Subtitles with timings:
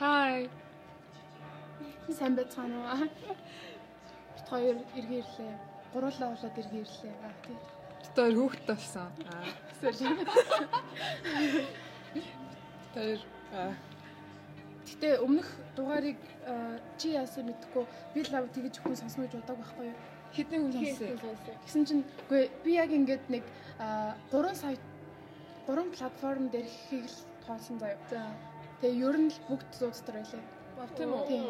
[0.00, 0.48] Hi.
[2.08, 3.04] Сайн байцгаана уу?
[4.32, 5.54] Бид хоёр эргээрлээ.
[5.92, 7.14] Гурлаа болоод эргээрлээ.
[7.20, 7.56] Аа тий.
[8.00, 9.12] Бид хоёр хүүхэд болсон.
[9.28, 9.44] Аа.
[12.94, 13.20] Тэр
[13.52, 13.76] аа
[14.88, 16.16] Гэтэ өмнөх дугаарыг
[16.48, 17.84] аа, чи яасан мэдэхгүй
[18.16, 19.98] би лав тэгэж хүн сонсно гэж бодог байхгүй юу?
[20.32, 21.36] хэдэн хүн сонссон.
[21.68, 23.44] Гэсэн чинь үгүй би яг ингээд нэг
[23.76, 24.80] аа, гурван сайт
[25.68, 27.12] гурван платформ дээр хийх
[27.44, 28.32] тоосон заяа.
[28.80, 30.44] Тэгээ ер нь л бүгд зуудтар байлаа.
[30.96, 31.24] Тийм үү?
[31.28, 31.44] Тийм.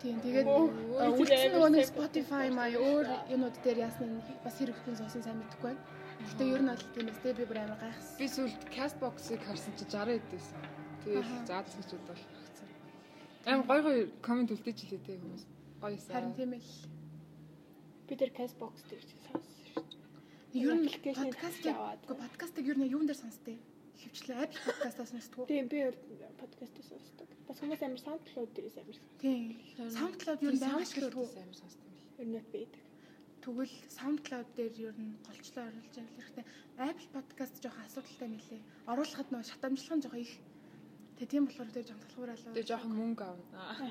[0.00, 0.16] Тийм.
[0.24, 5.38] Тэгээд үлдсэн нөгөө нэг Spotify маяг өөр юмуд дээр нь бас хэрэг хүн сонсон сайн
[5.38, 5.84] мэдэхгүй байна.
[6.26, 8.16] Гэтэ ер нь бол тийм эстэй би бүр амар гайхсан.
[8.18, 10.58] Би сүлд Castbox-ыг харсан чи 60 эдсэн.
[11.04, 11.46] Тэгээд Аха.
[11.46, 12.68] заад гэж бодвол харцсан.
[13.46, 15.44] Аим гой гой комент үлдээж илээ те хүмүүс.
[15.82, 16.64] Гоё Харин тийм ээ.
[18.08, 20.62] Би тэр Castbox дээр чи сонссон шүү дээ.
[20.64, 22.00] Ер нь подкастыг аваад.
[22.06, 23.58] үгүй подкастыг ер нь юун дээр сонсдээ?
[24.00, 25.44] Хөвчлээ Apple подкастаас сонсдгоо.
[25.46, 25.78] Тийм би
[26.40, 27.28] подкастыг сонсдог.
[27.48, 29.20] Бас хүмүүс амар SoundCloud дээрээс амар сонсдог.
[29.20, 29.44] Тийм.
[29.76, 31.36] SoundCloud нь байнга ашигладаг.
[31.42, 32.20] амар сонсдог юм лээ.
[32.22, 32.82] Ер нь байдаг.
[33.42, 36.46] Тэгвэл SoundCloud дээр ер нь голчлоо оруулж байгаа хэрэгтэй.
[36.78, 38.62] Apple podcast жоохон асуудалтай мөлий.
[38.86, 40.34] Оруулахад нөө шатамжлах нь жоохон их.
[41.18, 42.54] Тэгээ тийм болохоор тэр жоохон талхуур алуу.
[42.54, 43.90] Тэгээ жоохон мөнгө авна.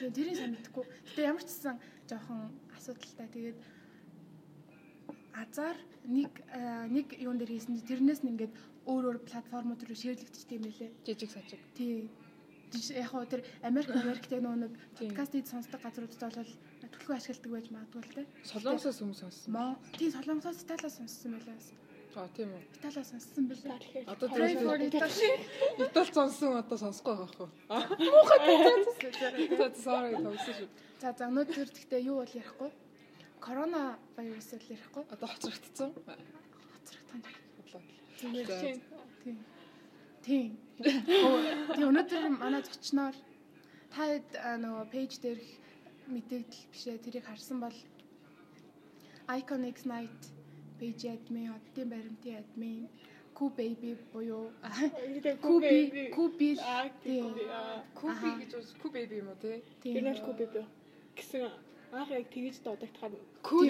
[0.00, 0.84] Тийм тэрийг сайн мэдэхгүй.
[1.12, 1.76] Гэтэ ямар ч гэсэн
[2.08, 2.40] жоохон
[2.72, 3.28] асуудалтай.
[3.36, 3.58] Тэгээд
[5.34, 8.54] азар нэг аа, нэг юун дээр хийсэн чи тэрнээс нь ингээд
[8.84, 10.90] өөр өөр платформуд руу шеэрлэгдчихтэй юм лээ.
[11.06, 11.60] Жижиг сажиг.
[11.74, 12.10] Тий.
[12.94, 15.10] Яг хоо тэр Америк Америктэй нөө нэг Тийм.
[15.14, 16.52] подкастыг сонсдог газруудад бол
[16.92, 18.22] төлхөө ашигладаг байж магадгүй л те.
[18.44, 19.76] Солонгосоос хүмүүс сонссон.
[19.96, 21.56] Тий Солонгосоос Италиас сонссон байлаа.
[22.14, 22.62] Аа тийм үү.
[22.78, 23.78] Италиас сонссон байлаа.
[24.10, 24.42] Одоо тэр.
[25.88, 27.48] Итали сонсон одоо сонсохгүй байгаа хөө.
[29.58, 30.68] За sorry шүү.
[31.00, 32.70] За за өнөөдөр гэхдээ юу бол ярихгүй.
[33.40, 35.04] Корона вирус л ярихгүй.
[35.14, 35.90] Одоо хоцрогдсон.
[35.94, 37.43] Хоцрох
[38.32, 38.80] чинь
[39.24, 39.38] Тийм.
[40.22, 40.56] Тийм.
[40.76, 43.14] Тийм өнөөдөр манай зочноор
[43.94, 44.02] та
[44.64, 45.48] нөгөө пэйж дээрх
[46.08, 47.76] мэдээлэл бишээ тэрийг харсан бол
[49.28, 50.20] Iconics Night
[50.78, 52.88] пэйж админ, оддын баримтын админ,
[53.34, 54.50] Cool Baby буюу
[56.62, 57.34] аа Тийм.
[57.34, 58.38] тийм аа Куби Аха.
[58.40, 58.52] гэж
[58.82, 59.62] куби бэби юм уу те?
[59.82, 59.94] тийм.
[59.94, 60.66] тэр нь Куби бөө
[61.16, 61.42] гэсэн
[62.00, 63.12] анх яг тэгэж дуудагдахад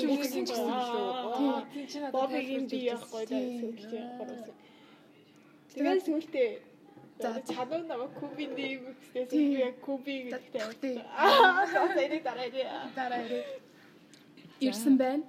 [0.01, 1.55] Тийм, үгсэн гэсэн Аа, лөө.
[1.55, 1.65] аа.
[1.73, 2.91] Тийм чи надад Бобигийн би өгсөн.
[2.95, 3.61] явахгүй да Тийм.
[3.61, 4.57] сүлжээ гаргасан.
[5.75, 6.51] Тэгээд сүултээ
[7.23, 8.57] За, чанаа намайг Куби нэм
[9.15, 9.53] гэхээс Тийм.
[9.59, 10.15] яг Куби
[10.83, 10.99] тийм.
[11.15, 12.91] Аа саяны дараа яа.
[12.97, 13.45] дараа ирээ.
[14.61, 15.23] Ирсэн байна.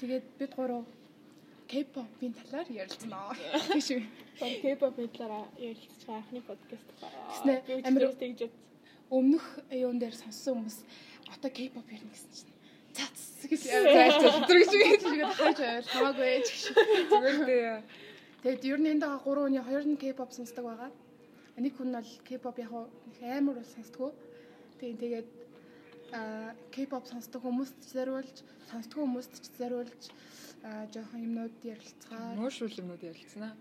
[0.00, 0.84] Тэгээд бид гурав
[1.70, 3.36] K-pop-ийн талаар ярилцгаа.
[3.72, 4.02] Тийш үү?
[4.62, 6.88] K-pop талаараа ярилцж байгаа анхны подкаст.
[7.30, 8.40] Гэснээ амар- амар тэгж
[9.10, 10.78] Өмнөх юун дээр сонссон хүмүүс
[11.34, 12.54] одоо K-pop ярина гэсэн чинь
[12.96, 15.02] цац гэж зайлж өдрөж гэж
[15.38, 16.48] хайж байвал хамаагүй ээ гэж.
[17.10, 17.82] Зүгээр дээ.
[18.42, 20.90] Тэгээд ер нь энд байгаа гурван хүний хоёр нь K-pop сонсдог байгаа.
[21.60, 22.72] Нэг хүн бол K-pop яг
[23.20, 24.10] амар бол сонсдгоо.
[24.80, 25.28] Тэгээд тэгээд
[26.12, 28.36] а K-pop сонсдог хүмүүст ч зориулж,
[28.70, 30.02] сонсдгоо хүмүүст ч зориулж
[30.92, 32.34] жоохон юмнууд ярилцгаа.
[32.36, 33.54] Мөшүүл юмнууд ярилцсанаа.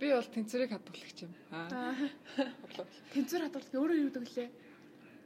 [0.00, 1.32] Би бол тэнцвэрийг хадгалагч юм.
[1.50, 1.94] Аа.
[3.12, 4.48] Тэнцвэр хадгалт өөрөө юу гэдэг лээ?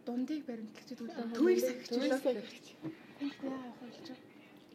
[0.09, 0.97] Дундыг гэдэг?
[1.37, 2.23] Төвийг сахигч Төвийг үү?
[2.25, 2.67] сахигч.
[3.45, 4.17] Яа явах болж байгаа.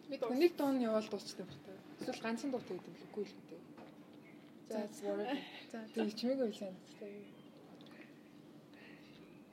[0.09, 1.77] Бид нэг дон яваал дуусчдаг багтаа.
[2.01, 3.61] Эсвэл ганцхан дуутай гэдэг юм үгүй л үү.
[4.69, 5.29] За зүгээр.
[5.73, 6.75] За Тэг чимээгүй сайн.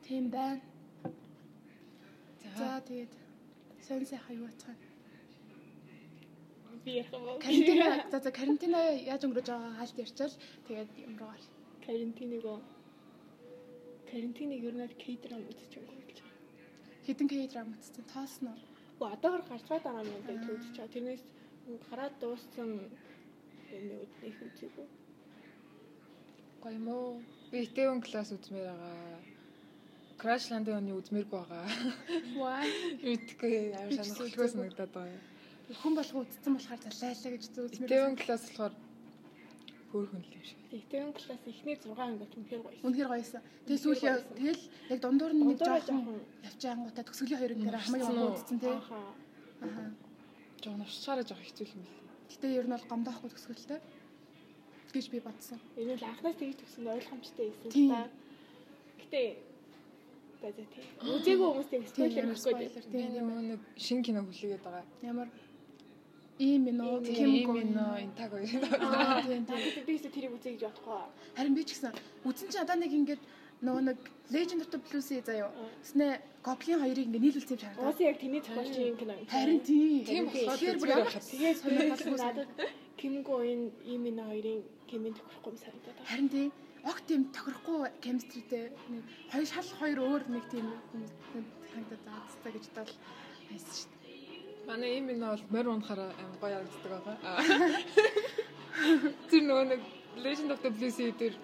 [0.04, 0.60] тийм байна.
[2.42, 3.12] За За тэгээд
[3.86, 4.76] сонь сайхан юу бацгаа.
[6.84, 8.80] би ярих юм бол Карантина за за карантина
[9.10, 10.34] яаж өнгөрөж байгаа хаалт ярьчаал
[10.66, 11.44] тэгээд юм руу гал.
[11.86, 12.42] карантиныг
[14.10, 16.00] карантиныг ер нь K-драм үзэж байгаа
[17.06, 18.52] К драма үзсэн тоосно.
[19.00, 20.94] Оо одоогор гарцгаа дараа нь байдаг үзэж байгаа.
[20.94, 21.24] Тэрнээс
[21.88, 23.90] гараад дууссан юм
[24.28, 24.86] их үзээгүй.
[26.78, 27.22] юм уу?
[27.50, 29.18] Би Итевэн класс үзмээр байгаа.
[30.20, 31.66] Crashland-ын оны үзмээргүй байгаа.
[32.38, 32.62] Ваа.
[33.02, 33.30] Би ч
[34.06, 35.20] сонирхолтой санагдаад байгаа.
[35.80, 37.88] Хүн болгоо үзсэн болохоор залайлаа гэж зүүзмэр.
[37.88, 38.74] Итевэн класс болохоор
[39.90, 40.58] хөөрхөн л юм шиг.
[40.70, 42.78] Тэгтэн класс ихний 6 ангид үнэхээр гоё.
[42.86, 43.42] Үнэхээр гоёсэн.
[43.66, 47.94] Тэгээд сүүл яв тэгэл яг дундуур нь нэг жоохон явж ангуудаа төгсгөлийн хоёр дээр Нурцсан
[47.98, 48.76] хамгийн гоо үзсэн тий.
[49.66, 49.90] Аа.
[50.62, 52.00] Жог навчаараа жог хэцүү юм байна.
[52.30, 53.80] Гэтэ ер нь бол гомдоохгүй төгсгөлтэй
[54.94, 55.58] гэж би бодсон.
[55.74, 58.00] Энэ л анхнаас тэгж төгсөнд ойлгомжтой байсан л та.
[59.02, 59.22] Гэтэ
[60.40, 60.84] за за тий.
[61.02, 62.68] Үзээгүй хүмүүстэй спойлер ямар хийхгүй.
[62.70, 64.84] спойлер Би тийм нэг шинэ кино хүлээгээд байгаа.
[65.02, 65.28] ямар
[66.40, 67.76] ийм минь уу Ийм ким Ким гоо минь
[68.08, 68.48] интаг хоёр.
[68.80, 71.00] аа тийм тийм би ихтэй тэрийг үзье гэж бодохгүй.
[71.36, 71.92] харин би ч гэсэн
[72.24, 73.22] үзэн чи одоо нэг ингээд
[73.60, 73.98] нөгөө нэг
[74.32, 75.50] Legend of the Blues-ий заяа.
[75.84, 76.06] Тэснэ
[76.46, 77.84] Goblin хоёрыг ингээд нийлүүлсэн юм шаардаа.
[77.84, 79.26] Уусаа яг тэний зохиолчийн кино юм.
[79.28, 80.04] Харин тийм.
[80.08, 81.12] Тийм болохоор бүр ямар.
[81.12, 82.48] Тэгээд сонирхолтой надад
[82.96, 86.08] Ким Гоин ийм энэ хоёрын кемийн тохирохгүй юм санагдаад байна.
[86.08, 86.48] Харин тийм
[86.88, 90.66] огт тийм тохирохгүй chemistryтэй нэг хоёр шал хоёр өөр нэг тийм
[91.74, 92.98] хандаад заацтай гэж бодвол
[93.50, 93.99] хайсан шүү дээ.
[94.70, 97.16] Манай ийм энэ бол морь унахаараа аим гоё харагддаг байгаа.
[97.26, 97.42] Аа.
[99.30, 99.80] Тэр нөгөө нэг
[100.24, 101.34] Legend of the Blue Sea дээр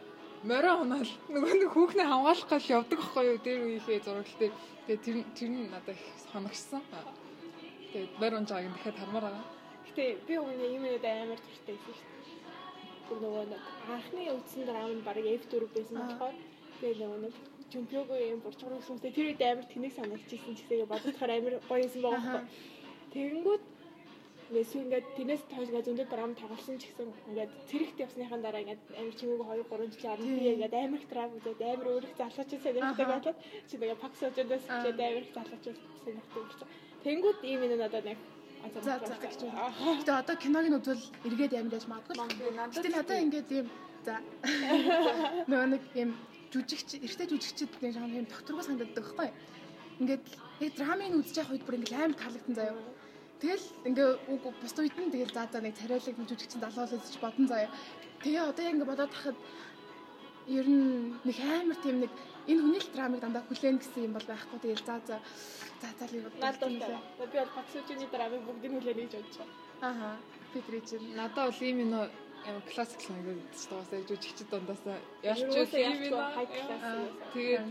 [0.46, 3.38] морио унаал нөгөө нэг хүүхнээ хамгаалах гал явдаг байхгүй юу?
[3.42, 4.54] Тэр үеийнхээ зураг дээр.
[4.86, 6.06] Тэгээ тэр тэр нь надад их.
[6.38, 7.02] Аа.
[7.90, 9.44] Тэгээ морь унж байгааг дахиад хармаар байгаа.
[9.90, 12.10] Гэтэ би өмнө юм яриад амар туртай байсан шүү
[13.10, 13.22] дээ.
[13.26, 16.36] Нөгөө нэг анхны үдсэн драм нь баг F4 байсан болохоор
[16.78, 17.34] тэгээ нөгөө нэг
[17.66, 22.22] Жумпиого юм бурчгар хүмүүстэй тэр үед амар тэнэг санагдчихсэн гэсэн бодохоор амар гоё юм байгаа
[22.22, 22.44] байхгүй.
[23.14, 23.64] Тэгэнгүүт
[24.46, 28.82] Нэс ингээд тэрнээс тоош ингээд зөндөө драм тоглосон ч гэсэн ингээд цэрэгт явсныхаа дараа ингээд
[28.94, 32.50] амар чимээгүй 2 3 жил би ингээд амар их драм үзээд амар өөр их залууч
[32.62, 35.64] сонирхдаг болоод чи тэгээ пакс өдөөс чихэд амар их залууч
[36.06, 36.68] сонирхдаг болсон.
[37.02, 38.18] Тэнгүүд ийм энэ надад нэг
[38.74, 39.70] За за гэж байна.
[39.98, 42.14] Гэтэ одоо киног нь үзвэл эргээд амар яаж магадгүй.
[42.74, 43.66] Гэтэ надад ингээд ийм
[44.06, 44.14] за
[45.50, 46.10] нөгөө нэг ийм
[46.54, 49.30] жүжигч эртээ жүжигчд нэг юм юм докторгоо санагддаг байхгүй.
[50.00, 50.24] Ингээд
[50.60, 52.76] яг драмын үзэж явах үед бүр ингээд амар таалагдсан заяа.
[53.40, 57.46] Тэгэл ингээ үг бус үед нь тэгэл заа заа нэг царайлаг жүжигчин далуулж ч бодон
[57.48, 57.70] заяа.
[58.24, 59.38] Тэгээ одоо яг ингээ бодоод тахад
[60.48, 62.12] ер нь нэг амар тийм нэг
[62.46, 65.20] энэ хүний л драмыг дандаа хүлээн гэсэн юм бол байхгүй тэгэл заа заа
[65.82, 66.16] заа заа л.
[66.38, 69.54] Надад би бол Паксужины драмыг бүгдийг хүлээн гэж бодож байна.
[69.82, 70.10] Ааха.
[70.54, 72.04] Бидний чинь Надад бол ийм нөө
[72.46, 74.00] амар классик санагдаж байгаа.
[74.08, 75.66] Жүжигчд дундаасаа ялч юм.
[77.34, 77.66] Тэгээд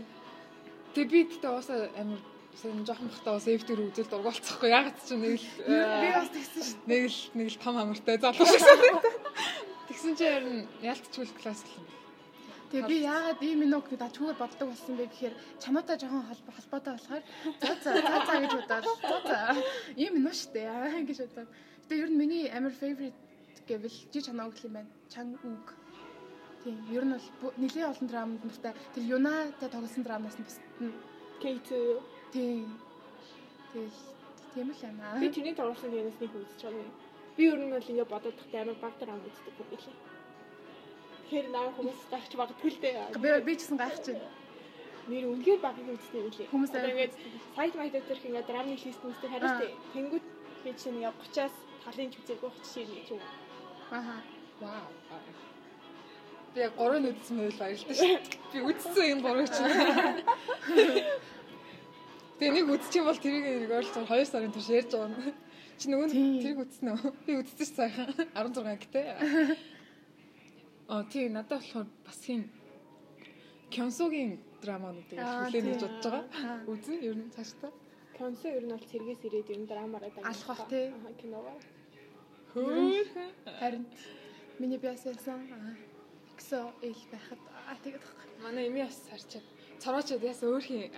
[0.96, 2.20] тэг би тэгтээ уусаа амар
[2.56, 6.88] сэн жоохон бахтаа бас эвтэр үзэл дургуулцахгүй яг ч нэг л би бас тэгсэн шүү.
[6.88, 9.04] нэг л нэг л том амартай залуу шиг санагдав.
[9.92, 11.84] Тэгсэн чинь ер нь ялтчгүй классик юм.
[12.72, 16.92] Тэгээ би яагаад ийм минут гэдэг ачуугаар боддог болсон бэ гэхээр чамаатай жоохон холбоо холбоотой
[16.96, 17.22] болохоор
[17.60, 19.38] за за за за гэж бодоод за за
[20.00, 21.50] ийм минут штэ аа гэж бодоод.
[21.84, 23.20] Гэтэ ер нь миний амар favorite
[23.68, 24.90] гэвэл жи чанаа үг юм байна.
[25.12, 25.66] Чан үг.
[26.66, 28.74] Тийм ер нь бол нэлээд олон драманд нуртай.
[28.94, 30.58] Тэр Юнатай тоглосон драмаас нь бас
[31.38, 31.70] K2
[32.34, 32.66] тийм
[33.70, 33.98] тэгэл
[34.50, 35.20] тийм л байна.
[35.22, 36.90] би тэрний тоглосон гэнэс нэг үзэж байгаа юм.
[37.38, 39.96] Би ер нь бол ингээ бодоод тахтай амар баг драм үздэг бүр гэлээ.
[41.22, 43.14] Тэгэхээр наа хүмүүс гайхч магадгүй л дээ.
[43.14, 44.28] би би ч гэсэн гайхаж байна.
[45.06, 46.50] Нэр үнгээр багыг үздэг юм лээ.
[46.50, 47.14] Хүмүүс ингээд
[47.54, 50.26] сайт майт дээр ингээ драмны лист үздэг харин тэ тэнгууд
[50.66, 51.54] би чинь ингээ 30-аас
[51.86, 53.22] талын ч үзээгүй хч шиг нэг юм.
[53.94, 54.18] Ааха.
[54.58, 54.90] Вау.
[56.56, 58.16] Би яг гурыг үзсэн байл баярлалаа шүү.
[58.52, 59.76] Би үзсэн энэ гурыг чинь.
[62.40, 65.36] Тэгээ нэг үзчих юм бол тэрийг нэг ойлцоо 2 сарын турш ярьж байгаа юм.
[65.76, 67.12] Чи нөгөө тэрийг үзсэн үү?
[67.28, 69.04] Би үзсэн ш сайхан 16 гэдэг.
[70.88, 72.48] Аа тийм надад болохоор бас хин
[73.68, 76.24] Кёнсогийн драмануудыг Аа, хүлээн гэж бодож байгаа.
[76.40, 76.64] Аа.
[76.72, 77.72] Үзэн ер нь цаашдаа.
[78.16, 80.32] Консо ер нь бол сэргээс ирээд юм драмаараа дагнах.
[80.32, 80.88] Алах бах, тий.
[80.88, 81.56] Аа киногоо.
[82.56, 83.30] Хөөхөн.
[83.60, 83.84] Харин
[84.56, 85.12] миний биассан
[86.38, 88.04] гсо ил байхад аа тэгээд
[88.42, 89.44] Манай эми бас харчаад
[89.80, 90.90] цороочод яасан өөр хин.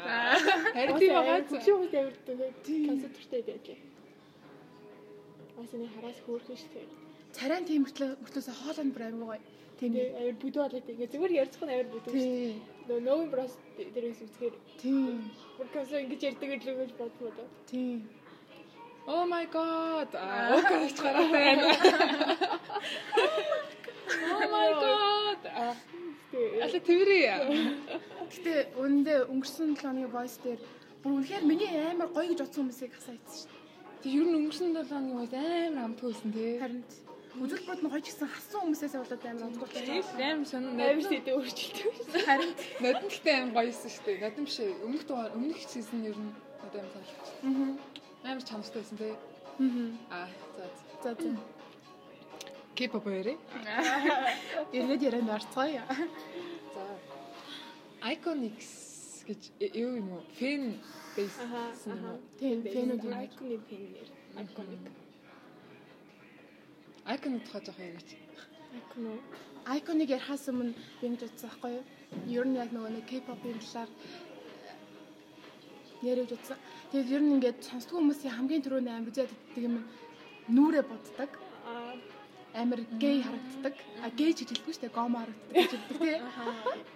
[0.74, 1.38] Харин тийм байгаа.
[1.46, 2.38] Хөшөө хүмүүс авирдаг.
[2.66, 3.78] Консо төртэй байлээ.
[5.60, 6.80] Асны хараас хөөрхөн штэ.
[7.36, 9.40] царайн тийм мөртлөө мөртлөөсөө хоолойн бүр амин гоё.
[9.78, 12.12] Тийм авир бүдүү болоод ингээ зүгээр ярьцх нь авир бүдүү.
[12.14, 12.62] тий.
[12.88, 15.30] Нөө новын брос дээрээс үзгээр Тийм.
[15.58, 17.46] бүр консо ингэж ярьдаг гэж л бодмоо.
[17.70, 18.08] Тийм.
[19.06, 20.10] Oh my god.
[20.14, 21.64] Аа, окей ч гараад байна.
[24.08, 25.42] Oh my god.
[26.28, 27.24] Тэгээ аль тэрий.
[28.28, 30.60] Гэтэ үүндээ өнгөрсөн 7 оны voice дээр
[31.00, 33.56] бүр үнэхээр миний амар гоё гэж бодсон хүмүүсийг хасаагдсан шүү.
[34.04, 36.60] Тэг ер нь өнгөрсөн 7 оны үед амар амт хөөсөн тий.
[36.60, 36.84] Харин
[37.40, 40.20] үзэлбэрт нь гоё ч гэсэн хассан хүмүүсээс болоод амар онцгой болчихсон.
[40.20, 41.92] амар сонир авир надад сэдэ өөрчлөлтөө.
[42.28, 42.52] Харин
[42.92, 44.20] гэхдээ амар гоёсэн шүү дээ.
[44.20, 47.36] Надад биш өмнөх өмнөх сизон ер нь надад амар таалагдсан.
[47.48, 48.28] аа.
[48.28, 49.14] Амар чанартай байсан тий.
[49.16, 50.28] Аа.
[50.28, 50.64] Аа, за.
[51.02, 51.57] За за.
[52.78, 53.34] K-pop ярэ.
[54.70, 55.82] Эргээд ярианд орцгоё.
[56.74, 56.84] За.
[58.06, 60.22] Iconics гэж юу юм уу?
[60.38, 60.78] Fan
[61.18, 61.42] base
[61.90, 62.22] юм уу?
[62.38, 63.14] Тийм, фэнүүд юм.
[63.18, 64.08] Айконы пенээр.
[64.38, 64.84] Айконик.
[67.14, 68.10] Icon тухай жоох яриач.
[68.70, 69.18] Айконо.
[69.66, 71.84] Айконыг ярихаас өмнө ингэж бодсон байхгүй юу?
[72.30, 73.90] Ер нь яг нөгөө нэг K-pop-ийн талаар
[76.06, 76.62] яриад утсан.
[76.94, 79.82] Тэгээд ер нь ингээд сонсдгоо хүмүүсийн хамгийн түрүүний үзээд иддэг юм
[80.46, 81.30] нүрэ боддог.
[81.66, 81.98] Аа
[82.54, 83.74] Амар гей харагддаг.
[84.02, 84.96] А гей ч хэлдэггүй шүү дээ.
[84.96, 86.18] Гомо харагддаг гэж хэлдэг тий.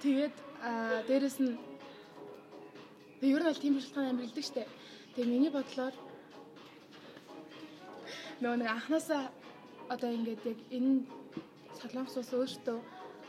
[0.03, 0.37] Тэгээд
[1.09, 1.59] дээрэс нь
[3.23, 4.69] ер нь бол тийм шалтгаан амар хэлдэг шүү дээ.
[5.15, 5.95] Тэгээ миний бодлоор
[8.43, 9.23] нөгөө нэг анханасаа
[9.93, 11.07] одоо ингээд яг энэ
[11.79, 12.79] солонгос ус өөртөө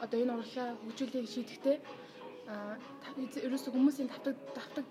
[0.04, 1.78] одоо энэ урлагаа хөгжүүлэхийг шийдэхдээ
[2.50, 2.76] аа
[3.46, 4.86] ерөөсө хүмүүсийн тавтаг тавтаг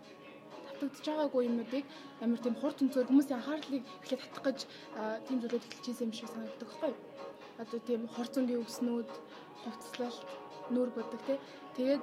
[0.83, 1.85] батлагдж байгаагүй юмнуудыг
[2.23, 4.59] амар тийм хурд өнцгөр хүмүүсийн анхаарлыг эхлээд татах гэж
[5.27, 6.93] тийм зүйлүүд эхэлж ийсэн юм шиг санагддаг хгүй.
[7.63, 9.11] Одоо тийм хорцонгийн үгснүүд,
[9.63, 10.27] хувцлалт,
[10.75, 11.39] нүур бодог тий.
[11.77, 12.03] Тэгээд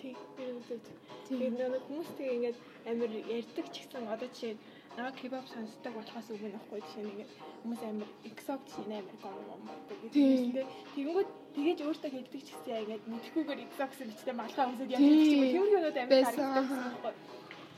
[0.00, 0.84] тийм би үзэж.
[1.28, 2.58] Тэгээд нөгөө хүмүүс тийм ингээд
[2.90, 4.58] амар ярьдаг ч гэсэн одоо чинь
[4.96, 7.28] наа кебаб сонсдог болохоос өмнө ахгүй жишээ нэг
[7.60, 10.68] хүмүүс амар exotic амар гом юм гэдэг.
[10.96, 15.36] Тэгэнгүүт тэгэж өөртөө хэлдэг ч гэсэн яа ингээд мэдхгүйгээр exotic бичтэй малхаа хүмүүсэд яаж хэлчих
[15.36, 15.52] юм бэ?
[15.52, 17.14] Тэр юмнууд амар харагддаг.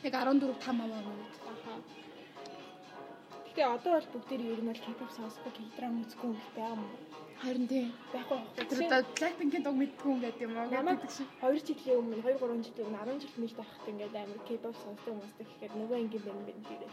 [0.06, 1.34] Яг 14 5 аваа минут.
[1.52, 1.72] Аха.
[3.46, 5.54] Гэтэ одоо бол бүгдээр ер нь бол кебаб сонсдог
[6.06, 7.27] үзгүй юм байна юм.
[7.38, 7.92] Харин тийм.
[8.12, 10.70] Байхгүй Тэр одоо Blackpink-ийн дог мэдгүй юм гэдэг юм уу?
[10.74, 14.74] Намайг 2 жилийн өмнө 2 3 жилийн өмнө 10 жил мэлд байхад ингээд амар кебаб
[14.82, 16.92] сонсдог хүмүүстэй гэхээр нөгөө ангийн бэн бэн гэлээ.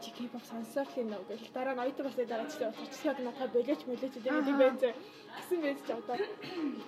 [0.00, 3.80] Чи кебаб сонсоор л нөө гэл дараа нь ойтог басаа дараа чи очисоод надад болооч
[3.84, 4.90] мөлөөч гэдэг юм байна зэ.
[5.36, 6.16] Гэсэн байж ч одоо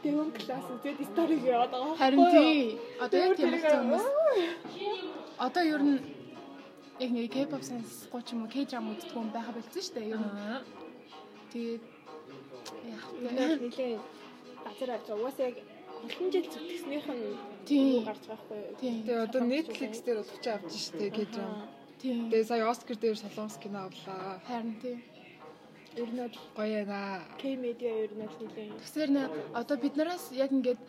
[0.01, 2.01] дэвэн класс үзээд сториг яваад байгаа.
[2.01, 2.81] Харин тийм.
[3.05, 4.07] Одоо яг тийм хүмүүс.
[5.37, 6.01] Одоо ер нь
[7.05, 10.13] яг нэг кебаб сонсохгүй ч юм уу, кэжам үздэг хүн байха болсон шүү дээ.
[10.17, 10.65] Ер нь.
[11.53, 11.83] Тэгээд
[13.21, 14.01] нэг нилийн
[14.65, 15.57] газар авч угаасаа яг
[16.05, 18.05] олон жил зүтгэснийх нь Тийм.
[18.05, 18.63] гарч байгаа хгүй.
[18.81, 21.53] Тэгээ одоо Netflix дээр бол хүч авч штэ гэж юм.
[22.01, 22.31] Тийм.
[22.33, 24.41] Тэгээ сая Оскар дээр солонгос кино авлаа.
[24.49, 24.99] Харин тийм.
[25.97, 26.83] Ер нь бол Гоё.
[27.41, 29.23] K media ер нь бол нилийн Тэгэхээр нэ
[29.61, 30.81] одоо биднээс яг ингээд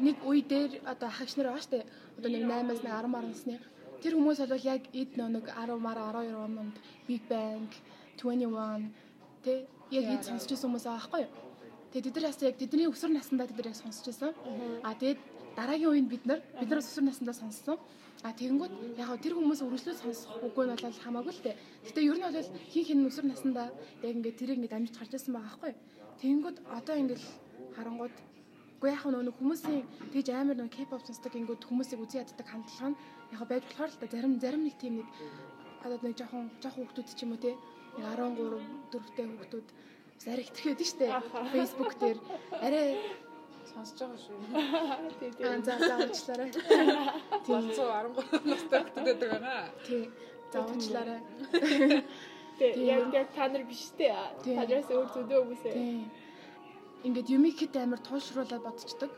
[0.00, 1.84] нэг үе дээр одоо хагч нар байгаа штэ.
[2.16, 3.56] Одоо нэг 8-аас нэг 10 марсны.
[4.02, 6.76] Тэр хүмүүс бол яг эд нэг 10 мар 12 онд
[7.06, 7.68] Big Bang
[8.16, 8.94] 21
[9.44, 11.32] тэ яг эд сонсч байсан хүмүүс байгаа байхгүй юу?
[11.92, 14.30] Тэгээ тэд нар бас яг тэдний өсвөр насндаа тэд нар яг сонсч байсан.
[14.84, 15.20] А тэгээд
[15.56, 17.78] дараагийн үеинд бид нар бид нар өсвөр наснда сонссон.
[18.26, 21.56] А тэгэнгүүт яг тэр хүмүүс үргэлжлүүлж сонсох үгүй нь бол хамаагүй л дээ.
[21.86, 23.70] Гэтэ ер нь бол хин хин өсвөр наснда
[24.02, 25.72] яг ингээд тэрийг ингээд амжиж гарч ирсэн байгаа байхгүй?
[26.18, 27.22] Тэгэнгүүт одоо ингээд
[27.78, 28.14] харангууд
[28.78, 29.82] Уу яг нөгөө хүмүүсийн
[30.14, 32.98] тэгж амар нөгөө K-pop сонсдог ингээд хүмүүсийг үзий яддаг хандлага нь
[33.34, 35.08] яг байж болохоор л да зарим зарим нэг тийм нэг
[35.82, 37.58] одоо нэг жоохон жоохон хүмүүс ч юм уу те
[38.02, 38.58] 13
[38.92, 39.66] 4-тэй хүмүүс
[40.18, 41.06] зарих итгэхэд нь штэ
[41.54, 42.18] Facebook дээр
[42.66, 42.88] арай
[43.68, 44.38] Сонсож байгаа шүү.
[45.20, 45.44] тий тий.
[45.46, 46.50] аа за за уучлаарай.
[47.46, 49.62] Болцоо 13 настай хүмүүс байдаг байгаа.
[49.86, 50.04] Тий.
[50.52, 51.20] За уучлаарай.
[52.58, 52.86] Тий тий.
[52.88, 54.10] яг яг та нар биш тий.
[54.42, 54.56] Тий.
[54.56, 55.74] Тараас өөр зөндөө хүмүүс ээ.
[55.76, 56.00] Тий.
[57.06, 59.12] Ингээд юмик хит амар туулшруулаад бодцдог.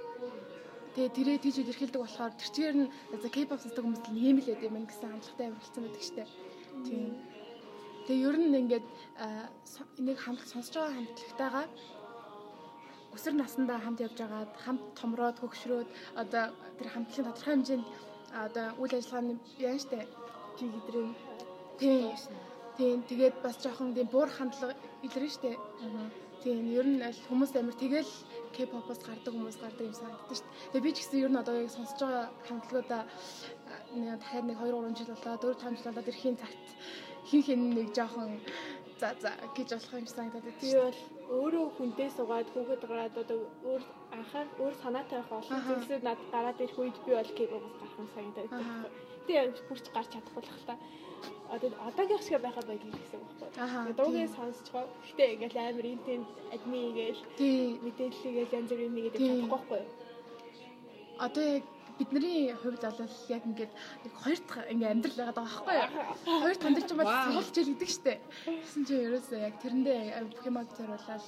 [0.95, 2.91] Тэгээ тэрээ тийж илэрхийлдэг болохоор тэр чигээр нь
[3.23, 6.25] за K-pop сонсдог хүмүүс л ийм л байд юм гэсэн хандлагатай хэлсэн байдаг штэ.
[6.85, 7.15] Тийм.
[8.07, 8.87] Тэгээ ер нь ингээд
[10.07, 11.67] нэг хамт сонсож байгаа хамтлагтайгаа
[13.15, 15.89] өсөр насндаа хамт явж байгаад хамт томроод хөгшрөөд
[16.23, 16.45] одоо
[16.79, 17.87] тэр хамтлагийн тодорхой хэмжээнд
[18.45, 20.07] одоо үйл ажиллагааны яа штэ.
[20.57, 21.09] Чи гэдрээ.
[21.81, 22.15] Тийм.
[22.79, 22.99] Тийм.
[23.11, 25.59] Тэгээд бас жоохон тийм буур хандлага илэрнэ штэ.
[26.43, 28.13] Тийм ер нь аль хүмүүс амир тэгэл
[28.55, 30.71] K-pop-оос гардаг хүмүүс гардаг юм санагддаг шүү дээ.
[30.73, 33.03] Тэгээ би ч гэсэн ер нь одоо яг сонсож байгаа хамтлагуудаа
[34.23, 36.65] дахиад нэг 2 3 жил болоод 4 5 жил болоод ирэхийн цагт
[37.31, 38.31] хин хин нэг жоохон
[39.01, 41.01] за за гэж болох юм санагдаад байдаг Би бол
[41.41, 43.39] өөрөө хүнтэй суугаад хүүхэд гараад одоо
[43.71, 43.83] өөр
[44.17, 48.09] анхаар өөр санаатай байх олон зүйлсүүд над гараад ирэх үед би бол K-pop-оос гарах юм
[48.15, 48.91] санагдаад байна.
[49.27, 50.75] Тэгээ бүрч гарч чадахгүй л хата.
[51.55, 53.95] Одоо одоогийн шиг байхад байдаг гэсэн үг байхгүй.
[53.99, 54.37] Дуугийн тийм.
[54.37, 54.85] сонсчгоо.
[55.07, 57.79] Гэтэ ингээл амар интент адми ингээл Тий.
[57.85, 59.15] мэдээллийгээл янз бүрийн Тийм.
[59.15, 59.83] чадахгүй байхгүй.
[61.27, 61.65] Одоо яг
[62.01, 63.73] бидний хувьд бол яг ингээд
[64.05, 66.41] нэг хоёр дахь ингээд амьдрал байгаад байгаа байхгүй юу?
[66.43, 68.19] Хоёр тандж ч юм бол сургууль хичээл гэдэг шүү дээ.
[68.65, 70.01] Гэсэн чинь ерөөсөө яг тэрэндээ
[70.33, 71.25] бүх юмаг зориулаад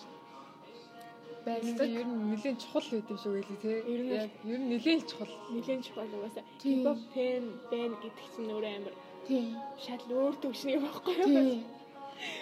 [1.45, 1.75] Байдаг.
[1.75, 1.91] байдаг.
[1.91, 3.73] Ер нь нэлээд чухал байд юм шиг байлээ те.
[3.93, 5.33] Ер нь Яг ер нь нэлээд чухал.
[5.51, 6.45] Нилийн чухал угаасаа.
[6.63, 6.79] Тийм.
[6.87, 8.95] K-pop fan band гэдэг чинь өөрөө амар
[9.27, 9.47] Тийм.
[9.83, 11.27] шал өөр төвшний юм байхгүй юу?
[11.27, 11.65] Тийм.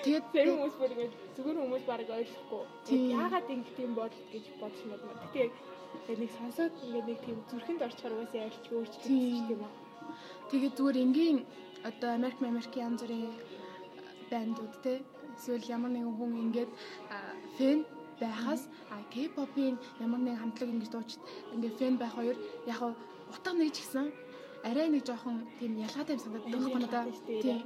[0.04, 1.06] Тэгээд Тэр хүмүүс бүр ингэ
[1.36, 2.62] зүгээр хүмүүс баг ойлгохгүй.
[2.92, 5.12] Яг яагаад ингэ тийм бодол гэж бодож мэдмэ.
[5.24, 5.52] Гэтэ яг
[6.08, 9.58] яг нэг сонсоод ингэ нэг тийм зүрхэнд орчхоор угаасаа ялч өөрчлөлт Тийм.
[9.58, 9.70] үү.
[10.50, 11.38] Тэгээд зүгээр энгийн
[11.88, 13.34] одоо Америк Америк янз бүрийн
[14.30, 14.92] бандууд те
[15.38, 16.70] эсвэл ямар нэгэн хүн ингээд
[17.56, 17.78] фэн
[18.20, 18.62] байхаас
[19.12, 21.10] K-pop-ийн ямар нэгэн хамтлаг ингэж дууч
[21.54, 22.80] ингээд фэн байх хоёр яг
[23.32, 24.06] утга нэг ч гэсэн
[24.68, 27.42] арай нэг жоохон тийм ялгаатай юм ялгаатай шүү дээ.
[27.42, 27.60] Тийм.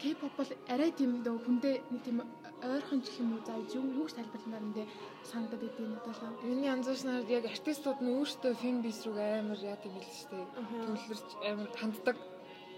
[0.00, 2.18] K-pop бол арай тийм дөө хүндээ нэг тийм
[2.64, 4.88] ойрхон ч юм уу за юу юу ч тайлбарламаар юм дээ
[5.30, 6.40] санагдаад идэв надад л.
[6.48, 10.38] Юуны анзаарснаар яг артистууд нь өөрсдөө фэн бис рүү амар яад юм ч те.
[10.60, 10.76] Аха.
[10.86, 12.16] Төвлөрч амар ханддаг.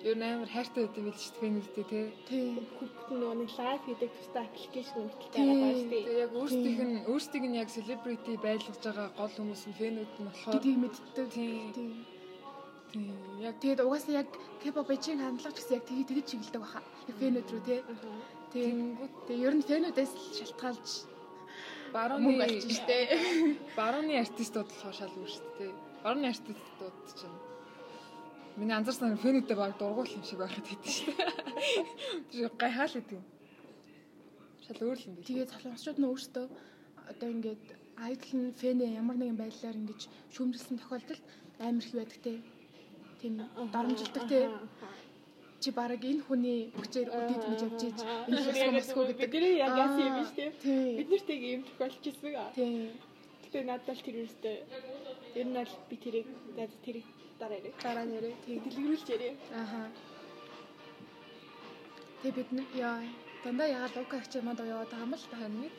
[0.06, 2.00] Нь амар хайртай байд юм бэл ч фэнүүдтэй те.
[2.28, 2.62] Тийм.
[2.78, 4.98] Хүүхдүүд нөгөө нэг лайв хийдэг тустай аппликейшн
[5.34, 5.48] Тийм.
[5.50, 6.04] байгаа шүү дээ.
[6.06, 10.26] Тэгээ яг өөрсдийнх нь өөрсдийг нь яг селебрити байлгаж байгаа гол хүмүүс нь фэнүүд нь
[10.28, 11.26] болохоор гэдгийг мэддэг.
[11.34, 11.72] Тийм.
[11.74, 11.92] Тийм.
[12.92, 14.28] тийм яг Тэгээд угаасаа яг
[14.62, 16.80] K-pop-ийн хандлага ч гэсэн яг тэгээ тэгж чиглэдэг баха.
[17.18, 17.80] Фэнүүд рүү тий.
[17.82, 18.35] Аха.
[18.56, 18.96] Тийм.
[18.96, 20.88] тэнгууд Тэгээ ер нь фэнүүдээс л шалтгаалж
[21.92, 22.96] барууны мөнгө олчих штэ.
[23.80, 25.72] барууны артистууд өөр шүү дээ.
[26.00, 27.36] Барууны артистууд чинь
[28.56, 31.28] Миний анзаарсан фэнүүдээ баг дургуул юм шиг байхад хэдэж дээ.
[32.32, 33.24] Тэр гайхаал гэдэг юм.
[34.64, 35.26] Шал өөр л юм биш.
[35.28, 36.46] Тэгээд солонгосчууд нь өөрсдөө
[37.12, 37.64] одоо ингээд
[38.00, 40.00] айдол нь фэнэ ямар нэгэн байдлаар ингэж
[40.32, 41.24] шүүмжилсэн тохиолдолд
[41.60, 42.40] амар их байдаг те.
[43.20, 44.48] тийм дарамжилдаг те
[45.62, 47.98] чи бараг энэ хүний хүчээр өдөөд гэж явж ийж
[48.28, 49.30] энэ яг хэсэг мэсгүү гэдэг.
[49.32, 50.30] бидний яг яасан юм биш?
[50.62, 50.96] Тийм.
[50.98, 52.32] Бид нартэйг ийм тохиолдчихсэн.
[52.54, 52.92] Тийм.
[53.44, 54.56] Гэтэ надад л тэр үстэй
[55.38, 57.06] ер нь л би тэрийг яг тэрийг
[57.40, 57.74] дараа ярив.
[57.82, 58.58] Дараа нэрээ тийм.
[58.64, 59.36] Дэлгэрүүлж ярив.
[59.52, 59.80] Аха.
[62.22, 63.00] Тэг бид нэг яа
[63.44, 65.76] дандаа ягаад лука ачаа манд яваад байгаа юм л та Харин мэд.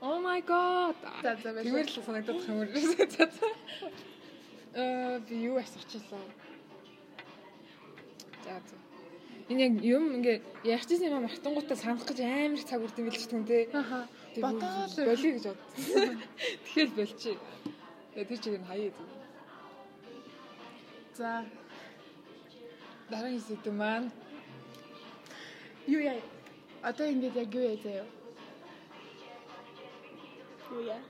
[0.00, 0.96] Oh my god.
[1.22, 3.06] Тэгмэр л санагдаад байгаа юм.
[3.14, 3.48] За за.
[4.78, 6.22] Э би юу асуучихлаа.
[8.44, 8.87] За за.
[9.48, 10.44] Энэ яг юм ингээ
[10.76, 13.72] ярьчихсан юм мартангуудаа санах гэж амар цаг үрд юм билж түн тэ.
[13.72, 14.04] Аха.
[14.36, 16.20] Бодоол болиё гэж бодсон.
[16.68, 17.40] Тэгэл болчих.
[18.12, 19.04] Тэгээ тэр чигээр нь хаяа зү.
[21.16, 21.48] За.
[23.08, 24.12] Дараагийн сэдв маань
[25.88, 26.20] Юу яа?
[26.84, 28.04] Одоо ингэж яг юу яа заяа?
[30.76, 31.00] Юу яа?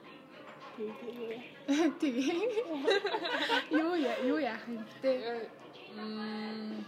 [0.78, 1.42] Тэгээ.
[3.82, 4.14] Юу яа?
[4.30, 5.50] Юу яах юм бэ?
[5.98, 6.86] Мм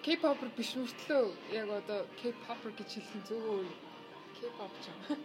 [0.00, 3.72] K-pop биш мөртлөө яг одоо K-pop гэж хэлсэн зүгээр
[4.36, 5.18] K-pop ч юм.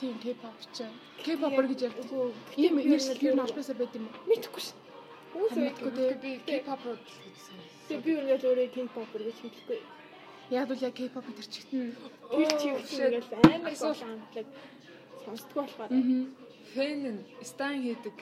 [0.00, 0.82] Тийм K-pop ч.
[1.22, 2.34] K-popper гэж ярьдаг.
[2.58, 4.26] Ийм нэрсэл юу нэрсэл байд юм уу?
[4.26, 4.74] мэдхгүй ш.
[5.30, 6.18] Үгүй дээ.
[6.18, 7.70] би K-pop руу л гэж санасан.
[7.86, 9.80] Тэг би л өөрөө K-pop гэж хэлэхгүй.
[10.50, 11.94] Яг бол яг K-pop тэр чигтэн.
[12.34, 14.46] Тэр чи үгүй ингээл амар олон амтлаг
[15.22, 15.90] сонсдгоо болохоор.
[16.74, 18.16] Фэн нь стан хийдэг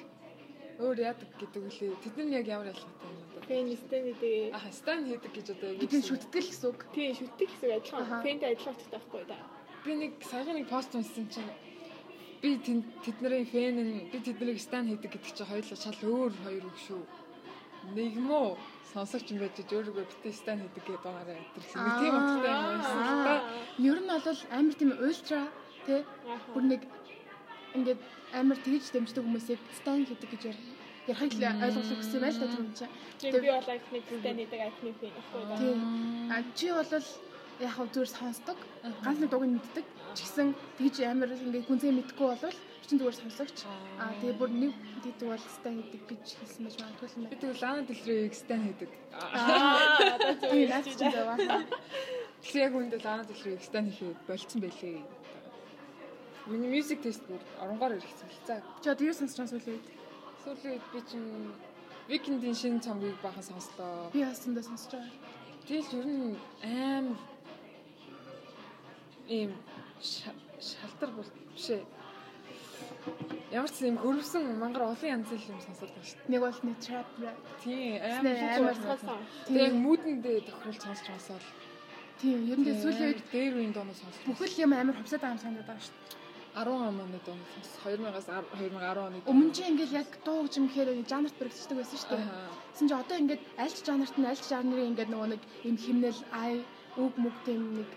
[0.81, 1.93] өөр яадаг гэдэг үлээ.
[2.03, 3.41] Тэд нар яг ямар ялгаатай юм бэ?
[3.45, 6.81] Фэнистэй тэгээ Аа стан хийдэг гэж одоо яг Бидний шүтгэл гэсэн үг.
[6.95, 7.79] тий шүтдэг хэсэг Аха.
[7.79, 8.23] адилхан.
[8.25, 9.39] Фэнтэй адилхан утгатай байхгүй да.
[9.85, 11.51] би нэг саяхан нэг пост уншсан чинь
[12.41, 12.49] би
[13.05, 17.03] тэдний фэн нь би тэднийг стан хийдэг гэдэг чинь хоёулаа шал өөр хоёр үг шүү.
[17.93, 18.57] Нэг мó
[18.97, 21.53] сонсогч юм байж өөрийгөө битээ стан хийдэг гэдэг байгаараа нэг
[22.01, 22.81] тийм утгатай юм
[23.29, 23.35] та.
[23.77, 25.41] Ер нь бол амар тийм ультра
[25.85, 26.01] тий
[26.57, 26.81] бүр нэг
[27.75, 28.01] ингээд
[28.39, 30.61] амар тэгж дэмждэг хүмүүсийг стан гэдэг гэж л
[31.11, 32.95] ойлгох гэсэн байл та тийм чинь.
[33.21, 35.57] Тэр би бол айхны фэнтэй нэдэг айхны фэн байхгүй да.
[35.61, 35.79] Тийм.
[36.33, 36.89] А чи бол
[37.61, 38.59] яг хав зүгээр сонсдог.
[39.05, 39.85] Ганц нэг дууг мэддэг.
[40.15, 42.59] Ч гэсэн тэгж амар ингээд гүнзгий мэдгүй болвол
[42.89, 43.59] чин зүгээр сонсогч.
[44.01, 44.73] А тэгээ бүр нэг
[45.05, 47.43] гэдэг бол стан гэдэг гэж хэлсэн байж магадгүй юм Би байна.
[47.43, 48.91] тэгвэл Лана Дэлрийг стан хийдэг.
[49.13, 51.37] Аа одоо зүгээр наад чинь заваа.
[52.45, 55.01] Тэгэхээр яг үүндээ Лана Дэлрийг стан хийхэд болцсон байлээ.
[56.47, 58.61] Миний music test бүр оронгоор ирэхсэн л цаа.
[58.83, 59.87] Чи одоо юу сонсож байгаа сүүлийн үед?
[60.45, 61.29] Сүүлийн үед би чинь
[62.09, 64.13] Weekend-ийн шинэ цомгийг бахан сонслоо.
[64.13, 65.13] Би бас зөндөө сонсож байгаа.
[65.65, 67.17] Тэгэл ер нь амар
[69.29, 69.51] ийм
[70.05, 71.85] ша- шалтар бол биш ээ.
[73.51, 77.09] Ямар ч юм хөрвсөн мангар олон янзын юм сонсоод байна шүү Нэг бол нэг trap
[77.25, 77.39] rap.
[77.65, 78.05] дээ.
[78.21, 79.21] Тийм амар сонсгосон.
[79.49, 81.47] Тэгээ муудэндээ тохирол сонсч масаал.
[82.21, 84.21] Тийм, ер нь сүүлийн үед дээр үеийн дооноо сонсч.
[84.29, 86.23] бүхэл юм амар хувьсаад байгаа юм санагдаад байгаа шүү дээ.
[86.55, 87.71] 10 оны сонс.
[87.83, 89.19] 2000-аас 2010 оны.
[89.27, 92.31] Өмнө чи ингээд яг дуу гэж юм гэхээр жанрт бүрэгддэг байсан шүү дээ.
[92.73, 95.77] Тэсэн чи одоо ингээд аль ч жанрт нь аль ч жанрын ингээд нөгөө нэг юм
[95.77, 96.63] химнэл ай
[96.95, 97.91] үг мүг тийм нэг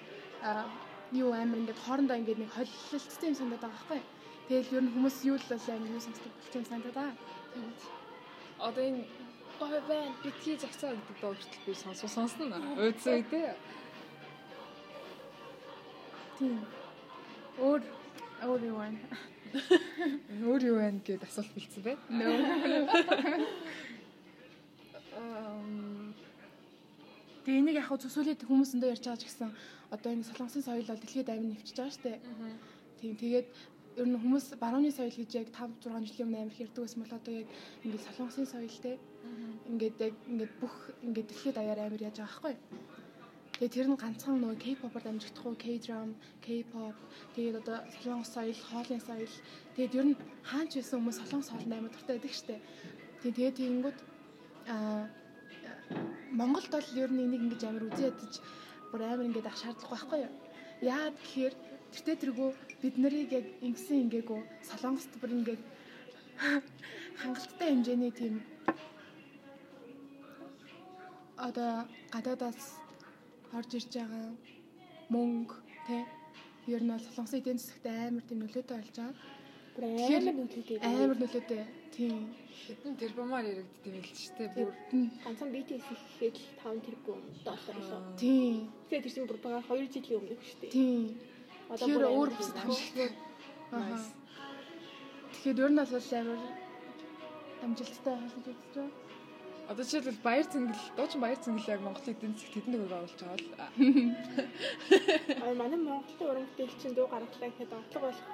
[1.13, 4.02] юу амар ингээд хоорондоо ингээд нэг холилттой юм санагдаад байгаа байхгүй.
[4.50, 7.13] Тэгэл ер нь хүмүүс юу л бол амар юу сонсдог болчих юм санагдаад байгаа.
[8.58, 9.06] Одоо энэ
[9.62, 12.58] гой байн битгий загцаа гэдэг дуу хүртэл би сонсоо сонсно.
[12.74, 13.54] Өөдсөн үедээ.
[16.38, 16.62] Тийм.
[17.58, 17.82] Өөр
[18.45, 19.00] өөр юу байна?
[20.43, 21.95] Өөр юу байна гэд асуулт бэлдсэн бай.
[22.10, 22.36] Нөө.
[25.17, 26.13] Ам
[27.47, 29.50] Тэгээ энийг яг хөө сүүлийн хүмүүс өндөө ярьж байгаа ч гэсэн
[29.95, 32.19] одоо энэ солонгосын соёл бол дэлхийд амин нэвчиж байгаа шүү дээ.
[33.00, 33.47] Тийм тэгээд
[34.04, 37.15] ер нь хүмүүс барууны соёл гэж яг 5 6 жилийн өмнө амир ярьдаг байсан бол
[37.15, 37.47] одоо яг
[37.88, 39.00] ингээд солонгосын соёл те
[39.71, 40.76] ингээд яг ингээд бүх
[41.08, 42.56] ингээд дэлхийд даяар амир яаж байгаа байхгүй.
[43.58, 46.13] Тэгээд тэр нь ганцхан нөгөө K-pop-оор дамжигдахгүй K-drum,
[46.46, 46.93] K-pop
[47.34, 49.34] тэгээд одоо солонгос соёл, хоолын соёл
[49.74, 50.15] тэгээд ер нь
[50.46, 52.62] хаач байсан хүмүүс солонгос хоолнд амир дуртай байдаг дээ.
[53.26, 54.00] Тэгээд тэгээд тэгэнгүүт
[54.70, 55.10] аа
[56.38, 58.34] Монголд бол ер нь энийг ингэж амар үзий ядаж
[58.93, 60.34] бүр амар ингэж ах шаардлагагүй байхгүй юу?
[60.93, 61.54] Яагаад гэхээр
[61.98, 62.50] тэртээ тэргүү
[62.82, 65.62] бид нарыг яг ингэсэн ингээгүй солонгост бүр ингээд
[67.26, 68.36] хангалттай хэмжээний тийм
[71.41, 72.86] одоо гадаадаас
[73.58, 74.28] орж ирж байгаа
[75.13, 75.56] мөнгө
[75.88, 76.04] тий
[76.74, 79.15] ер нь бол солонгосын эдийн засагт амар тийм нөлөөтэй болж байгаа.
[79.78, 80.78] Тэгэхээр амар нөлөөтэй.
[80.84, 81.63] Амар нөлөөтэй.
[81.96, 82.24] Тийм.
[82.67, 84.70] хэдэн тэрбумаар яригддаг юм л ч тийм бүр
[85.24, 88.02] ганцхан BTS л 5 тэрбум доллар илүү.
[88.22, 88.58] Тийм.
[88.89, 90.72] Тэгэхээр тэр чинь бүр бага 2 жилийн өмнөх шүү дээ.
[90.76, 91.04] Тийм.
[91.72, 92.58] Одоо бүр өөр илүү.
[92.58, 93.10] хамшигтай.
[93.72, 94.02] Аа.
[95.32, 96.41] Тэгэхээр ер нь бол амар
[97.63, 99.07] амжилттай хасаж үзэж байгаа.
[99.67, 103.36] Одоо жишээлбэл баяр цэнгэл, дуучин баяр цэнгэл яг Монголын эдийн засагт хэдэн төгрөг оруулж байгаа
[103.36, 103.67] бол а,
[105.43, 108.27] Аа манай Монголын уран бүтээл чинь дуу гаргалаа гэхэд онцлог болох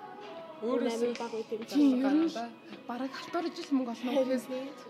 [0.63, 2.49] Өөрөөсөө баг байт юм л гаргала.
[2.87, 4.45] бараг халтуурж ил мөнгө олно гэхээс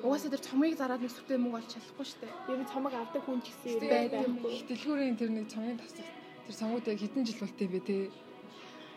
[0.06, 2.34] угаасаа тэр цомыг зараад нэг сүртэй мөнгө олж чадахгүй шүү дээ.
[2.54, 3.82] Ер нь цомог авдаг хүн ч гэсэн юм.
[4.14, 4.54] байхгүй.
[4.70, 6.06] Дэлгүүрийн тэр нэг цомгийн тасах
[6.46, 7.96] тэр сонгууд яг хэдэн жил болтой бэ те.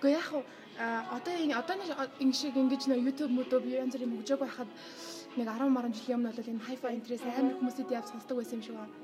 [0.02, 0.42] Гэхдээ яг хуу
[1.16, 1.88] одоо энэ одоо нэг
[2.20, 4.68] ингэ шиг ингэж нөө YouTube мөдөө янз бүрийн хөгжөөг байхад
[5.37, 8.64] нэг 10 маран жилийн өмнө бол энэ hi-fi интерес амар хүмүүсэд яв сонсдог байсан юм
[8.66, 8.94] шиг байна.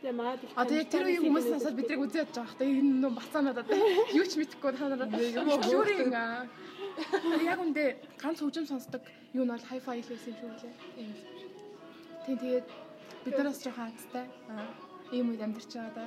[0.00, 2.68] Тэгээ маад Одоо яг тэр үеийн хүмүүс насаад бидрийг үзээд байгаа хэрэгтэй.
[2.80, 3.78] Энэ нөө бацаанууд одоо
[4.18, 5.08] юу ч мэдэхгүй та нараа.
[5.70, 6.12] Юурийн
[7.50, 7.84] яг үндэ
[8.18, 9.02] ганц хөгжим сонсдог
[9.36, 10.74] юу нь бол hi-fi л байсан юм шиг үлээ.
[12.24, 12.66] Тийм тэгээд
[13.24, 14.26] бид нараас жоохон хацтай.
[14.50, 16.06] Аа ийм үед амьдарч байгаа да.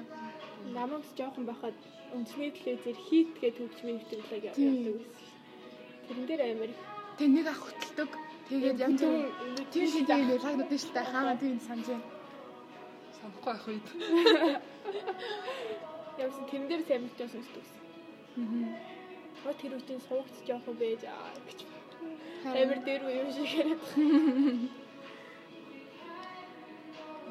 [0.75, 1.75] намайг жоохон байхад
[2.15, 4.73] үндэсний телевизээр хийт гэдэг хөгжмийн нэвтрүүлэг Тийм.
[4.87, 5.07] байсан.
[6.07, 6.81] Тэрэн дээр амар их
[7.17, 8.11] Тэг нэг ах хөтэлдэг.
[8.49, 9.13] Тэгээд бүр тийм
[9.71, 12.07] тийм тийм лагнууд нь шилтэй хаана тийм санаж байна.
[13.17, 13.87] Санахгүй ах үед.
[16.19, 17.65] Ямсан тэрэн дээр сайн мэдээ сонсдог.
[19.45, 20.01] Аа тэр үеийн
[20.47, 21.59] жоохон байж аа гэж.
[22.45, 23.83] Амар дээр үе юм шиг яриад.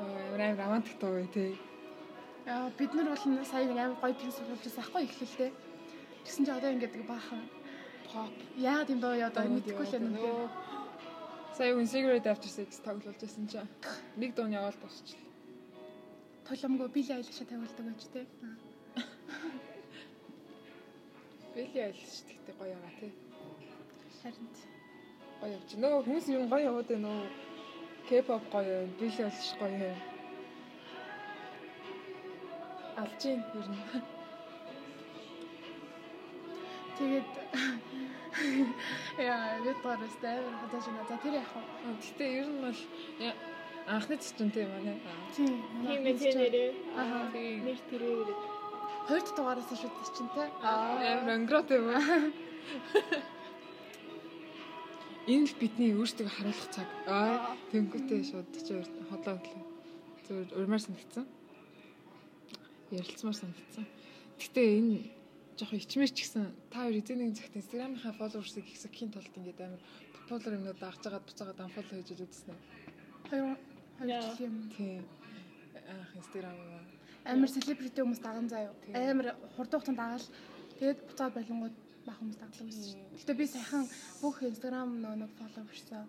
[0.01, 1.45] Амар амар романтик дуу бай те.
[2.47, 5.53] Аа бид нар бол сая нэг амар гоё пинс суулжсан ахгүй ихлэлтэй.
[6.25, 7.43] Тэгсэн чинь одоо ингээд нэг баахан
[8.09, 8.33] pop.
[8.57, 10.17] Яа тийм доо яа одоо мэдэхгүй л юм.
[11.53, 13.69] Сая үн cigarette after sex тоглуулж байсан чинь
[14.17, 15.29] нэг дууны яваал дуусчихлаа.
[16.49, 18.27] Толомгүй били айлгшаа тавилдаг байж тээ.
[21.55, 23.13] Бэли айлш тэгтээ гоё яваа те.
[24.23, 24.49] Харин
[25.41, 25.71] Гоё явж.
[25.77, 27.29] Нөө хүмүүс юм гоё яваад байна нөө.
[28.09, 29.93] K-pop гоё, бэли айлш гоё.
[32.97, 33.83] Алжин ер нь.
[36.97, 37.29] тэгээд
[39.19, 41.09] яа бид гарстай амар хатаж байна.
[41.09, 41.63] За тэр яах вэ?
[42.01, 42.81] Гэтэ ер нь бол
[43.87, 44.97] анхны цэцэнтэй манай.
[45.37, 45.61] Тийм.
[45.85, 46.71] Тийм ээ тэр нэрээ.
[46.97, 47.31] Аа.
[47.33, 47.65] Тийм.
[47.67, 48.61] Нэр тэрээр
[49.09, 49.79] Хоёр дахь дугаараас дээ
[50.15, 50.45] чинь те.
[50.63, 52.33] Амар онгротой юм.
[55.27, 56.89] Энэ л бидний өөрсдөө харуулах цаг.
[57.07, 58.79] Аа, тэнгуүтэй шууд чи
[59.11, 59.63] хотлоо хөтлөө.
[60.27, 61.27] Зөв урмаар санагдсан.
[62.91, 63.87] Ярилцмаар санагдсан.
[64.39, 64.99] Гэтэ энэ
[65.59, 69.83] жоохон ичмэр ч гэсэн та хоёр эзэн нэг цагт Instagram-ийнхаа followers-ыг ихсэхийн тулд ингээд амар
[70.29, 72.57] популяр юмнууд дагж байгаа буцаагаад unfollow хийж үзсэн?
[73.29, 73.57] Хоёр
[73.99, 74.57] хоёр жил юм.
[74.77, 75.05] Тийм.
[75.89, 76.85] Аах юм.
[77.25, 78.73] Амар селебрити хүмүүс даган заяа.
[78.95, 80.27] Амар хурдан хугацаанд дагаал
[80.79, 82.99] тэгээд буцаад болонгууд бах хүмүүс байсан шүү.
[82.99, 83.19] дээ.
[83.21, 83.85] Гэтэ би сайхан
[84.23, 84.37] бүх
[85.05, 86.03] нөө нэг follow-ерсоо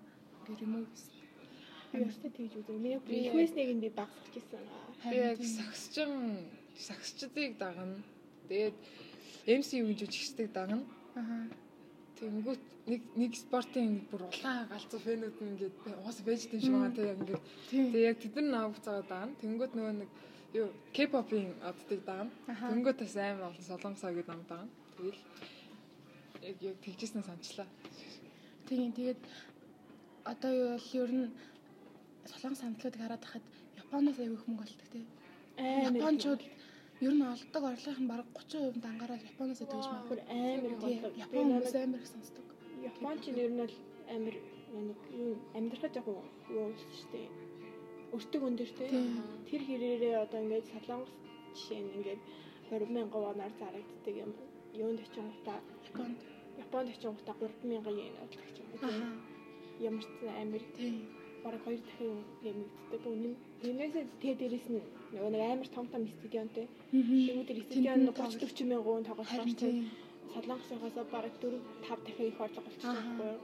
[0.47, 1.23] гэ remove хийсэн.
[1.93, 2.81] би өстэй тэгж үзэн.
[2.81, 4.65] Миний ихнээс нэг нь би багсах гэсэн.
[5.05, 6.11] Би яг сагсчин
[6.73, 8.01] сагсчдыг дагна.
[8.49, 8.77] Тэгээд
[9.47, 10.83] MC юу гэж ихсдэг дагна.
[11.15, 11.47] Аа.
[12.19, 16.95] Тэнгүүт нэг нэг спортын бүр улаан галзуу фэнүүд нь ингээд уус байж тийм шиг байгаа
[16.95, 17.85] тийм ингээд Тийм.
[17.91, 19.39] тэгээ яг тэд нар наав цаагаа даана.
[19.41, 20.09] Тэнгүүт нөгөө нэг
[20.53, 22.31] юу K-pop-ын оддыг даана.
[22.47, 22.71] Аха.
[22.71, 24.71] Тэнгүүт бас амар олон солонгосоо гэдэг нам даана.
[24.95, 25.21] Тэгэл
[26.49, 27.67] яг яг тэгжсэн санчлаа.
[28.67, 29.21] Тийм тэгээд
[30.23, 31.27] одоо юу бол ер нь
[32.31, 33.45] солонгос хамтлагуудыг хараад хахад
[33.79, 35.05] Японоос аягүй их мөнгө олдог тий.
[35.59, 36.41] Японочууд
[37.05, 40.03] ер нь олдог орлогын нь бараг 30% дангараад Японоос тэгж маа.
[40.09, 41.13] бүр амар болдог.
[41.25, 42.45] Япон хүмүүс амар их сонсдог.
[42.89, 43.75] Япон ч нэр нь бол
[44.15, 44.35] амар
[44.87, 47.29] нэг юу амьдрахад яг юу шүү дээ.
[48.15, 48.85] Өртөг өндөр те.
[48.93, 49.21] Тийм.
[49.49, 51.13] Тэр хэрээрээ одоо ингээд солонгос
[51.55, 52.21] жишээ нь ингээд
[52.69, 54.31] 20 мянган воноор зарагддаг юм.
[54.73, 56.19] Юунд очин гутаа Японд.
[56.63, 59.17] Японд очин гутаа 3 мянган йен болдог ч юм уу.
[59.89, 60.11] Ямар ч
[60.41, 60.95] амар Тийм.
[61.43, 63.01] бараг хоёр дахин нэмэгддэг.
[63.13, 63.33] Үнэн
[63.63, 64.83] тэрнээсээ тэгээ дээрэс нь
[65.15, 66.67] нөгөө нэг амар том том стадионтэй.
[66.91, 69.87] Тэгмүүд тэр стадион Тэнд нь 30 40 мянган тоглож тийм.
[70.33, 71.55] Солонгосоос бараг 4
[71.87, 73.39] 5 дахин их орлого болчихсон байхгүй юу?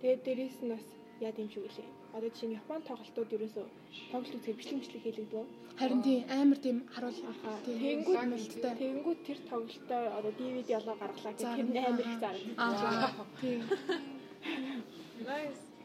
[0.00, 0.86] Тэгээд дээрээс нь бас
[1.26, 1.88] яа юм шиг үлээ.
[2.14, 3.66] Одоо жишээ нь Японы тоглолтууд ерөөсөө
[4.12, 5.46] тоглолт үзэх бичлэг бичлэг хийлэгдв.
[5.80, 7.18] Харин тийм амар тийм харуул.
[7.66, 7.78] Тийм.
[7.82, 8.74] Тэнгүүд амжилттай.
[8.82, 12.54] тэнгүүд тэр тоглолтоо одоо DVD олоо гаргалаа гэх тэр амар их зарагдсан.
[12.56, 13.26] Аа.
[13.40, 13.60] Тийм.
[15.26, 15.75] Nice.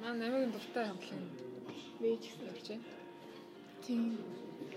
[0.00, 1.20] Маа намайг дуртай хамтлаг
[2.00, 2.46] Мэж гэсэн.
[2.50, 2.84] явж байна.
[3.84, 4.18] Тийм.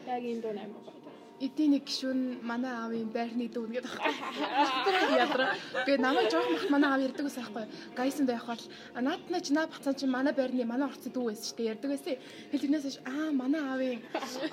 [0.08, 1.02] Яг энэ дуу амар гоё.
[1.46, 5.18] Эдийн нэг гişүн манай аавын байрны дүү гэдэг байна.
[5.24, 5.56] Ядраа.
[5.86, 7.66] Би намайг жоох мах манай аав ярьдаг байсан байхгүй.
[8.00, 8.64] Гайсанд байх бол
[9.08, 12.16] наадна чи наа бацаа чи манай байрны манай орцны дүү байсан шүү дээ ярьдаг байсан.
[12.52, 14.00] Тэгэл тэрнээс хойш аа манай аавын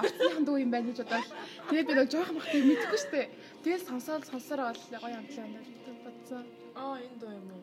[0.02, 1.28] орцныхан дүү юм байна гэж бодоод
[1.70, 3.26] тэгээд би нэг жоох мах тийм мэдэхгүй шүү дээ.
[3.64, 5.60] Тэгэл сонсоод сонсороо бол гоё амтлаа байна.
[6.04, 6.44] Бодсон.
[6.78, 7.62] Аа энэ дуу юм уу?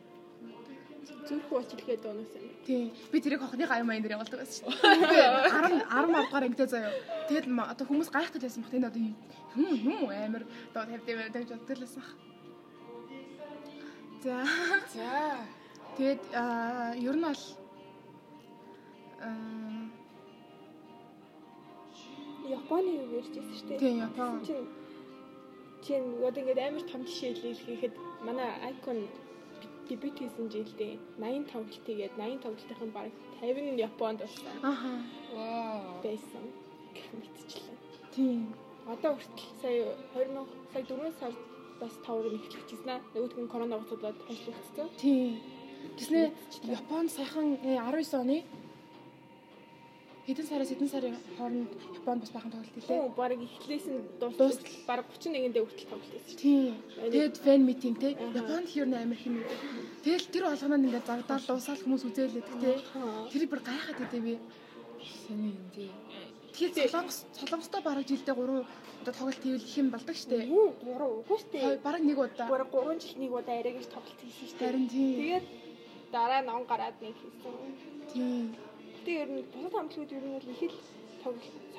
[1.27, 2.51] Зүрх уучлахээ дуунаас юм.
[2.65, 2.91] Тийм.
[3.11, 4.75] Би тэрийг хохны гай маян дээр явуулдаг байсан шүү
[5.07, 5.47] дээ.
[5.47, 6.91] 10 10 авгаар ингэдэ заяа.
[7.27, 8.73] Тэгэд одоо хүмүүс гайхдаг байсан бах.
[8.75, 9.15] Энэ одоо юм
[9.55, 10.43] юм амар
[10.73, 12.11] доо тавьд юм гэж боддог лсэн бах.
[14.23, 14.35] За.
[14.95, 15.11] За.
[15.97, 17.43] Тэгэд аа ер нь бол
[19.23, 19.87] аа
[22.47, 23.79] Японы юу ярьж байсан шүү дээ.
[23.79, 24.39] Тийм, Япон.
[24.47, 24.67] Чинь
[25.83, 28.99] чинь одоо ингээд амар том жишээ хэлэхэд манай icon
[29.89, 34.91] дебют хийсэн жилдээ 80 тоглолт хийгээд 80 тоглолтын баг 50 нь Японд болсон Аха.
[35.33, 36.01] Вау.
[36.03, 36.43] байсан
[36.95, 37.75] гэх мэтчлээ.
[38.15, 38.53] Тийм.
[38.87, 41.37] Одоо хүртэл сая 2000 сая 4 сард
[41.79, 43.01] бас таврын эхлэчихсэн аа.
[43.13, 44.87] Нөгөөх нь корона уцаад ажиллагдсан.
[44.97, 45.37] Тийм.
[45.97, 46.31] Тэснэ
[46.65, 48.43] Японд сайхан э, 19 оны
[50.27, 52.99] хэдэн сараас хэдэн сарын хооронд Японд бас бахан тоглолт хийлээ.
[52.99, 54.59] Оо баг эхлээс нь Дуустал.
[54.83, 56.43] баг 31-нд хүртэл тоглолт хийсэн шүү.
[56.43, 56.75] Тийм.
[56.99, 58.11] Тэгээд фэн митинг те.
[58.11, 59.39] Японд хэр нэ амар хэм.
[60.03, 62.71] Тэгэл тэр болгоно ингээд загдаад дуусаад хүмүүс үзээлээд те.
[63.31, 64.35] Тэр бүр гайхаад идэв би.
[65.23, 65.91] Сэний юм тий.
[66.59, 68.67] Тэгэхээр солонгос солонгостой бараг жилдээ 3
[69.07, 70.43] удаа тоглолт хийвэл их юм болдог штэ.
[70.51, 71.79] Юу гурав үгүй шүү дээ.
[71.87, 72.47] Бараг нэг удаа.
[72.51, 74.67] Бараг 3 жил нэг удаа арай гэж тоглолт хийсэн шүү дээ.
[74.67, 75.15] Харин тийм.
[75.21, 75.45] Тэгээд
[76.11, 77.53] дараа нь он гараад нэг хийсэн.
[78.11, 78.66] Тийм.
[79.07, 80.75] Гэтэ ер нь бусад хамтлагууд ер нь бол их л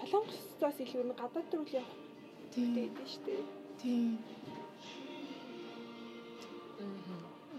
[0.00, 1.92] солонгосоос илүү ер нь гадаад руу л явах
[2.56, 2.72] Тийм.
[2.72, 3.42] гэдэг шүү дээ.
[3.76, 4.16] Тийм.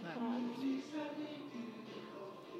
[0.09, 0.41] Аа.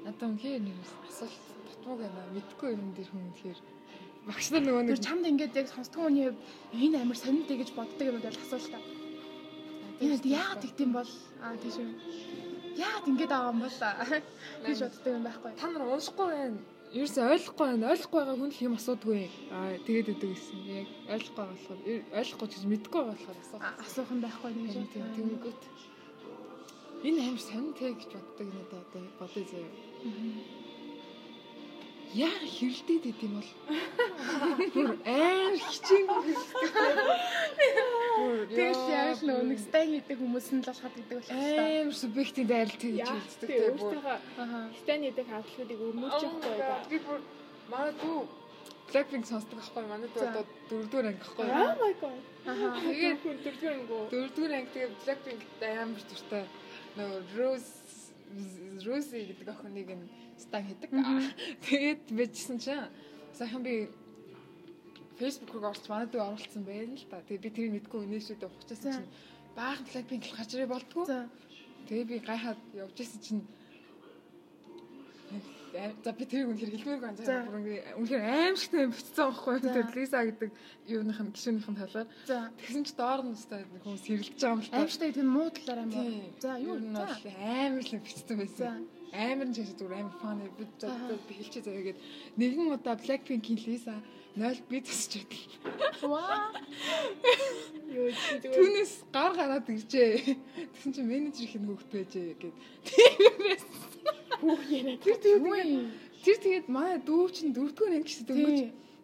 [0.06, 0.76] Надаа үнхээр нэг
[1.10, 1.34] асуулт
[1.66, 2.30] татваг байна.
[2.30, 3.58] Мэдгүй юм дээр хүн үнэхээр
[4.30, 6.30] багш нар нөгөө нэг чамд ингээд яг сонсдгоо хүний
[6.78, 8.78] энэ амар сонирхдаг гэж боддог юм бол асуулт та.
[9.98, 11.10] Энэ яагаад тэгдэм бол
[11.42, 11.90] аа тийш үү.
[12.78, 13.76] Яагаад ингэж байгаа юм бол
[14.70, 15.50] гэж боддог юм байхгүй.
[15.58, 16.60] та нар уншихгүй байна.
[16.90, 17.90] Ерөөс ойлгохгүй байна.
[17.94, 19.22] Ойлгохгүй байгаа хүн л юм асуудгүй.
[19.54, 20.58] Аа тэгээд өгдөг гэсэн.
[20.74, 21.80] Яг ойлгохгүй болохоор
[22.18, 23.62] ойлгохгүй гэж мэдгүй болохоор асуух.
[23.78, 25.62] Асуух юм байхгүй Тийм тийм тэнгүүт.
[27.06, 29.70] Энэ амар сонь тэг гэж боддог надад одоо бодъё заяа.
[32.10, 33.50] Яа хэрэлдээд идэм бол.
[34.74, 36.06] Бүр амар хичээн
[38.50, 41.86] Тэгэл яаж нөгөө нэг стан хийдэг хүмүүс нь л болоход гэдэг болох шээ.
[41.86, 43.94] амар субъектийн дайрал тэгж Яа, хэлдэг тэгээ те бүр.
[43.94, 44.58] өөртөө Аха.
[44.82, 46.76] станидаг хамтлагуудыг өрнүүлж явахгүй ба.
[46.90, 47.20] Би бүр
[47.70, 48.18] манай дүү
[48.90, 50.28] Blackpink сонсдог аахгүй манай дүү За.
[50.34, 51.46] одоо дөрөвдүгээр анги аахгүй.
[51.46, 52.20] Oh my god.
[52.50, 52.66] Аха.
[52.90, 54.02] Тэгээд дөрөвдүгээр ангуу.
[54.10, 56.44] дөрөвдүгээр анги тэгээд Blackpink амар дуртай.
[56.98, 57.70] Нөгөө Rose
[58.82, 60.06] Rose гэдэг охиныг нь
[60.40, 60.90] стан хийдэг.
[61.68, 62.88] Тэгээд бичсэн чинь
[63.36, 63.88] сайхан би
[65.20, 67.20] Facebook руу орч манай дүү оруулсан байна л та.
[67.28, 69.10] Тэгээд би тэрийг мэдгүй өнөөшөд ухчихсан чинь
[69.52, 71.04] баахан Blackpink л гарч ирээ болтгоо.
[71.04, 71.28] За.
[71.88, 73.42] Тэгээ би гайхаад явж исэн чинь
[76.04, 77.10] за би тэрийг үнэхээр хэлмээргүй За.
[77.12, 77.46] анзаарсан.
[77.46, 77.60] Бүр
[78.00, 79.64] үнэхээр аимшигтай бичсэн байхгүй юу.
[79.68, 80.50] Тэгээд Лиса гэдэг
[80.88, 82.08] юуных нь гişүнийх нь талаар.
[82.58, 84.76] Тэгсэн чи доор нь өстой хүмүүс сэрэлдэж байгаа юм л та.
[84.80, 86.32] Аимштай тийм муу талаар юм уу?
[86.42, 88.40] За юу нь бол бичсэн За.
[88.40, 88.99] байсан.
[89.12, 91.98] Амар нь чишээ зүгээр амар фан би хэлчихээ заяа гээд
[92.38, 93.96] нэгэн удаа Blackpink-ийн Lisa
[94.38, 95.42] 0 би тасч байдаг.
[96.06, 96.54] Ваа.
[97.90, 98.54] Юу чи зүгээр.
[98.54, 100.38] Түүнээс гар гараад иржээ.
[100.70, 102.56] Тэгсэн чи менежер их хөөхт байжээ гээд.
[102.86, 103.64] Тиймээс
[104.38, 104.96] Бүх яриа.
[105.02, 105.68] тэр тэгээд.
[106.22, 108.58] Тэр тэгээд манай дүү чинь дөрөвдүгээр анги гэсэн дөнгөж.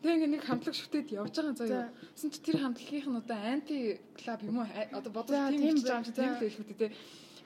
[0.07, 1.67] Тэгээ ингээ нэг хамтлаг шүтээд явж байгаа За.
[1.67, 1.89] заяа.
[2.15, 3.77] Гэсэн чи тэр хамтлагийнх нь одоо анти
[4.15, 4.69] клуб юм уу?
[4.95, 6.89] Одоо бодвол За, тийм байгаа юм чи тийм л хэлэх үү те.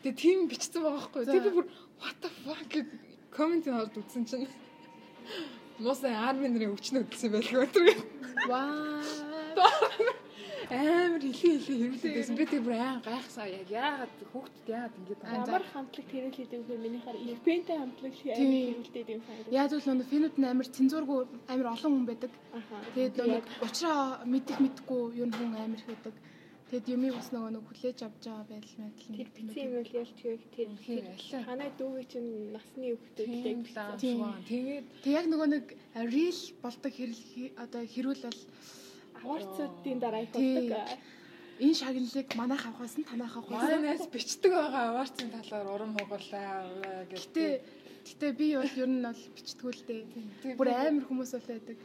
[0.01, 1.23] Тэгээ тийм бичсэн байгаа байхгүй.
[1.29, 1.67] Тэгээ би бүр
[2.01, 2.89] what the fuck гэд
[3.35, 4.49] комментиг орд үзсэн чинь
[5.81, 7.89] Мосын арми нарын өвчнө өдсөн байлгүй өтер.
[8.49, 9.01] Ваа.
[10.71, 12.37] Амар хилээ хилээ хэрүүлээдсэн.
[12.39, 15.51] Би тэг бүр аа гайхсаа яг яагаад хүүхдэд яагаад ингэж А, за.
[15.51, 19.53] Амар хамтлаг тэрэл хийдэг үхээр миний хараа Европентэй хамтлаг амар хэрүүлдээд юм санагдав.
[19.57, 22.33] Яаж үл нөгөө финууд нь амар цензуургүй амар олон хүн байдаг.
[22.95, 26.15] Тэгээд нөгөө уучраа мэдих мэдгүй юу н хүн амар байдаг.
[26.71, 30.19] Тэгэд юмыг бас нөгөө нэг хүлээж авч байгаа байдал мэдл тэр бицэн юм бол ялч
[30.23, 30.69] яг тэр.
[31.43, 33.27] Танай дүүгээ чинь насны гэдэг.
[33.75, 33.99] лаа.
[33.99, 34.23] Тийм.
[34.47, 35.65] Тэгээд Тэг яг нөгөө нэг
[36.15, 37.19] рил болдог хэрэг
[37.59, 38.41] одоо хэрүүл бол
[39.19, 40.87] Аварцуудын дараа их болдог.
[41.59, 46.71] энэ шагналыг манайх авахаас нь танайх авахаас манайнаас бичдэг байгаа аваарцын талаар урам хугарлаа
[47.11, 47.35] гэж.
[48.07, 50.55] Гэтэ би бол ер нь бол бичтгүү л дээ.
[50.55, 51.79] Бүр амар хүмүүс бол байдаг.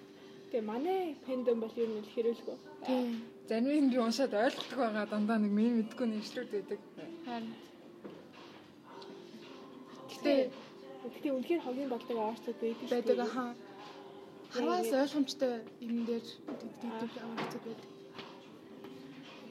[0.53, 2.57] Тэгээ манай фэндом бол ер нь л хэрүүлгүй.
[2.87, 3.34] Тийм.
[3.47, 6.79] Зарим нь би уншаад ойлгохгүй байгаа дандаа нэг миний мэдгүй нэвшлүүд байдаг.
[7.25, 7.53] Харин.
[10.09, 10.33] Гэтэ
[11.05, 13.45] Гэтэ үнэхээр хогийн болдог аварцууд байдаг байдаг аха.
[14.49, 15.53] Харваас ойлгомжтой
[15.85, 17.89] юм дээр дэгдэгдэг аварцууд байдаг.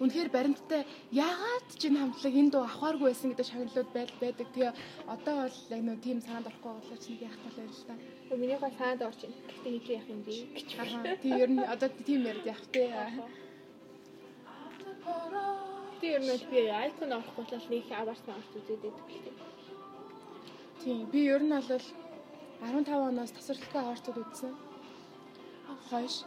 [0.03, 0.83] Үнэхээр баримттай
[1.15, 4.49] яагаад ч энэ хамтлаг энэ дуу авахааргүй байсан гэдэг шагналууд байл байдаг.
[4.51, 4.73] Тэгээ
[5.15, 7.95] одоо бол яг нөө тийм санаанд орохгүй болоо ч нэг яах талаар л та.
[8.35, 9.39] Миний гол санаад орж байна.
[9.55, 10.69] Гэтэ хэдий яах юм бэ гэж.
[10.83, 10.99] Аха.
[11.23, 12.83] Тийм ер нь одоо тийм яриад явах те.
[12.91, 13.44] Гэтэ
[16.25, 19.37] нь бол би айкон орохгүй бол нэг аварц аварц үзээд байдаг гэхдээ.
[20.81, 21.87] Тийм би ер нь бол
[22.65, 24.53] 15 оноос тасралтгүй аварцууд үзсэн.
[25.89, 26.25] Хойш.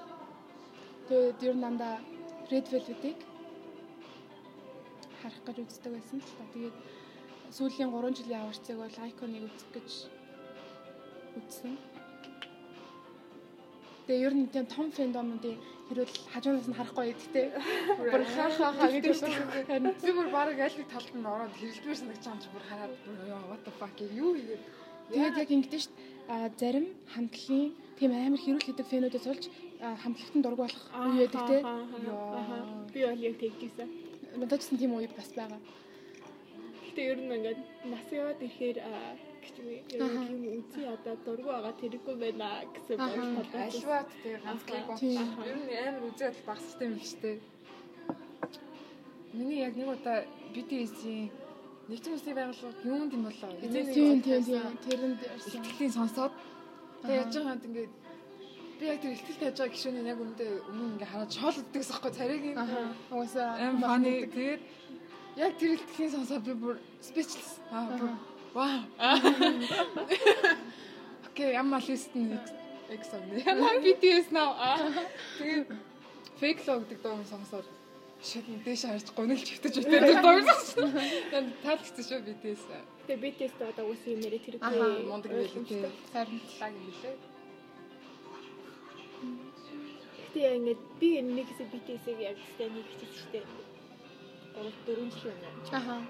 [1.07, 1.95] Тэгээд ер нь дандаа
[2.51, 3.19] Red Velvet-ийг
[5.21, 6.45] харах гэж үздэг байсан л та.
[6.53, 6.77] Тэгээд
[7.57, 9.89] сүүлийн 3 жилийн аварцыг бол Icon-ыг үзэх гэж
[11.39, 11.73] үзсэн.
[14.05, 17.45] Тэгээ ер нь тийм том фэндомуудын хэрүүл хажуунаас нь харахгүй гэдэгтэй.
[18.11, 19.79] Бүр хаа хаа хаа гэдэг дээ.
[20.03, 22.93] Би бүр баг аль нэг талд нь ороод хэрэлдмээр санагч байгаа юм чи бүр хараад
[23.49, 24.63] what the fuck юу хийгээд
[25.07, 25.83] Тэгээд яг ингэдэж.
[26.27, 29.45] А зарим хамтлагийн тийм амар хэрүүл хийдэг фэнүүдээс болж
[29.79, 31.57] а, хамтлагтан дург болох үе байдаг те.
[32.91, 33.43] Би бол яг ч
[34.59, 35.59] гэсэн тийм үе бас байгаа.
[36.91, 38.77] Гэтэ ер нь ингээд нас яваад ирэхээр
[39.55, 45.01] нь юм үзий одоо дургу байгаа тэрэггүй байна гэсэн бодлоо альваад тэгээ ганцхан бот.
[45.49, 47.37] Ер нь амар үзээд багсчтай юм дээ.
[49.37, 50.19] Миний яг нэг удаа
[50.53, 51.29] BTS-ийн
[51.87, 53.51] нэгэн улсын байгууллага юунд юм болоо?
[53.61, 54.43] Тийм тийм тийм
[54.85, 55.63] тэрэнд ирсэн.
[55.63, 56.33] Ихтгэлийн сонсоод
[57.01, 57.93] тэгээ яж байгаад ингээд
[58.79, 62.11] би яг тэр ихтгэл тааж байгаа гişүүний яг үндэ өмнө ингээ хараад шоол өгдөгс аахгүй
[62.17, 62.57] царайгийн.
[62.57, 62.91] Аа.
[63.13, 64.61] Угаасаа аим фаны тэгээд
[65.43, 67.61] яг тэр ихтгэлийн сонсоод би бүр speechless.
[67.71, 68.81] Аа вау.
[71.27, 72.39] Окей, ямар листэн
[72.89, 73.21] эксам.
[73.45, 74.79] Ямар BTS наа.
[75.37, 75.69] Тэгээд
[76.41, 77.67] fake log гэдэг дуу сонсоод
[78.21, 80.89] шид дээш харж гонолж хөвтөж өтөө дуурсан.
[81.61, 82.61] Таалагдсан шүү BTS.
[83.05, 84.73] Тэгээ BTS та одоо үс юм нэрэ тэр Аа
[85.05, 85.85] мундаг байлээ тий.
[86.09, 87.15] Сарн талаг юм лээ.
[90.33, 93.41] Тэгээ ингээд би нэг хэсэг BTS-ийг яг хэсэг штэ.
[94.57, 95.41] Гурав дөрөв жил юм.
[95.69, 96.01] Аха.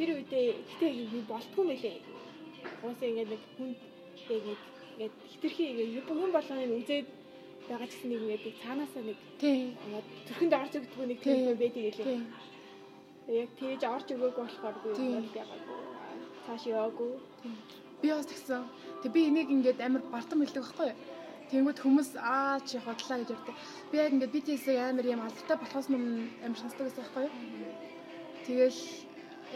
[0.00, 1.96] Тэр үедээ гэтээ би болтгүй мэлээ.
[2.80, 3.76] Уусаа ингээд нэг хүн
[4.16, 4.62] тэгээд
[4.96, 7.08] ингээд хитрхи ингээд хүн болгоныг үзээд
[7.68, 12.20] байгаа ч гэсэн нэг ингээд цаанаасаа нэг ингээд төрхөнд орж өгдөггүй нэг тийм байдаг гэлээ.
[13.44, 15.78] Яг тэгж орж өгөөгүй болохоор би бол ягаагүй.
[16.48, 17.12] Цааш яваагүй.
[18.00, 18.64] Би бас тэгсэн.
[19.04, 20.98] Тэг би энийг ингээд амар бартам хэлдэг байхгүй юу?
[21.52, 23.56] Тэнгүүд хүмүүс аа чи хотлаа гэж ярьдаг.
[23.92, 27.74] Би яг ингээд BTS-ийг амар юм алдартай болохоос өмнө амар сонсдог гэсэн байхгүй юу?
[28.48, 28.80] Тэгэл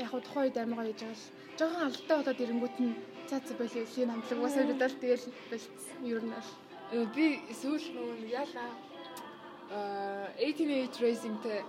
[0.00, 1.26] яг хуу тухайн үед амар гоё гэж байгаа л
[1.58, 2.94] жоохон алдартай болоод ирэнгүүт нь
[3.28, 6.50] цаац байл юм хамтлаг уусаа бидэл тэгэл болцсон ер нь бол.
[6.92, 7.26] Э, би
[7.60, 8.70] сүүл нөгөө яалаа
[9.70, 11.60] аа 88 Racing-тэй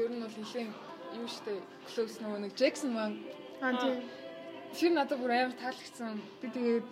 [0.00, 0.72] ер нь бол нэлээд
[1.18, 1.52] юу штэ
[1.88, 3.14] close нөгөө нэг Jackson Wang
[3.60, 4.02] Аа тийм.
[4.74, 6.20] Тэр надад бүр амар таалагдсан.
[6.40, 6.86] Би тэгээд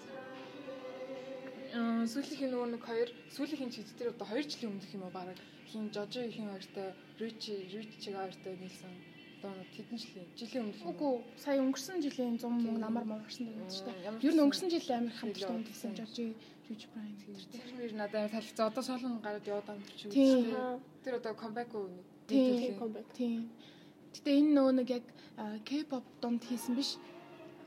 [1.79, 5.39] аа сүүлийн нөгөө нэг хоёр сүүлийн чиг дээр одоо 2 жилийн өмнөх юм уу баг
[5.71, 6.89] хин Жожо хин хоёртой
[7.21, 10.91] Ричи Ричиг хоёртой нийлсэн одоо хэдэн жилийн жилийн өмнөх юм.
[10.91, 14.27] Үгүй сая өнгөрсөн жилийн 100 мөнгө намар морсон гэдэг шүү дээ.
[14.27, 16.27] Ер нь өнгөрсөн жилийн амар хамттай унтсан Жожи
[16.69, 18.67] Рич Брайан Тэр тэр мөр надад амар таалагдсан.
[18.67, 20.51] Одоо солон гараад яваад байгаа юм чи Тийм.
[20.53, 20.81] үү.
[21.05, 22.07] Тэр одоо comeback үү нэг.
[22.27, 22.79] Тийм.
[22.83, 23.07] Comeback.
[23.15, 23.41] Тийм.
[24.13, 25.05] Гэтэ энэ нөгөө нэг яг
[25.65, 26.99] K-pop донд хийсэн биш.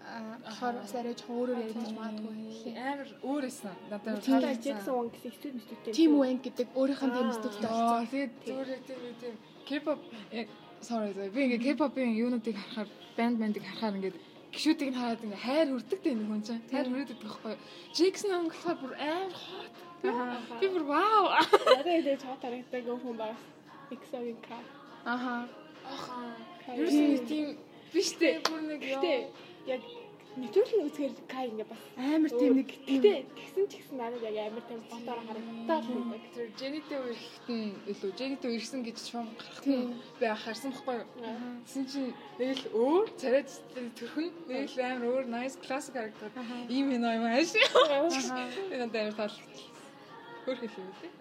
[0.03, 2.35] Аа болохоор бас арай жоохон өөрөөр яригдчих магадгүй.
[2.75, 3.75] Амар өөр эсэн.
[3.87, 5.95] Надад Тэр Jackson Wang гэсэн студент студент.
[5.95, 7.51] Team Wank гэдэг өөрийнх нь Аа болсон.
[8.11, 9.35] тэгээд зүгээр тийм үү тийм
[9.69, 9.99] K-pop
[10.35, 10.47] яг
[10.81, 14.17] sorry sorry би ингээ K-pop-ын юунуудыг харахаар банд бандыг харахаар ингээд
[14.51, 16.63] гişүүдийг нь хараад ингээ хайр хүрдэг дээ нэг хүн чинь.
[16.71, 17.55] Хайр хүрээд идэх байхгүй.
[17.95, 19.75] Jackson ам болохоор бүр амар хот.
[20.59, 21.23] Би бүр вау.
[21.31, 23.39] Надад энэ цаа тарахтай хүн бас
[23.91, 24.57] Exoгийн ка.
[25.05, 25.47] Аха.
[25.85, 26.75] Ахаа.
[26.75, 27.47] Юу нэг тийм
[27.93, 28.43] биш дээ.
[28.47, 29.13] Бүр нэг Гэтэ
[29.67, 29.81] яг
[30.31, 34.63] нэвтрүүлгийн үзгээр ка ингээ бас Амар тийм нэг Гэтэ тэгсэн ч гэсэн надад яг амар
[34.63, 36.31] тийм ботоор харагдтал байдаг.
[36.31, 39.91] тэр Jenny-тэй үерхт нь илүү Jenny-тэй үерхсэн гэж шум гарах Тийм.
[40.19, 41.07] би харсан байхгүй юу?
[41.67, 43.49] Тэсэн чинь нэг л өөр царайд
[43.99, 46.31] төрхөн нэг л амар өөр nice classic character.
[46.71, 47.51] Ийм юм юм ааш.
[48.71, 49.67] Надад амар таалагдсан.
[50.47, 51.11] Хөрх хэлээ үү?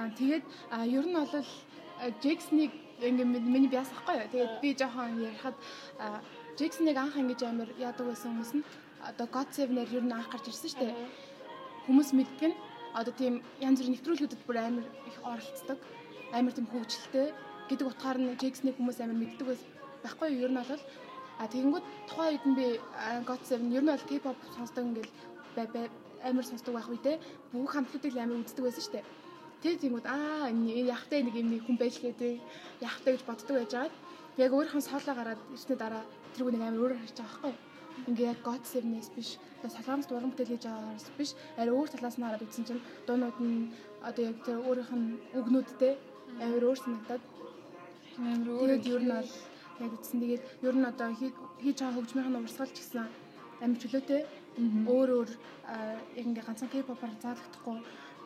[0.00, 0.44] Аа тэгээд
[0.88, 1.50] ер нь бол
[2.24, 2.72] Jackson-ыг
[3.04, 4.28] ингээ миний биас ахгүй юу.
[4.32, 5.56] Тэгээд би жоохон ярихад
[6.60, 8.64] Jackson-ыг анх ингэж амар яадаг байсан хүмүүс нь
[9.00, 11.08] одоо God Seven-ээр ер нь анх гарч ирсэн шүү дээ.
[11.88, 12.56] Хүмүүс мэддэг нь
[12.92, 15.78] одоо тийм янз бүрийн нэвтрүүлгүүдэд бүр амар их оролцдог.
[16.36, 17.32] Амар тийм хөгжилтэй
[17.64, 19.46] гэдэг утгаар нь Jackson-ыг хүмүүс амар мэддэг
[20.04, 20.44] байхгүй юу.
[20.44, 20.84] Ер нь бол
[21.40, 22.66] а тэгэнгүүт тухайн үед нь би
[23.24, 25.12] God Seven ер нь бол K-pop сонсдог ингээл
[26.28, 27.16] амар сонсдог байх үедээ
[27.56, 29.06] бүх хамтлагуудыг л амар үздэг байсан шүү дээ.
[29.64, 32.36] Тэгээ тиймүүд аа яхтай нэг юм нэг хүн байж лээ тий.
[32.84, 33.94] Яхтай гэж боддог байж байгаад
[34.36, 37.54] яг өөрийнхөө соолоо гараад ирсний дараа тэргүй нэг амар өөр харж байгаа байхгүй.
[38.08, 39.30] Ингээ яг God Seven-ээс биш.
[39.60, 41.30] Солонгос уран бүтээл хийж байгаагаас биш.
[41.60, 43.68] Арай өөр талаас нь хараад үзсэн чинь дуунууд нь
[44.08, 45.92] одоо яг тэр өөрийнх нь үгнүүдтэй
[46.40, 47.22] амар өөр санагдаад
[48.16, 48.70] Амар өөр.
[48.70, 49.30] ер нь бол
[49.84, 50.18] яг үзсэн.
[50.20, 53.04] Тэгээд ер нь одоо хий- хийж байгаа хөгжмийн урсгал ч гэсэн
[53.64, 54.22] амар чөлөөтэй.
[54.88, 55.30] Өөр өөр
[56.16, 57.76] яг ингээ ганцхан K-pop-аар заалагдахгүй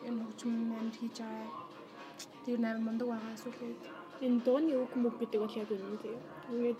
[0.07, 1.47] энэ хөгжим амар хийж байгаа.
[2.45, 3.83] Тэр амар мундаг байгаа сүүлийн үед.
[4.25, 6.19] Энэ дууны үг мүг гэдэг бол яг юм тийм.
[6.51, 6.79] Ингээд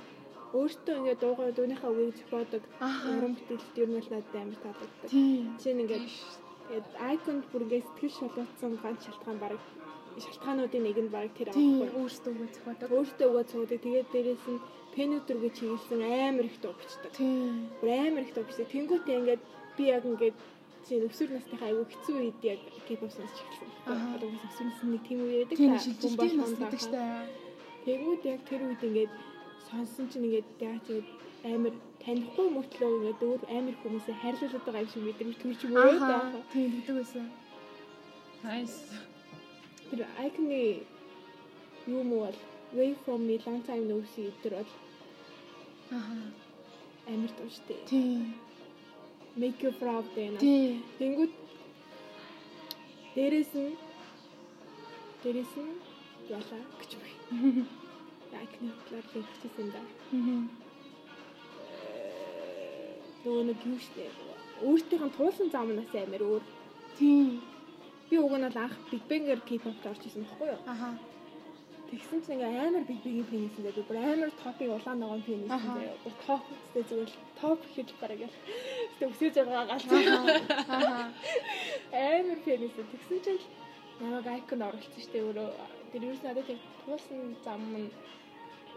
[0.59, 2.63] өөртөө ингээд дуугаа дууныхаа үгийг зохиодог
[3.11, 5.09] уран бүтээлд ер нь бол надад амар таалагддаг.
[5.11, 5.43] Тийм.
[5.59, 6.05] Жишээ нь ингээд
[7.09, 9.59] айконд бүр ингээд сэтгэл шалгуулсан ганц шалтгаан баг
[10.23, 11.89] шалтгаануудын нэг нь баг тэр аахгүй.
[11.99, 12.89] өөрсдөө үгүй зохиодог.
[12.95, 13.79] Өөртөө өгөө цуудаг.
[13.83, 14.63] Тэгээд дээрэс нь
[14.95, 17.11] пенүтер гэж чиглэсэн амар их дуу бичдэг.
[17.79, 18.71] Бүр амар их дуу бичдэг.
[18.71, 19.43] Тэнгүүтээ ингээд
[19.75, 20.37] би яг ингээд
[20.87, 23.69] чинь өсвөр насныхаа аюу хэцүү үед яг K-pop сонсч эхэлсэн.
[24.15, 25.57] Одоо өсвөр насны нэг тийм үе байдаг.
[25.59, 26.85] Тийм шилжилтийн нас бомбол гэдэг хондоо.
[26.85, 27.01] штэ.
[27.85, 29.13] Тэгвэл яг тэр үед ингээд
[29.75, 31.07] сонсон чинь ингээд яг тэгээд
[31.51, 31.73] амар
[32.03, 36.07] танихгүй мөртлөө ингээд өөр амар хүмүүсээ хайрлуулдаг байгаа юм шиг мэдрэмж төрж өгөөд Аха.
[36.11, 36.41] байгаа.
[36.53, 37.25] Тийм гэдэг байсан.
[38.45, 38.77] Nice.
[39.89, 40.63] Тэр icon-ы
[41.87, 42.37] юм уу бол
[42.75, 44.71] Way from me long time no see тэр бол
[45.97, 46.15] Аха.
[47.07, 47.77] амар тууштай.
[47.89, 48.33] Тийм.
[49.37, 50.37] Make you proud гэнэ.
[50.39, 50.83] Тийм.
[50.99, 51.33] Тэнгүүд
[53.15, 53.73] дээрэс нь
[55.23, 55.73] дээрэс нь
[56.29, 57.13] яла гэж бай.
[58.43, 59.81] Icon-ы талаар хэлчихсэн да.
[63.25, 64.05] Нөгөө нэг юу штэ.
[64.61, 66.43] Өөртөөх нь туулсан замнаас амар өөр.
[66.97, 67.41] Тийм.
[68.09, 70.61] Би уг нь бол анх Big Bang-ээр K-pop орж исэн байхгүй юу?
[70.69, 70.89] Аха.
[71.89, 75.57] Тэгсэн чинь ингээ амар Big Bang-ийн фэнийсэн дээр би бүр амар топыг улаан ногоон фэнийсэн
[75.57, 75.73] Аха.
[75.79, 77.11] дээр бүр топ үстэй зүгээр
[77.41, 78.33] топ хийж бараг яа.
[78.99, 79.89] Тэгтээ өсөж байгаа галз.
[80.69, 81.09] Аха.
[81.91, 82.85] Амар фэнийсэн.
[82.93, 83.41] Тэгсэн чинь
[83.99, 85.49] намайг icon оруулсан штэ өөрөө.
[85.91, 87.89] Тэр юу надад тэр туулсан зам нь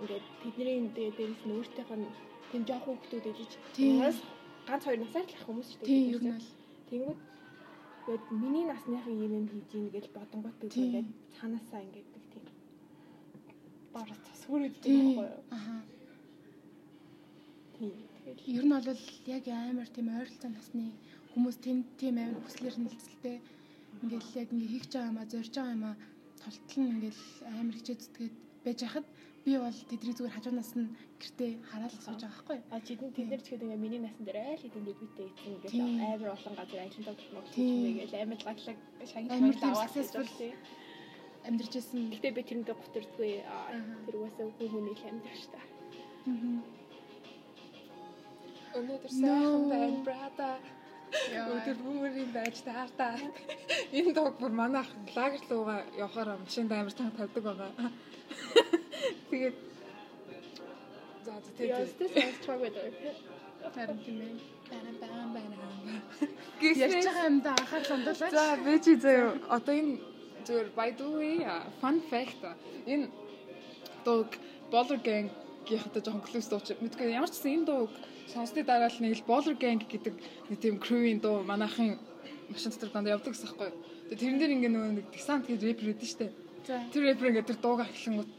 [0.02, 2.06] ингээ тэдний дээр дээрс нь өөртөөх нь
[2.50, 3.52] тэм жоох хүүхдүүд ээлж.
[3.76, 3.94] Тийм.
[4.02, 4.18] Яас
[4.68, 5.86] ганц хоёр насаар л ах хүмүүс штэ.
[5.88, 6.48] Тийм ер нь бол.
[6.88, 7.20] Тэнгүүд
[8.04, 12.44] тэгээд миний насныхын юм юм хийж ийн гэж бодонгот би ингээд цаанаасаа ингээд тийм
[13.92, 15.06] бара засвар өгдөг Тийм.
[15.08, 15.42] байхгүй юу?
[15.56, 15.76] Аха.
[17.76, 17.94] Тийм.
[18.56, 19.02] Ер нь бол
[19.36, 20.84] яг амар тийм ойролцоо насны
[21.32, 23.36] хүмүүс тийм тийм амар хүслэр нэлцэлтэй
[24.02, 25.94] ингээл яг ингээ хийх байгаа юмаа зорж байгаа юмаа
[26.42, 27.22] толтол нь ингээл
[27.60, 28.34] амар хичээ зүтгээд
[28.64, 29.06] байж хахад
[29.48, 32.58] би бол тэдний зүгээр хажуунаас нь гэртээ хараад л сууж байгаа байхгүй.
[32.68, 35.72] а жидэн тэд нар ч гэдэг ингээ миний насан дээр айл хэдэн дебюттэй ийсэн ингээд
[35.72, 36.00] Тийм.
[36.04, 37.80] амар олон газар аялалдаа болмог Тийм.
[37.80, 38.78] хийгээл амар лаглаг
[39.08, 40.54] шагнал Амар маяг тийм аваад тийм.
[41.48, 42.02] Амьдарч исэн.
[42.12, 43.72] Гэтэ би тэрэндээ гутардгүй Аха.
[44.04, 45.60] тэр угаасаа хүн хүний л амьдрах та.
[46.28, 46.56] Мгм.
[48.78, 50.48] Өнөөдөр сайхан байна, брата.
[51.08, 53.16] Өдөр бүрийн байж таартаа.
[53.96, 57.72] Энэ дог бүр манайх лагер руугаа явахаар машинд амар танк тавьдаг байгаа.
[59.30, 59.56] Тэгээд
[61.24, 62.72] за за тэгээд сте сонсч байгаа.
[63.74, 64.58] Харин тийм ээ.
[64.70, 66.00] бана бана бана.
[66.60, 68.32] Ярьж байгаа юмдаа анхаар сандуулаач.
[68.32, 69.98] За би чи заяа одоо энэ
[70.46, 72.40] зүгээр by the way а, fun fact
[72.86, 73.08] энэ
[74.04, 74.26] дуу
[74.72, 75.30] Baller Gang
[75.66, 77.88] гихтэй жоохон клус дуу чи мэдгүй ямар ч гэсэн энэ дуу
[78.32, 80.14] сонсны дараа л нэг л Baller Gang гэдэг
[80.48, 81.98] нэг тийм crew-ийн дуу манайхын
[82.48, 83.76] машин дотор дандаа явдаг гэсэн хэрэг.
[84.08, 86.32] Тэгээ тэрэн дээр ингээ нөгөө нэг десант гэж рэпер өгдөн штэ.
[86.92, 88.30] Тэр рэпер ингээ тэр дуугаа эхлэнгүүт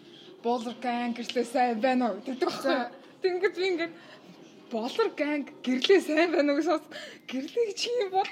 [0.44, 2.50] Baller Gang гэрлээ сайн байна уу гэдэг.
[3.22, 3.92] Тэг ингээд би ингээ
[4.72, 6.86] Baller Gang гэрлээ сайн байна уу гэж сонс
[7.28, 8.30] гэрлээ чи юм бод.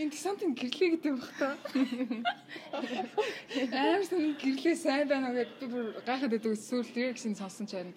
[0.00, 1.48] Энэ десантын гэрлээ гэдэг бах та.
[3.74, 7.74] Амар сан гэрлээ сайн байна уу гэдэг би бүр гайхаад байдаг сүүл гэсэн сонсон ч
[7.74, 7.94] харин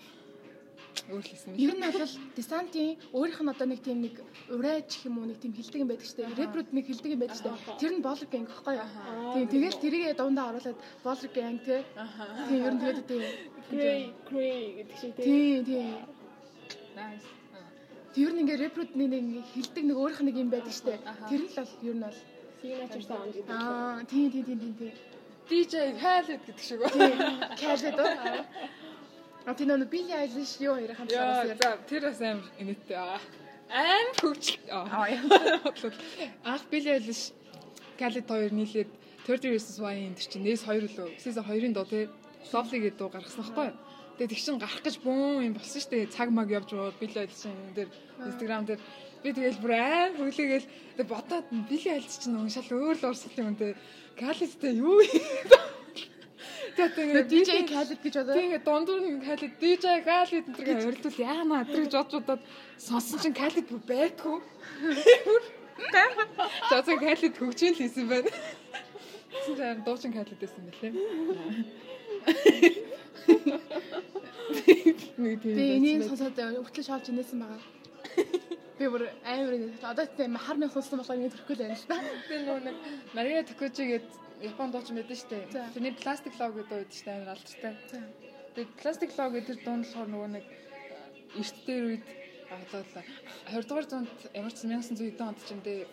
[1.12, 4.16] өөрчлөсөн Ер нь бол десантын өөрийнх нь одоо нэг тийм нэг
[4.50, 6.38] урайж гэх юм уу нэг тийм хилдэг юм байдаг дээ.
[6.42, 7.80] Рэпрүүд нэг хилдэг юм байдаг дээ.
[7.82, 8.90] Тэр нь болер гэнг гэхгүй юу?
[9.34, 11.82] Тийм тэгэл тэрийгээ дундаа оруулаад болер гэнг тий.
[12.50, 13.24] Тийм ер нь тэгээд тийм.
[13.72, 15.26] Грей, грей гэдэг шиг тийм.
[15.26, 15.88] Тийм тийм.
[16.94, 17.28] Nice.
[18.14, 20.74] Тэр нь ингээ рэпрүүд нэг нэг хилдэг нэг өөрийнх нэг юм байдаг.
[21.04, 21.26] Аха.
[21.30, 22.20] Тэр нь л бол ер нь бол
[22.64, 23.50] Signature sound гэдэг.
[23.52, 24.94] аа тийм тийм тийм тийм.
[25.50, 26.80] DJ Khaled гэдэг шиг?
[26.96, 27.18] Тийм.
[27.60, 28.12] Кайлед уу?
[29.46, 31.58] А тийм нэг Билли Айлиш юу хоёр хамтлагаас Яа, яа.
[31.60, 33.20] за тэр бас амар инээдтэй аа.
[33.70, 34.60] Аим хөвчл.
[34.72, 35.08] Аа.
[36.44, 37.32] Анх Билли Айлиш
[38.00, 38.90] Khaled хоёр нийлээд
[39.28, 41.20] 30 Reasons Why энэ чинь нээс хоёр лөө.
[41.20, 42.08] Season 2-ын дуу те.
[42.52, 43.78] Lovely гэдэг дуу гаргасан байхгүй юу?
[44.16, 46.12] Тэгээ тэг чин гарах гэж бүүн юм болсон шүү дээ.
[46.16, 47.90] Цаг маг явж байгаа Билли Айлиш энэ дээр
[48.24, 48.82] Instagram дээр
[49.24, 53.76] би тэгэл бүр аим тэг бодоод Билли Айлиш чинь уншаал өөр л урсгал юм те.
[54.20, 55.24] Khaled-тэй юу юм?
[56.74, 58.34] Тэгээд Тэгээ DJ Khaled гэж бодоо.
[58.34, 62.42] Тэгээ дундуур нь Khaled DJ Khaled энэ төргээ ойртол яана тэр гэж бодож удаад
[62.82, 64.38] сонсон чинь Khaled бүр байдгүй.
[66.70, 68.32] За зөв Khaled хөгжин л хийсэн байна.
[69.46, 70.62] Чинь дуучин Khaled байсан.
[70.66, 70.94] Нэг тийм.
[75.54, 77.62] Би энийг сонсоод хүртэл шоолж инээсэн байгаа.
[78.82, 79.78] Би бүр амар инээ.
[79.86, 81.98] Одоо тийм хар мянга сонссон болохоор ингэ төрөхгүй л байна л да.
[82.02, 82.76] би нөө нэг
[83.14, 84.72] Мария Токучи гэдэг Япон
[85.16, 85.52] шүү дээ.
[85.56, 85.72] За.
[85.72, 87.74] Тэрний пластик лог гэдэг үед дээ амар алдартай.
[88.54, 90.46] Тэгээд пластик лог гэдэг дунд болохоор нөгөө нэг
[91.40, 92.06] эрт дээр үед
[92.52, 93.06] аглуулаа.
[93.48, 95.88] 20 дугаар зуунд ямар ч 1900 онд ч юм дээ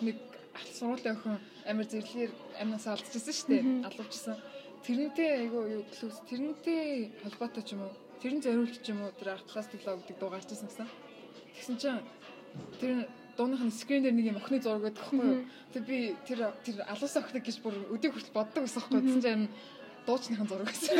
[0.00, 0.16] нэг
[0.72, 1.36] сургуулийн охин
[1.68, 2.32] амар зэрлэгээр
[2.62, 3.62] амнасаа алдчихсан шүү дээ.
[3.84, 4.36] Алуучсан.
[4.82, 7.94] Тэрнтэй айгу юу клус тэрнтэй холбоотой ч юм уу?
[8.24, 10.88] Тэрэн зориулж ч юм уу тэр пластик лог гэдэг дуу гарчсан гэсэн.
[11.54, 12.02] Тэгсэн чинь
[12.80, 15.44] тэр дууных нь скрин дээр нэг юм охины зураг байдаг хгүй юу?
[15.72, 19.04] Тэг би тэр тэр алуус охиныг гэж бүр өдөө хүртэл боддог байсан хгүй юу?
[19.06, 19.48] Тэгсэн чинь
[20.06, 20.96] дуучныхан зураг байсан.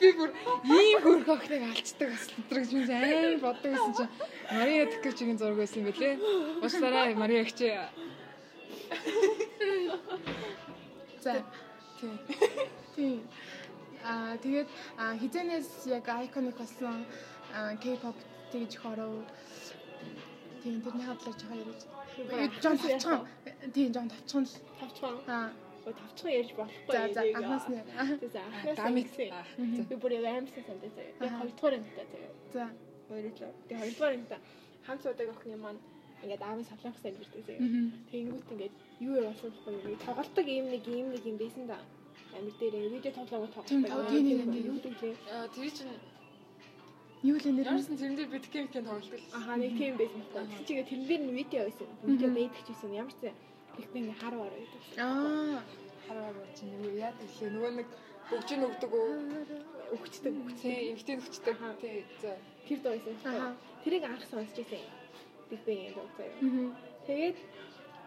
[0.00, 0.30] Би бүр
[0.68, 4.12] ийм хөрх охиныг алцдаг бас өдрөг гэж минь амар боддог байсан чинь
[4.52, 6.14] Мария Ткевчгийн зураг байсан юм билээ.
[6.62, 7.60] Уучлаарай Мария гч.
[11.20, 11.42] За
[12.00, 12.18] Тийм.
[12.96, 13.20] тийм.
[14.04, 14.68] Аа тэгээд
[15.20, 17.04] хизэнээс яг iconic болсон
[17.82, 18.16] K-pop
[18.52, 19.12] тэгж хоров.
[20.62, 21.82] Тийм тэрний хадлаа жоо яриад.
[22.62, 23.20] Жон тавчхан.
[23.74, 24.54] Тийм жон тавчхан л.
[24.80, 25.16] тавчхан.
[25.26, 25.50] Аа
[25.84, 26.92] тавчхан ярьж болохгүй.
[26.92, 27.76] за за анхаас нь.
[28.34, 28.78] За анхаас
[29.58, 31.14] нь би бүр амарсан сандаа заяа.
[31.20, 32.32] Би хоёрдугаар ангитай заяа.
[32.54, 32.64] За.
[33.08, 33.52] Хоёрлоо.
[33.68, 34.40] Тэгээ хоёрдугаар ангитай
[34.86, 35.80] хамт суудаг охины маань
[36.22, 37.62] ингээд аавын солонгос амьдэрдэг заяа.
[37.64, 37.86] Мгм.
[38.10, 38.74] Тэнгүүт ингээд
[39.06, 39.96] юу яа болсон болохгүй.
[40.06, 41.78] Тоглолтог ийм нэг ийм нэг юм байсан да.
[42.36, 43.68] Амир дээр видео тоглоом тоглолт.
[43.68, 44.66] Тийм, тийм тийм.
[44.70, 44.94] юу гэдэг
[45.54, 45.94] тэр чинь
[47.22, 47.68] Юу л нэр нь?
[47.68, 49.28] Ямарсан тэрэн дээр бид кемикийн тоглолт л.
[49.36, 50.64] Аха нэг тийм байсан байхгүй.
[50.64, 51.88] Чигээ тэрэн дээр нь видео байсан.
[52.08, 52.90] Видео байдаг ч байсан.
[52.96, 53.20] Ямар ч
[53.92, 54.82] би ингээ хар вар байдаг.
[54.96, 55.60] Аа.
[56.10, 57.88] хараа бод чинь нөгөө яа гэхлээ нөгөө нэг
[58.30, 59.10] бүгжин өгдөг үү?
[59.94, 60.34] Өгчдөг.
[60.58, 61.56] Тий, эмгтэн өгчдөг.
[61.78, 62.02] Тий.
[62.22, 62.34] За.
[62.66, 63.14] Тэр доо байсан.
[63.30, 63.56] Аха.
[63.84, 64.82] Тэрийг анх сонсч байсан.
[65.50, 66.34] Биг бэнг юм доо заяа.
[67.06, 67.38] Тэгээд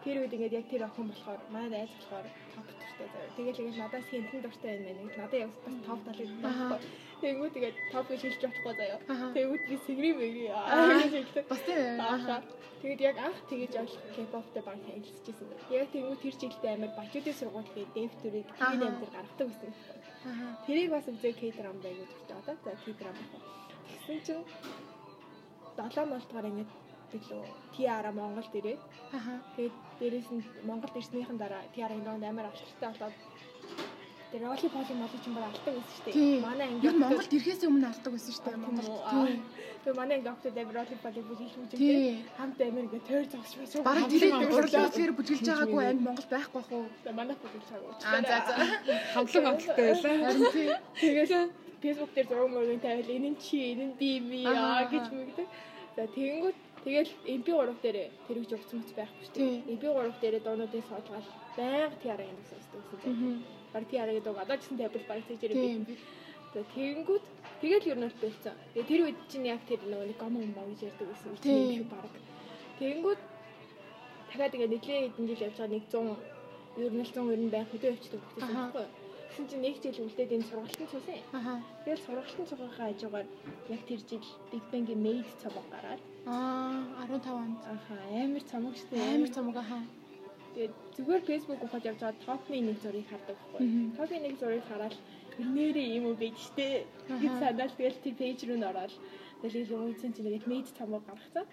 [0.04, 3.34] тэр үед ингээд яг тэр охин болохоор манай найз болохоор топ дуртай заяа.
[3.36, 5.10] Тэгээд тэгээд надаас хинтэн дуртай байна мэн.
[5.16, 6.80] Надад яг бас топ талыг байхгүй.
[7.24, 8.98] Тэнгүү тэгээд топ гэж хэлж чадахгүй заяа.
[9.34, 11.44] Тэнгүүд би сэгрим хэлдэг.
[11.48, 11.80] Бас тийм.
[12.84, 15.48] Тэгээд яг анх тэгэж бол K-pop-тэй баг танилцчихсан.
[15.72, 18.76] Яг тэнгүү тэр жилдээ амар бачуудын сургууль гээд дэвтүрийг Аха.
[18.76, 19.72] тийм амир гаргадаг.
[20.28, 20.52] Аа.
[20.68, 22.56] Тэрийг бас үзээ K-drama байгаад дуртай одоо.
[22.60, 23.24] За K-drama.
[23.88, 24.44] Тэгсэн чинь
[25.80, 26.70] 7 болтгоор ингээд
[27.12, 27.42] билүү
[27.74, 28.80] TR Монголд ирээд
[29.16, 29.34] Аха.
[29.56, 33.14] тэгээд дээрэс нь Монголд ирснийхэн дараа TR-ын донд амар авчиртай болоод
[34.34, 34.42] тэр
[34.74, 36.40] поли моли ч юм бол алдаг байсан шүү дээ.
[36.42, 38.90] Манай анги Монголд ирэхээс өмнө алдаг байсан шүү дээ Монголд.
[39.10, 39.42] Тийм.
[39.84, 43.84] Тэгээ манай доктор дээр роли поли бүжиглэж юм чинь хамт ингээд тойр зогсож байсан.
[43.86, 46.86] Бараг тэрийг урлаа тэгэхээр бүжгэлж байгаагүй амь Монгол байхгүй бах уу?
[47.14, 47.94] манай бүжиглэж байгаа.
[48.10, 48.54] Аа за за.
[49.14, 50.80] Хамтлаг хамтлагтай байлаа.
[50.98, 51.30] Тэгээд
[51.84, 54.08] Facebook дээр зураг мөрөнд тавил энэ нь чи энэ нь би
[54.42, 54.90] яа Аха.
[54.90, 55.46] гэж мэгдэг.
[55.96, 57.50] За тэгэнгүүт тэгэл MP3
[57.82, 59.64] дээр тэр гэж өгсөн мэт байхгүй шүү дээ.
[59.74, 61.26] MP3 дээр дуунуудыг соолгоод
[61.56, 63.42] байнга TR ингэ сонсдог гэсэн.
[63.72, 65.84] Баг TR гэдэг үг одоо ч гэсэн тавил баг Тийм.
[65.88, 65.96] би.
[66.54, 67.24] Тэгэнгүүт
[67.60, 68.56] тэгэл ер нь бол бэлцэн.
[68.74, 71.88] Тэгээ тэр үед чинь яг тэр нөгөө нэг гом юм гэж ярьдаг гэсэн үг Тийм.
[71.90, 72.12] баг.
[72.78, 73.20] Тэгэнгүүт
[74.30, 76.34] дахиад тэгээ нэглээ хэдэн жил явж байгаа нэг 100
[76.84, 78.70] ер нь л 190 байх хөдөө явчихдаг гэсэн Аха.
[78.70, 78.86] байхгүй.
[79.34, 81.18] Тэгсэн чинь нэг жил үлдээд энэ сургалтын цусан.
[81.34, 81.58] Аха.
[81.82, 83.26] Тэгэл сургалтын цугийнхаа хажуугаар
[83.66, 84.22] яг тэр жил
[84.54, 87.58] Big Bang-ийн Made цомог гараад Аа 15 онд.
[87.66, 89.82] аха амар цомог штэ Амар цомог аха.
[90.54, 93.66] Тэгээд зүгээр Facebook ухаад явж байгаа топны нэг зургийг хардаг байхгүй.
[93.98, 94.94] Топны нэг зургийг хараад
[95.42, 96.86] нэрээ юм уу байж штэ.
[97.10, 97.38] гэж Аха.
[97.42, 98.92] санаад тэгэл тэр пэйж рүү н ороод
[99.42, 101.46] тэгэл юм үзсэн чинь тэгээд Made цомог гаргацсан.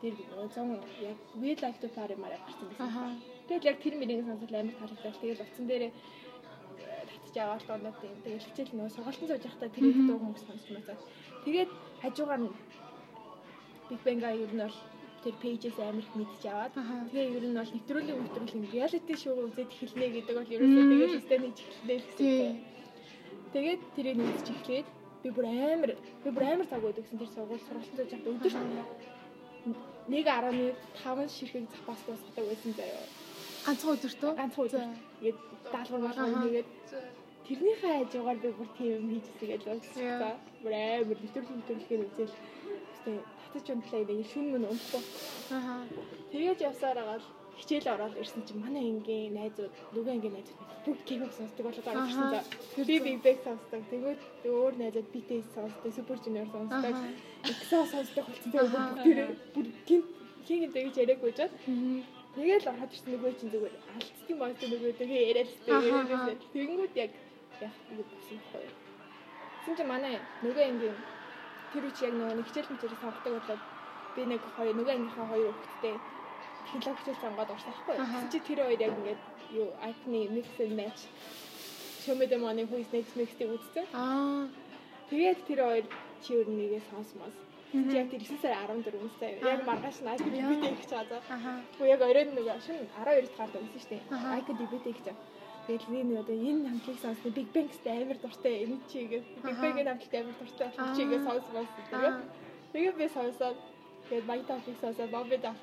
[0.00, 2.72] Тэр нөгөө 100 яг We Like to Party мараа гарсан.
[2.80, 3.12] Аха.
[3.44, 5.20] Тэгэл яг тэр мөрийг сонсол амар таалагдал.
[5.20, 5.92] Тэгэл утсан дээрээ
[7.38, 8.14] аваад донод тийм.
[8.24, 10.98] Тэгэл хичээл нөгөө сургалтын сууж байхдаа тэр их дуу хүмүүс сонсч мацаа.
[11.44, 11.70] Тэгээд
[12.02, 12.52] хажуугаар нь
[13.88, 14.78] Big Bang-а ер нь бол
[15.22, 19.70] тэр пэйжээс амар их мэдж аваад тэгээ ер нь бол нэвтрүүлэг нэвтрүүлэг реалити шоу үзээд
[19.74, 22.54] эхэлнэ гэдэг бол ерөөсөө тэгээд өстэй нэг эхэлнэ гэсэн.
[23.52, 24.88] Тэгээд тэрийг үзэж эхлээд
[25.22, 25.90] би бүр амар
[26.24, 28.58] би бүр амар цаг өгдөг гэсэн тэр сургууль сургалтын сууж байхдаа өдөрт
[30.10, 33.04] 1.5 ширхэг запас дуусгадаг байсан заяа.
[33.66, 34.30] Ганцхан өдөртөө.
[34.40, 34.82] ганцхан өдөр.
[35.20, 35.38] Тэгээд
[35.72, 36.68] даалгавар болгоо нэгээд
[37.50, 40.38] тэрнийхээ хажуугаар би бүр тийм юм хийжсэн гэж бодсон.
[40.62, 42.34] Бүр амар нэвтрүүлэг нэвтрүүлгийг үзэл.
[42.94, 43.18] Тэгтээ
[43.50, 45.02] татаж унтлаа нэг шүн мөн унтахгүй.
[45.50, 45.74] Аха.
[46.30, 47.24] Тэгээд явсаар агаад
[47.58, 52.30] хичээл ороод ирсэн чинь манай ангийн найзууд нөгөө ангийн найзууд бүгд кимик сонсдог болоод Аха.
[52.30, 52.40] за.
[52.86, 53.82] Би биг бэг сонсдог.
[53.90, 56.94] Тэгээд өөр найзууд BTS сонсдог, Super Junior сонсдог.
[57.50, 58.50] EXO сонсдог болсон.
[58.54, 59.18] Тэгээд бүгд тэр
[59.54, 60.02] бүр гин
[60.46, 61.50] хин гэдэг жаа.
[61.66, 62.00] Мгм.
[62.30, 66.38] Тэгэл ороод ирсэн нөгөө чинь зүгээр алдсан баг нөгөө тэгээ яриад тэгээ аха.
[66.54, 67.10] тэгэнгүүт яг
[67.66, 68.70] яг ингэ болсон байхгүй.
[69.60, 70.96] Тэгсэн чинь манай нөгөө ангийн
[71.72, 73.62] тэр үчи яг нөгөө нэг хичээл мэтэр сонгодог болоод
[74.16, 75.94] би нэг хоёр нөгөө ангийнхаа хоёр хүүхэдтэй
[76.66, 77.96] технологи хичээл сонгоод орсон байхгүй.
[78.00, 78.16] Аха.
[78.18, 79.22] Тэгсэн чинь тэр хоёр яг ингээд
[79.60, 81.02] юу icon mix and match
[82.00, 83.84] Шомэдэ манай хүйс next mix-ийг үзсэн.
[83.92, 84.48] Аа.
[85.12, 85.86] Тэгээд тэр хоёр
[86.24, 87.36] чи өөр нэгээ сонсмоос.
[87.76, 89.32] Яг тэр 9 сар 14 үнэстэй.
[89.44, 90.48] Яг маргааш наад би Яа.
[90.48, 91.20] бид их чагаа.
[91.28, 91.52] Аха.
[91.76, 94.02] Уу яг оройн нөгөө шин 12 дахь гард өгсөн шүү дээ.
[94.16, 94.32] Аха.
[94.40, 95.06] Айка дебют гэж.
[95.70, 99.54] Тэгэл би одоо энэ хамтлагийг сонссон Big Bang-тэй амар дуртай энэ чигээ Big.
[99.62, 100.94] Bang-ийн хамтлагт амар дуртай Аа.
[100.98, 102.14] чигээ сонссон тэгээ.
[102.74, 103.58] Тэгээ би сонсоод
[104.10, 105.54] тэгээд Майтафик сонсоод Бобби да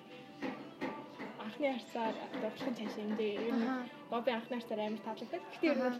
[1.44, 3.36] анхны харцаар дурдлын цааш юм дээ.
[3.36, 3.84] Ер нь Аха.
[4.12, 5.42] Бобби анхны харцаар амар таалагддаг.
[5.52, 6.00] Гэхдээ ер нь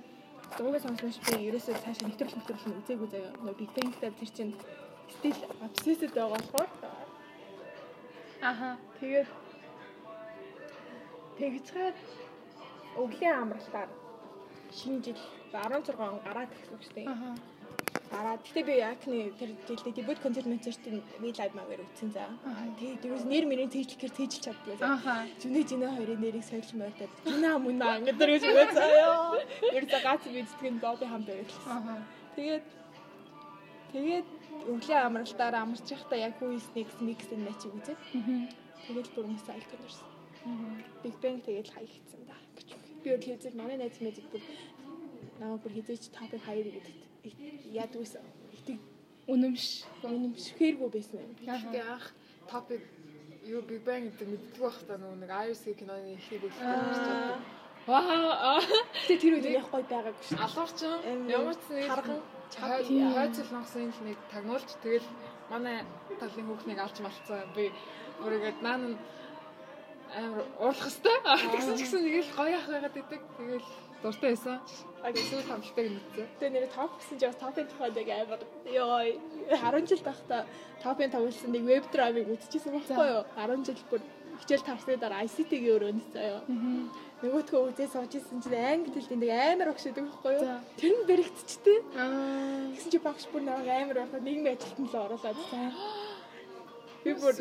[0.56, 3.32] дуугаа сонснош би ерөөсөө цаашаа нэвтрүүлэх нэвтрүүлэх үзээгүй заяа.
[3.44, 4.54] Нөгөө Big Bang-тай тэр чинь
[5.20, 5.36] стил
[5.68, 6.70] обсессэд байгаа болохоор
[8.40, 8.70] Аха.
[9.04, 9.28] Тэгээд
[11.38, 11.98] тэгж хаад
[12.98, 13.90] өвлийн амралтаар
[14.74, 15.20] шинэ жил
[15.54, 17.08] 16 он гараад ирсэн шүү дээ.
[17.08, 17.30] Аха.
[18.12, 22.24] Гараад гэтээ би Акны тэр жилдээ дебют концерт концертын би лайв магаар үзсэн за.
[22.44, 22.64] Аха.
[22.80, 24.86] Тэгээ дээрээс нэр мэрийн тэжлэхээр тэжлж чаддгүй за.
[24.96, 25.16] Аха.
[25.42, 27.12] Жүнэ жинэ хоёрын нэрийг сольж мөрдөд.
[27.28, 29.12] Жүнэ мөнө ингээд дэрэж үзээё.
[29.76, 31.76] Ер нь гац бидтгэн доби хам байрлаа.
[31.80, 31.96] Аха.
[32.36, 32.66] Тэгээд
[33.92, 34.28] тэгээд
[34.72, 38.00] өглөө амралтаараа амарч явахдаа яг хүү снэкс микс энэ мачиг үзээд
[38.88, 40.08] тэгээд бүр айлтгаж ирсэн.
[40.48, 40.84] Мгм.
[41.04, 42.87] Big Bang тэгээд хаягдсан да гэж.
[43.04, 44.44] Би өөр хийzэл манай найз мэдээ бүр
[45.40, 47.00] намайг бүр хизээч топыг хаяр гэдэгт
[47.74, 48.26] ядгүйсэн.
[48.58, 48.80] Итэг
[49.28, 49.84] Үнэмш.
[50.08, 51.34] үнэмшхээргүй байсан юм.
[51.44, 52.16] Гэхдээ анх
[52.48, 52.84] топик
[53.44, 56.64] юу Big Bang гэдэг мэддэг байх та нэг IRC киноны ихийг үзсэн.
[56.64, 57.40] Аа.
[57.88, 58.60] Ваа.
[59.08, 60.40] Гэтэ тэр үед яг гоё байгаагүй шүү.
[60.40, 62.20] Алуурчин ямар ч нэг харган,
[62.52, 65.08] хойцол л нэг тагнуулж тэгэл
[65.52, 65.84] манай
[66.20, 67.48] талын хүүхнийг алж малцсан.
[67.56, 67.72] Би
[68.24, 68.96] бүр ингээд наа нь
[70.16, 71.52] амар уурлах хэвээр.
[71.52, 73.22] Тэгсэн ч гэсэн нэг л гоё ах байгаад идэг.
[73.38, 73.68] Тэгэл
[74.04, 74.58] дуртай байсан.
[75.08, 76.28] Эсвэл хамтлагтайг мэдсэн.
[76.40, 78.98] Тэгээ нэр топ гэсэн чинь бас топын тухайд яг амар ёо
[79.50, 80.46] 10 жил тахта
[80.84, 83.24] топын тавьсан нэг веб драмыг үзчихсэн байхгүй юу?
[83.36, 84.02] 10 жил бүр
[84.38, 86.42] хичээл тавсны дараа ICT-гийн өрөөнд заяа.
[87.18, 90.62] Нөгөөдхөө үзээ сууж исэн чинь англи хэлтэй нэг амар огшдаг байхгүй юу?
[90.78, 91.80] Тэр нь бэрэгдчихдээ.
[92.78, 95.74] Тэгсэн чи багш бүр нэг амар болоод нийгмийн ажилтан л оруулаад заа.
[97.08, 97.36] Би бүр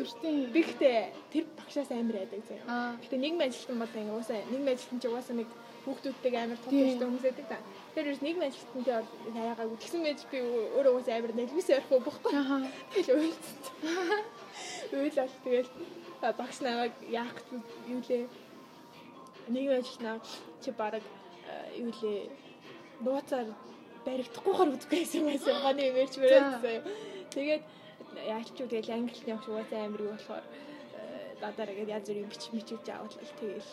[0.55, 0.99] би гэхдээ
[1.33, 2.95] тэр багшаас амар байдаг заяа.
[3.03, 5.49] Гэтэ нийгмийн ажилтан бол ингэ уусаа нийгмийн ажилтан чи уусаа нэг
[5.83, 6.83] хүүхдүүдтэйг амар том Тийм.
[6.87, 7.57] төстэй хүмүүс байдаг та.
[7.95, 10.37] Тэр ерөөс нийгмийн ажилтантай бол хаяагаа тэгсэн мэж би
[10.77, 12.31] өөрөө уусаа амар нэлгээс ярихгүй бохгүй.
[12.31, 12.57] Аха.
[12.95, 13.63] Тэгэл уйлцсан.
[14.91, 15.69] Уйлал тэгэл
[16.23, 17.47] а, багш намайг яах гэж
[17.91, 18.23] юу лээ.
[19.51, 20.17] Нийгмийн ажилтнаа
[20.63, 21.03] чи баг
[21.75, 22.31] юу лээ
[23.03, 23.47] нууцаар
[24.05, 25.55] баригдахгүйгээр үзэхгүйсэн байсан.
[25.61, 26.83] Ханы имэж мөрөөдсөн.
[27.35, 27.63] Тэгээд
[28.25, 30.45] яач ч тэгэл англиний явах уусаа амар юу болохоор
[31.41, 33.71] дадаар ингээд янз бүрийн бич мичүүж аваад л тэгэл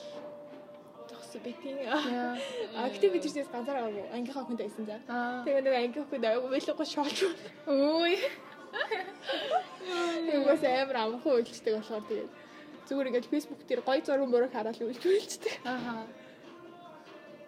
[2.95, 4.97] гэтээ би тэрээс ганцаараа ангийнхаа хүнд байсан за.
[5.45, 7.19] Тэгээ нэг ангийнхаа хүнд аягүй мэлэхгүй шоолж.
[7.67, 8.15] Ой.
[10.31, 12.31] Тэгээс амар амхан үйлчдэг болохоор тэгээд
[12.87, 15.55] зүгээр ингээд фэйсбુક дээр гоё зураг мөрөг хараад үйлч үйлчдэг.
[15.65, 16.07] Аха.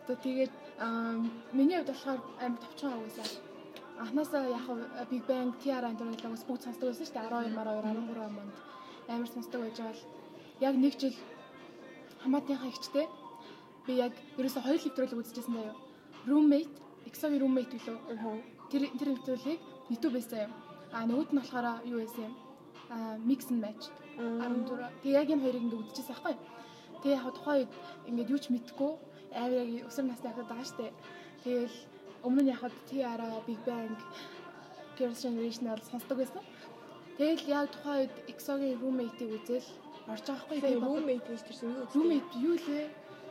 [0.07, 1.22] Тэ тэгээд аа
[1.53, 3.28] миний хувьд болохоор амар товчхон агуулсан.
[4.03, 4.66] Анхнаасаа яг
[5.11, 8.57] Big Bang TR интернетлогоос бүгд сонсдог байсан шүү дээ 12 мараа 13 онд
[9.09, 10.05] амар сонсдог байж байгаа л
[10.61, 11.16] яг нэг жил
[12.22, 13.07] хамаатныхаа ихчтэй
[13.86, 15.74] би яг ерөөсө хоёр нэвтрүүлэг үзчихсэн заяа.
[16.26, 16.74] Roommate,
[17.09, 17.97] Exo-гийн roommate билүү?
[18.70, 20.51] Тэр тэр нэвтрүүлгийг YouTube-ээс заяа.
[20.92, 22.34] А нөгөөд нь болохоор юу байсан юм?
[22.90, 23.84] А mix and match
[24.18, 24.90] 14.
[25.03, 26.34] Тэгээ яг энэ хоёрыг ингээд үзчихсэн байхгүй.
[27.01, 27.72] Тэгээ яг тухайн үед
[28.11, 28.92] ингээд юу ч мэдгүй
[29.38, 30.92] амар яг өсвөр насны ахад байгаа штэ.
[31.44, 31.76] Тэгэл
[32.26, 33.94] өмнө нь яг TR, Big Bang,
[34.98, 36.42] Girls' Generation бол сонсдог байсан.
[37.16, 39.68] Тэгэл яг тухайн үед EXO-гийн roommate-ийг үзэл
[40.10, 40.60] орж байгаа байхгүй.
[40.60, 41.86] Тэгээ roommate гэж тэрсэн юу?
[41.94, 42.86] roommate юу лээ?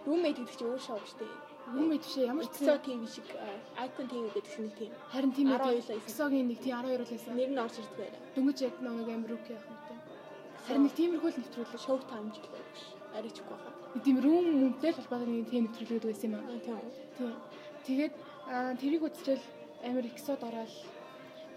[0.05, 1.33] roommate гэдэг чинь өөр шоу шүү дээ.
[1.75, 3.27] Roommate биш ямар ч Exo TV шиг
[3.85, 4.91] Icon TV гэдэг нэг тийм.
[5.13, 5.97] харин тийм 12 л байсан.
[6.01, 7.33] EXO-гийн нэг тийм 12 байсан.
[7.35, 8.17] Нэр нь орж ирдэг байна.
[8.35, 9.93] Дөнгөж яг нэг амар рүүк яах юм те.
[10.65, 11.81] Харин нэг тиймэрхүү л нэвтрүүлэг.
[11.81, 12.65] Show time ч гэх юм.
[13.17, 13.73] Аричгүй хаа.
[13.97, 16.45] Нэг тийм рүүм мөнтэй л холбоотой нэг тийм нэвтрүүлэг байсан юм аа.
[16.61, 16.79] Тийм.
[17.17, 17.33] Тийм.
[17.85, 18.13] Тэгээд
[18.45, 19.41] тэрийг үзчихэл
[19.81, 20.69] амар эксод ороод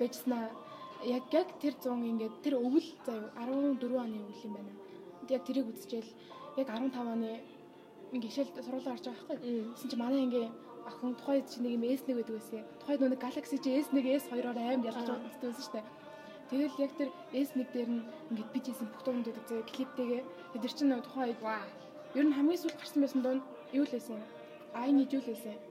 [0.00, 0.48] байжснаа.
[1.04, 4.72] Яг яг тэр 100 ингээд тэр өвөл заяа 14 оны өвөл юм байна.
[5.28, 6.08] Яг тэрийг үзчихэл
[6.56, 7.44] яг 15 оны
[8.12, 9.68] гişэл сургуулаа орж байгаа байхгүй.
[9.76, 10.48] Тэсэн чи манай ингээ
[10.88, 12.64] охин тухайд чи нэг юм S1 гэдэг байсан.
[12.80, 15.08] Тухайд нэг Galaxy чи S1 S2-оор амар ялгаж
[15.44, 15.86] байсан шүү дээ.
[16.48, 20.22] Тэгэл яг тэр S1 дээр нь ингээд бич хийсэн бүх дуунууд байдаг заяа клиптэйгээ.
[20.56, 21.68] Тэр нэг тухайд ваа.
[22.16, 23.44] Ер нь хамгийн сүүлд гарсан байсан дунд
[23.76, 24.16] юу л байсан?
[24.72, 25.67] I need you л байсан.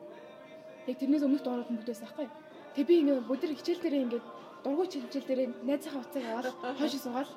[0.88, 2.28] Яг тэрнээс өмнөх дуунууд нь бүтээсэн байхгүй.
[2.76, 4.22] Тэг би ингээ бүдэр хичээл дээрээ ингээ
[4.64, 6.48] дургуй хичээл дээрээ найзынхаа уцыг аваад
[6.80, 7.30] хойш суугаад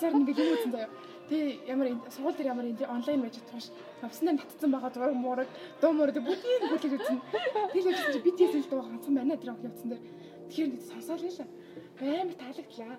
[0.00, 0.90] цаар ингээ юм үзэн заяа.
[1.28, 3.66] Тэг ямар сургууль дээр ямар онлайн байж туш
[4.06, 5.48] авснаа татсан байгаа зураг муураг
[5.80, 7.18] дуу муураг бүгдийг бүлэг үзэн.
[7.74, 10.02] Тэг л чи BTS л дуу ганцхан байна тэр охин утсан дээр.
[10.48, 11.40] Тэгэхээр нэг сонсоол л
[11.98, 12.96] амар таалагдлаа.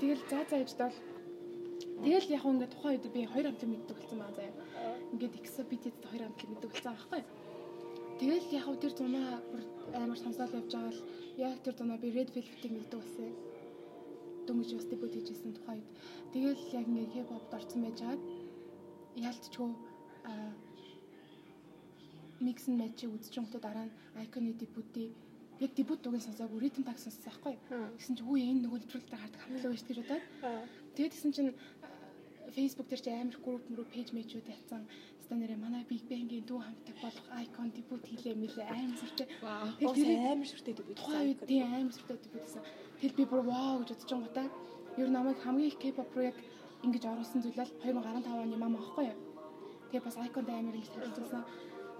[0.00, 0.96] Тэгэл заа заа гэж дол
[2.00, 4.56] Тэгэл яг ингээ тухайн үед би хоёр хамтлаг мэддэг болсон байгаа заяа.
[5.12, 7.22] Ингээд ихсэ BTS хоёр хамтлаг мэддэг болсон байгаа байхгүй.
[8.20, 9.64] Тэгэл яг хөө тэр зунаа бүр
[9.96, 11.00] амар сонсоол явж байгаа л
[11.40, 13.32] яг тэр зунаа би Red Velvet-ийг мэддэг болсон.
[14.44, 15.88] Дөнгөж бас дебют хийжсэн тухайн үед.
[16.36, 18.22] Тэгэл яг ингээ K-pop-д орсон байж хаад
[19.16, 19.70] яалтчгүй
[20.28, 20.52] аа
[22.44, 25.08] микс н матчийг үзчихэнгүүтээ дараа нь Icon-ы дебютий
[25.64, 27.56] яг дебют дугийн сонсоог ритм таг сонссон байхгүй.
[27.96, 30.24] Гэсэн чинь үе энэ нөгөө нэвтрүүлэлт гардаг хамтлаг байж гэж бодоод.
[30.92, 31.50] Тэгээд гэсэн чинь
[32.52, 34.44] Facebook дээр чи амар групп мөрөө пэйж мэйжүүд
[35.30, 35.38] яцсан.
[35.38, 39.26] Станараа манай Big Bang-ийн дүү хамтдаг болох icon debut хийлээ мэлээ амар сүртэй.
[39.42, 39.94] Вау.
[39.94, 40.96] Тэгээд амар шүртэй дебют.
[40.98, 42.62] тухайн үед тийм амар сүртэй debut хийсэн.
[43.00, 44.50] Тэгэл би бүр вау гэж бодож байгаа.
[44.98, 46.36] Ер нь намайг хамгийн их K-pop руу яг
[46.82, 49.18] ингэж оруулсан зүйл бол 2015 оны мама аахгүй юу?
[49.90, 51.44] Тэгээ бас icon амар ингэж танилцсан.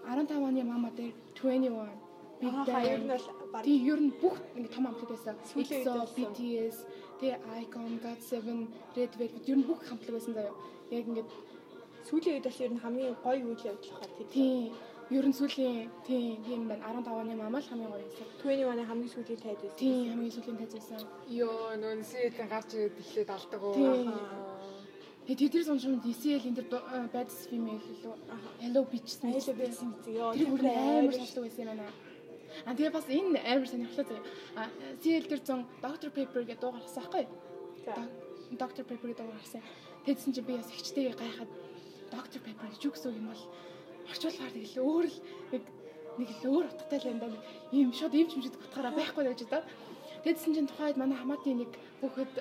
[0.05, 2.11] 15 оны мама дээр 21
[2.41, 3.21] Big Аа ер нь Bang.
[3.53, 5.37] бол Тийм ер нь бүх ингээ том хамтлаг байсан.
[5.61, 5.93] EXO.
[6.17, 6.77] BTS,
[7.21, 8.49] тэгээ Icon, GOT7,
[8.97, 10.55] Red Velvet ер нь бүх хамтлаг байсан заяа.
[10.91, 11.29] Яг ингээд
[12.09, 14.73] сүүлийн үед бас ер нь хамгийн гоё үйл явдал хаа тийм.
[15.11, 16.87] ер нь сүүлийн тийм тийм байна.
[17.03, 18.27] 15 оны мама л хамгийн гоё байсан.
[18.43, 19.79] 21 оны хамгийн сүүлийн тайд байсан.
[19.83, 20.99] Тийм хамгийн сүүлийн тайз байсан.
[21.29, 23.75] Йоо нөө сэтэн гарч ирээд эхлээд алдаг уу.
[25.27, 26.83] Тэгээ тэдний сонсом DCL энэ төр
[27.15, 28.17] bad female лөө.
[28.63, 30.33] Hello bitch Айло байсан зү ёо.
[30.35, 31.93] Тэр бүр амар шалдаг байсан юм аа.
[32.67, 34.27] А тэгээ бас энэ амар сонирхолтой заяа.
[34.59, 34.63] А
[35.03, 37.25] CL дээр зон Dr Pepper гэдэг дуу гаргасан байхгүй.
[38.59, 39.63] Dr Pepper гэдэг дуу гаргасан.
[40.07, 41.51] Тэдсэн чи би бас ихчтэйгээ гайхаад
[42.11, 43.45] Dr Pepper гэж юу гэсэн юм бол
[44.11, 45.19] орчуулгаар тэгэл өөр л
[45.55, 45.63] нэг
[46.19, 47.31] нэг л өөр утгатай л юм даа.
[47.73, 49.63] Ийм шууд ийм ч юм шиг утгаараа байхгүй гэж даа.
[50.27, 51.71] Тэдсэн чин тухайд манай хамаатын нэг
[52.03, 52.35] хүүхэд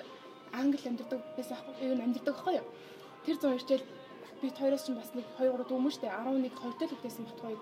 [0.52, 2.02] англи амьдардаг байсан аахгүй юу?
[2.02, 2.66] Амьдардаг байхгүй юу?
[3.24, 3.86] Тэр зун ирчээл
[4.42, 7.60] бид хоёроос ч бас нэг 2 3 дүүмэн штэ 11 2 тэл үдээсэн бат хоёр.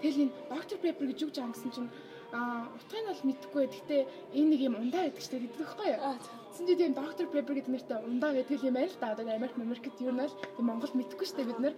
[0.00, 1.90] Тэгэл энэ Dr Pepper гэж юу гэж ангасан чинь
[2.32, 3.64] утгыг нь бол мэдэхгүй.
[3.70, 4.02] Гэхдээ
[4.34, 6.14] энэ нэг юм ундаа гэдэг штэ гэдэг байхгүй юу?
[6.50, 9.12] Тэгсэн чинь тийм Dr Pepper гэдэг нэртэй ундаа гэдэг юм байл да.
[9.14, 11.74] Одоо Америк Америкт юу нэр тийм Монгол мэдэхгүй штэ бид нэр.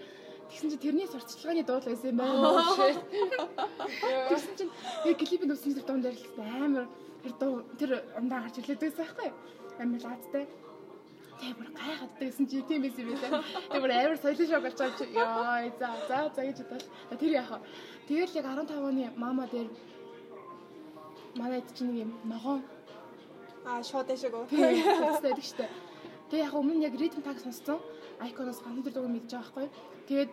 [0.49, 2.65] Тэгсэн чинь тэрний сурталчилгааны дуу л байсан юм байна.
[4.33, 4.73] Тэгсэн чинь
[5.05, 6.87] яг клипэнд үсэн дуун дээр л амар
[7.21, 9.37] тэр дуу тэр ундаа гарч ирлээд байсан байхгүй юу?
[9.77, 10.45] Амар лаадтай.
[11.39, 13.45] Тэгээ бүр гайхаад гэсэн чи тийм байсан юм байна.
[13.69, 17.33] Тэгээ бүр амар соёлын шок гарч байгаа чи яа за за за гэж бодвол тэр
[17.37, 17.59] яах вэ?
[18.09, 19.69] Тэгэл яг 15 оны мама дээр
[21.41, 22.63] манай чинь нэг юм ногоон
[23.65, 24.47] аа шууд шиг үү.
[24.51, 25.67] тийм хөцтэй байдаг штэ.
[26.31, 27.79] Тэгээ яг өмнө яг ритм таг сонссон.
[28.21, 29.69] Айконоос ганц тэр дууг мэдж байгаа байхгүй.
[30.09, 30.31] Тэгээд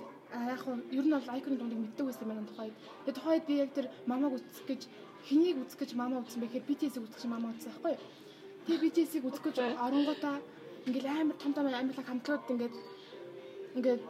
[0.53, 2.75] яг ер нь бол айконы дундыг мэддэг байсан юм байна тухайд.
[3.05, 4.81] Тэгээд тухайд би яг тэр мамаг үзэх гэж
[5.27, 7.95] хэнийг үзэх гэж мама үзсэн бэ гэхээр BTS-ийг үзэх гэж мама үзсэн байхгүй.
[8.65, 10.31] Тэгээ BTS-ийг үзэх гэж оронгота
[10.85, 12.75] ингээл амар том том амьдлаг хамтлууд ингээд
[13.77, 14.01] ингээд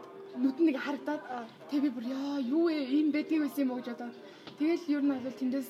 [0.44, 1.24] нүд нэг харагдаад
[1.70, 4.12] тэгээ би бүр яа юу вэ ийм байдгийг байсан юм уу гэж бодоо.
[4.60, 5.70] Тэгэл ер нь бол тэндээс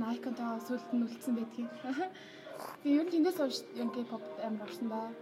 [0.00, 1.70] айконтоо сүлд нь үлдсэн байдгийг.
[2.82, 5.12] Тэгээ ер нь тэндээс хойш юм K-pop амар орсон да.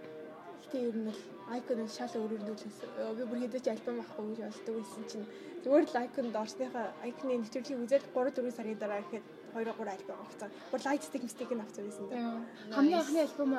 [0.62, 2.78] Гэтэ ер нь бол Icon шал өөрөндүүлээс
[3.18, 5.26] би бүр хэдэж альбом авахгүй гэж боддог байсан чинь
[5.66, 9.24] зүгээр л Icon-д орсныхаа Icon-ы нэвтрүүлгийг үзээд 3 4 сарын дараа ихэд
[9.58, 10.50] 2 3 альбом авсан.
[10.70, 12.46] Бүр Light Stick Mystic нь авсан байсан даа.
[12.70, 13.50] Хамгийн анхны альбом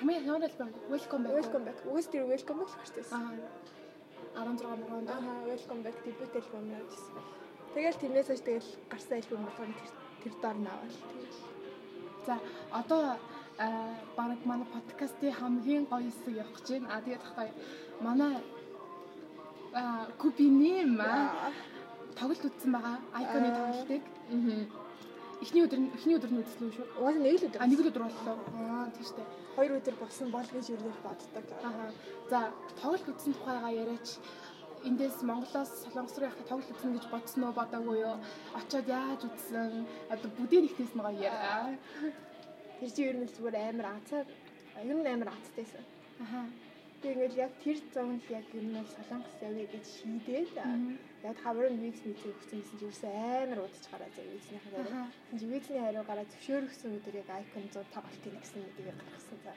[0.00, 1.34] хамгийн анхны альбом Welcome Back.
[1.36, 1.78] Welcome back.
[1.92, 3.22] Үс тэр Welcome back гарсан.
[4.34, 5.08] Аа 16 мөрөнд.
[5.12, 7.22] Аа Welcome back debut альбом явуулсан.
[7.76, 10.96] Тэгэл тэрнээс хойш тэгэл гарсан альбом болгоно тэр тэр доор навал.
[11.12, 11.54] Тэгэл
[12.26, 12.38] За
[12.72, 13.16] одоо
[13.58, 16.88] аа баг манай подкастын хамгийн гоё хэсэг явах гэж байна.
[16.94, 17.48] Аа тэгээд тахтай
[18.00, 18.34] манай
[19.74, 21.52] аа купиним аа
[22.18, 22.96] тоглолт үзсэн байгаа.
[23.12, 23.22] Аа.
[23.58, 24.66] тоглолтыг Мгм.
[25.42, 26.86] эхний өдөр эхний өдөр нь үзлээ шүү.
[27.02, 27.60] уус нэг л өдөр.
[27.60, 28.36] А нэг л өдөр боллоо.
[28.56, 29.26] Аа дээ.
[29.56, 31.44] хоёр өдөр болсон бол гэж юу боддог.
[31.68, 31.90] Аа.
[32.30, 32.38] За
[32.80, 34.08] тоглолт үзсэн тухайгаа яриач
[34.84, 38.16] эндээс Монголоос Солонгос руу явах тоглолт үзэн гэж бодсон уу бодоогүй юу?
[38.52, 39.88] Очоод яаж үзсэн?
[40.12, 41.72] Одоо бүдээ нэгтээс нэг яриа.
[42.78, 45.84] Тэр чинь ер нь зүгээр амар анцаар ер нь амар анцтайсэн.
[46.20, 46.44] Аха.
[47.00, 50.52] Би ингээл яг тэр зонд яг ер нь солонгос явъя гэж шийдээд
[51.24, 54.84] яг хаврын виз мэдээ өгсөн гэсэн чинь ерөөсөө амар удаж гараа зав визний хараа.
[54.84, 55.02] Аха.
[55.32, 59.52] Визний хариу гараа зөвшөөрөгсөн өдөр яг 100 тоглолт хийнэ гэсэн мэдээ гаргасан за.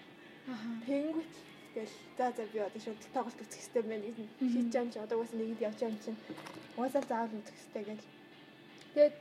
[0.56, 0.70] Аха.
[0.88, 1.34] Тэнгүүт
[1.78, 5.16] тэгэл за за би одоо шууд тоглолт үзэх хэрэгтэй байна гэж шийдэж юм чи одоо
[5.22, 6.20] угаасаа нэгэд явж юм чинь
[6.78, 8.06] угаасаа заавал үзэх хэрэгтэй гэл.
[8.94, 9.16] Тэгээд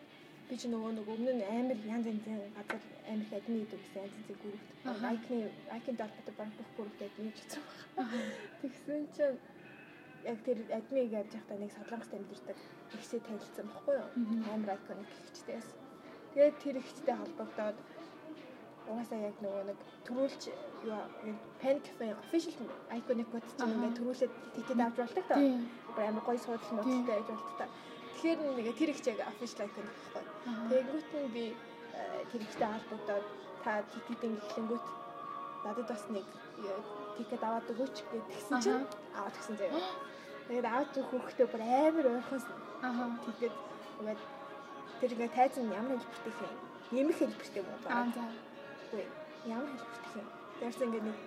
[0.49, 2.81] би чи нөгөө нэг өмнө нь амар янз янзын газар
[3.13, 4.69] амар админ идэв гэсэн янз янзын гүрэгт.
[4.89, 5.05] Аха.
[5.13, 5.37] Айкны
[5.75, 8.01] айкны даалбар баг бүх гүрэгт админ хийж байгаа.
[8.03, 8.19] Аха.
[8.63, 9.39] Тэгсэн чинь
[10.25, 12.59] яг тэр адмиг явж байхдаа нэг солонгост амьдэрдэг
[12.97, 14.09] ихсээ танилцсан баггүй юу?
[14.49, 15.69] Амар айконик ихчдээс.
[16.33, 17.77] Тэгээд тэр ихчтэй холбогдоод
[18.91, 20.43] угаасаа яг нөгөө нэг төрүүлж
[20.87, 21.01] юу
[21.61, 25.37] Pen Cafe official iconic код чинь ингээд төрүүлээд тэтэд авч болдог та.
[25.95, 27.67] Бүр амар гоё суудлын ноттой байж болдог та.
[28.15, 30.25] Тэгэхээр нэг тэр их яг official iconic байхгүй.
[30.71, 33.27] Тэгэнгүүт нь би э, тэр ихтэй холбогдоод
[33.65, 34.87] та тэтэд ингэлэнгүүт
[35.65, 36.27] надад бас нэг
[36.63, 36.79] э,
[37.19, 39.81] тикет аваад өгөөч гэдгсэн чинь аваад өгсөн заяа.
[40.47, 42.43] Тэгээд аваад өгөх хүүхдээ бүр амар ойрхон
[42.87, 43.05] Аха.
[43.27, 43.55] тэгээд
[43.99, 44.21] ингээд
[45.01, 46.61] тэр ингээд тайзан ямар хэлбэртэй юм.
[46.95, 47.91] Нэмэх хэлбэртэй юм уу?
[47.91, 48.23] Аа за.
[48.87, 49.05] Үгүй
[49.47, 50.29] ямар хэлбэртэй юм.
[50.61, 51.19] Тэрс ингээд нэг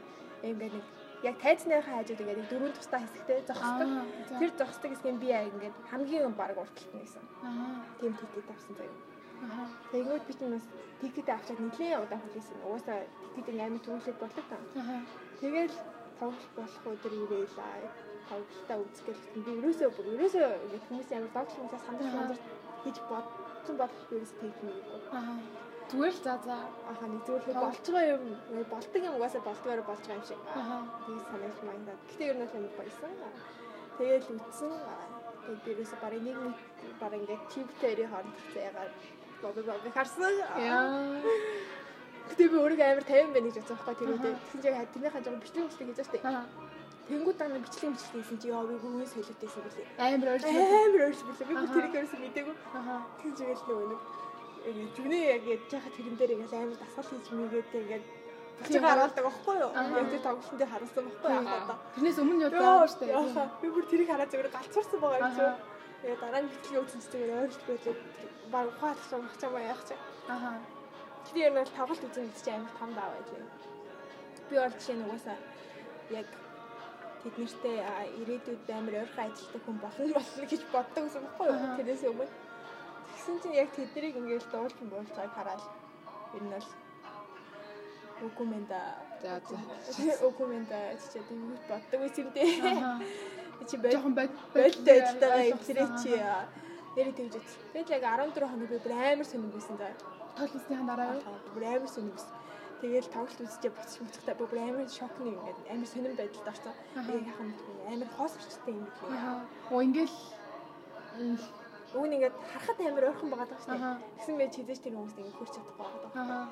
[0.43, 0.85] ингээд нэг
[1.23, 3.89] яг тайзныхаа хажууд ингээд дөрөв тустай хэсэгтэй зогсдог.
[3.91, 4.39] Аа.
[4.39, 7.23] Тэр зогсдог хэсгийн би яг ингээд хамгийн баг урталт нь гэсэн.
[7.43, 7.83] Аа.
[7.99, 8.95] Тим тикет авсан заяа.
[9.43, 9.63] Аха.
[9.91, 10.67] Тэгвэл би чинь бас
[11.01, 12.57] тикет авчаад нэлээд удаа хүлээсэн.
[12.63, 12.99] Угаасаа
[13.35, 14.57] тикет амар түрүүлээд болдог та.
[14.79, 14.95] Аха.
[15.39, 15.75] Тэгэл
[16.19, 17.83] тоглох болох өдөр ирээлээ.
[18.29, 22.39] Тоглолтоо үзгээл би ерөөсөө бүр ерөөсөө ингээд хүмүүс амар догч хүмүүсээс хандаж хандаж
[22.83, 24.85] гэж бодсон болох ерөөс техник.
[25.11, 25.33] Аха.
[25.89, 26.57] Зүгээр л за за.
[26.85, 28.23] Аха нэг зөвлөг болж байгаа юм
[28.69, 30.41] болдог юм угаасаа болдгоор болж байгаа юм шиг.
[30.53, 30.77] Аха.
[31.05, 31.97] Тэгж санаж маяндаа.
[32.09, 33.11] Гэтэ ер нь л амар баясан.
[33.97, 34.71] Тэгээд үтсэн.
[35.49, 36.37] Тэгээд бирээс барыг нэг
[37.01, 38.93] баг ингээд чиптерийн хооронд заяагаад
[39.41, 40.33] боб боб харсан.
[40.61, 41.17] Яа.
[42.29, 44.33] Гэтэ би өөрөө амар 50 байна гэж бодсон байхгүй тэр үедээ.
[44.37, 46.21] Тэгсэн чинь тэрнийхээ жоо бичлэг бичлэг хийж штэ.
[47.09, 49.87] Тэнгүүд даа бичлэг бичлэг хийсэн чи яа би гүнс хэлээдсэн билээ.
[49.97, 50.41] Амар ойр.
[50.45, 51.49] Амар ойрс билээ.
[51.49, 52.55] Би тэрийг ерөөсөө мэдээгүй.
[52.77, 53.01] Аа.
[53.25, 54.01] Тэгж игээл нөгөө нэг
[54.95, 58.05] жүгнээ яг яаж яхад тэрэн дээр ингээд амар дасгал хийж мэгээд ингээд
[58.59, 59.71] Чигээ харуулдаг байхгүй юу?
[59.71, 59.99] Аха.
[60.03, 61.47] Яг тэр тоглолтын дээр харуулсан байхгүй юу?
[61.47, 61.77] Одоо.
[61.95, 63.15] Тэрнээс өмнө юу дээ.
[63.15, 63.43] яаха.
[63.61, 65.43] Би бүр тэрийг хараад зүгээр галцуурсан байгаа юм чи.
[65.47, 65.79] Аха.
[66.03, 67.95] Тэгээ дараа нь бичлэг үзсэн чинь зүгээр ойрч байлаа.
[68.51, 69.95] Баг ухаалах юм ах чамаа яах чи.
[70.27, 70.59] Аа.
[71.23, 73.47] Тэр юм бол тоглолт үзэн чи амар том даа байлаа.
[74.49, 75.37] Би бол жишээ нь угаасаа
[76.19, 76.27] яг
[77.23, 77.77] тэд нэртэй
[78.19, 81.55] ирээдүйд амар ойрхон ажилтдаг хүн болно болно гэж боддог гэсэн байхгүй юу?
[81.55, 81.77] Аха.
[81.79, 82.27] Тэрээс өмнө.
[83.29, 85.61] Тэгсэн чинь яг тэднийг ингээд дуулж буулж байгааг хараад
[86.33, 86.65] ер нь бол
[88.65, 88.81] да.
[89.21, 89.53] За за.
[90.25, 92.57] Үгүй мэн да чи тийм юу боддог байсан дээ.
[93.69, 96.11] Чи бод болтой ажиллагаа эвлэрээ чи
[96.97, 97.53] нэр тэгж үз.
[97.69, 98.03] Тэгэл яг
[98.33, 99.93] 14 хоног би бүр амар сонирн байсан да.
[100.33, 101.37] Тоглосныхаа дараа юу?
[101.53, 102.33] Бүр амар сонирн байсан.
[102.81, 106.73] Тэгэл тоглолт үзчихээ буцчих муцхтай бүр амар шокны ингээд амар сонирн байдалд орсон.
[106.97, 109.21] Яхаа мэдгүй амар хоосорчтой юм билээ.
[109.21, 109.45] Аа.
[109.69, 110.17] Оо ингээл
[111.95, 113.77] Уг нь ингээд харахад амар ойрхон байгаа даа шүү.
[114.17, 116.21] Тэгсэн байж хизээч тэр хүмүүст ингээд хурц чадахгүй байгаа даа.
[116.21, 116.47] аа.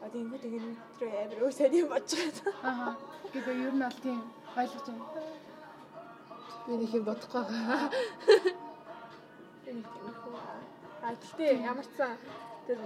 [0.00, 2.54] А тэгэнгүүт ингээд тэр амар өөсөд юм бодож байгаа.
[2.70, 2.94] Аа.
[3.34, 4.20] Гэхдээ ер нь аль тийм
[4.56, 5.04] ойлгож байна.
[6.66, 7.82] Би нэг юм бодохгүй байгаа.
[9.70, 10.34] Энэ тиймэрхүү.
[11.02, 12.14] А гэхдээ ямар ч сан
[12.66, 12.78] тэр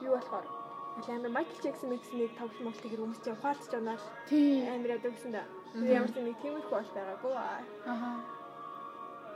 [0.00, 0.46] юу болохоор
[1.12, 4.66] амар Майкл Джексон микснийг тоглолт молт гэр хүмүүс чинь ухаалцж оноо Тийм.
[4.74, 5.44] амар ядаг гэсэн да.
[5.74, 5.86] Мгм.
[5.92, 7.34] Ямар ч нэг тиймэрхүү бол байгаагүй.
[7.36, 8.37] Аа.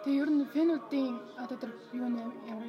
[0.02, 2.22] Тэгээ ер нь фэнүүдийн одоо тэр юу нэ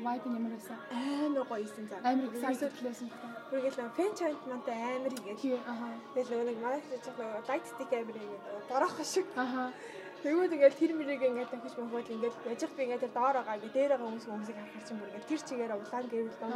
[0.06, 0.78] vibe нь ямар байсан?
[0.94, 1.98] Амар гоё исэн за.
[2.06, 3.38] Амар excited байсан байна.
[3.50, 5.42] Үргэлж фэн чант мантай амар хийгээл.
[5.42, 5.58] Тий.
[5.66, 5.98] Аа.
[6.14, 9.28] Тэгэл нөгөө нэг манай ч яг нөгөө light stick амар хийгээд борох шиг.
[9.34, 9.74] Аа.
[10.22, 13.76] Тэгвэл ингээд тэр мөрийг ингээд дахиж мөхөд ингээд яжих би ингээд тэр доор байгаа ингээд
[13.76, 16.54] дээр байгаа хүмүүс хүмүүсийг харахаар чинь бүр ингээд тэр чигээр улаан гэвэл доо.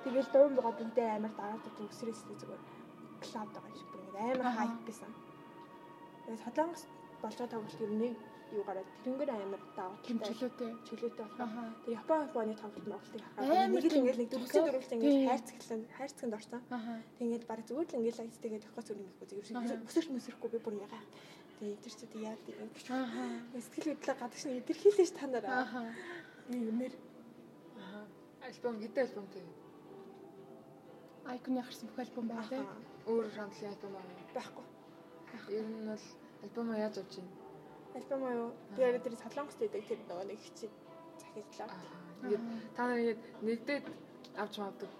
[0.00, 2.62] Тэгэл дуун байгаа бүгдээ амар дараад өгч өсрөөс зүгээр
[3.22, 4.58] клауд байгаа юм шиг бүр ингээд амар Аха.
[4.64, 5.10] хайп байсан.
[6.24, 6.82] Тэгээд Солонгос
[7.22, 8.14] болж байгаа тоглолт ер нь нэг
[8.52, 9.62] юу гараад тэрнгээр амар
[10.06, 10.70] Хэмжлүүтэй.
[10.86, 11.44] чөлөөтэй байна.
[11.46, 11.74] Аа.
[11.84, 15.02] Тэр Япон Японы тоглолт тоглолтыг харахад Амар нэг л тийм ингээд нэг дөрвөлтэй Тийм.
[15.02, 16.62] ингээд хайрцаглан хайрцагт орсон.
[17.18, 19.26] Тэгээд баг зүгээр л ингээд лайцтэйгээ тохиос зүр ингэхгүй
[19.56, 19.66] Аха.
[19.66, 21.04] зүгээр өсөрч mëсрэхгүй би бүр гай.
[21.58, 22.56] Тэгээд тэр чинь яа тийм
[22.94, 23.60] Аа.
[23.66, 25.62] сэтгэл хөдлөө гадагш нь илэрхийлж та нараа.
[25.66, 25.90] Аа.
[26.52, 26.92] Юмэр
[27.82, 28.04] Аа.
[28.46, 29.42] Альбом хэдэн альбом тий?
[31.26, 32.62] Айконы харсан бүх альбом байна те.
[33.10, 34.06] Өөр шаналлын альбом аа.
[34.36, 34.64] байхгүй.
[35.50, 36.04] Ер нь бол
[36.46, 37.26] альбомоо яаж авч ийн?
[37.96, 38.50] Альбом аа юу?
[38.76, 40.76] Тэр солонгост идэг тэр нөгөө нэг хичээл
[41.16, 41.68] захирлаа.
[41.72, 42.06] Аа.
[42.22, 42.44] Ингээд
[42.76, 43.84] та нар ингээд нэгдээд
[44.36, 44.90] авч мавдаг.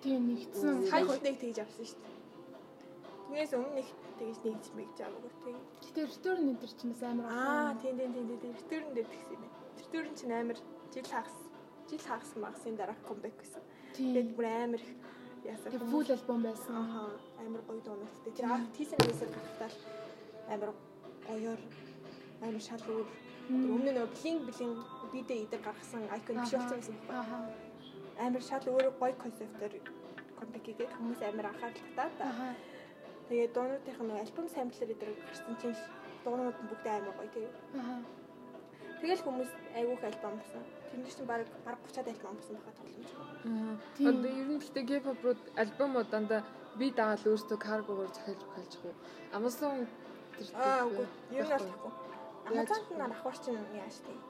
[0.00, 0.88] Тийм нэгдсэн.
[0.88, 2.16] Хайх нэг тэгж авсан шүү дээ.
[3.26, 5.58] Түүнээс өмнө нэг тэгж нэгж мэгж аваагүй тийм.
[5.84, 9.44] Гэтэ return энэ төр чинь амар Аа тийм тийм тийм тийм рэтүрэн дээр тэгсэн юм.
[9.80, 10.58] Рэтүрэн чинь амар
[10.92, 11.36] жил хагас
[11.90, 13.62] жил хагас магасын дараа комбек гэсэн.
[13.96, 14.92] Тэгээд бүр амар их
[15.44, 15.72] яасан.
[15.72, 16.74] Тэг full альбом байсан.
[16.76, 17.12] Аа
[17.44, 18.32] амар гоё дуунуудтай.
[18.32, 19.70] Тэр тийсэн хийсэн гарахтаа
[20.48, 20.70] амар
[21.26, 21.60] гоёор
[22.42, 23.08] амар шал өөр.
[23.46, 24.78] Өмнө нөгөө блинг блинг
[25.12, 27.40] бидээ идэг гаргасан айкон биш болсон байсан байхгүй.
[28.26, 29.74] Амар шал өөр гоё концептээр
[30.38, 32.16] комбек хийгээд хүмүүс амар анхаарал татаад.
[32.20, 32.54] Аа.
[33.28, 35.78] Тэгээд дуунуудынх нь альбом самплер эдрэг гарсан чинь
[36.24, 37.48] дуунууд нь бүгд амар гоё.
[37.80, 38.00] Аа.
[39.00, 40.64] Тэгэл хүмүүс айгүйх альбом басан.
[40.90, 43.10] Тэр чинь баг баг 30-аад альбом басан байхад тоглоомж.
[43.46, 43.74] Аа.
[43.96, 44.08] Тийм.
[44.10, 46.42] Одоо ер нь гэхдээ K-pop руу альбомоо дандаа
[46.78, 48.94] би дагаад өөртөө каргогоор захиалж байгаа.
[49.36, 49.86] Amazon
[50.36, 51.06] тэр Аа үгүй.
[51.32, 51.92] Ер нь болохгүй.
[52.50, 52.70] Яаж?
[52.70, 54.20] Амазонд нь авахар чинь яаж тийм.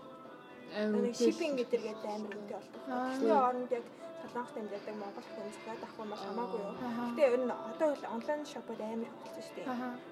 [0.76, 2.82] Амар Нэг шипинг гэдэг гэдэг амар үнэтэй болдог.
[2.86, 3.84] Тэсний оронд яг
[4.22, 6.74] солонгост амьдардаг монгол хүн захиад авах юм бол хамаагүй юу.
[7.12, 9.66] Гэтэ ер нь одоо бол онлайн шопод амар их болсон шүү дээ.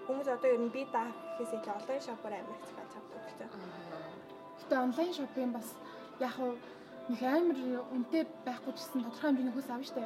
[0.07, 3.49] Хүмүүс одоо ер нь би даах гэхээс илүү онлайн шопоор амар их захиад авдаг гэсэн.
[4.61, 5.69] Гэтэ онлайн шопинг бас
[6.21, 6.53] яг уу
[7.11, 7.59] нэг амар
[7.95, 10.03] үнэтэй байхгүй ч гэсэн тодорхой хэмжээний хөөс авна штэ.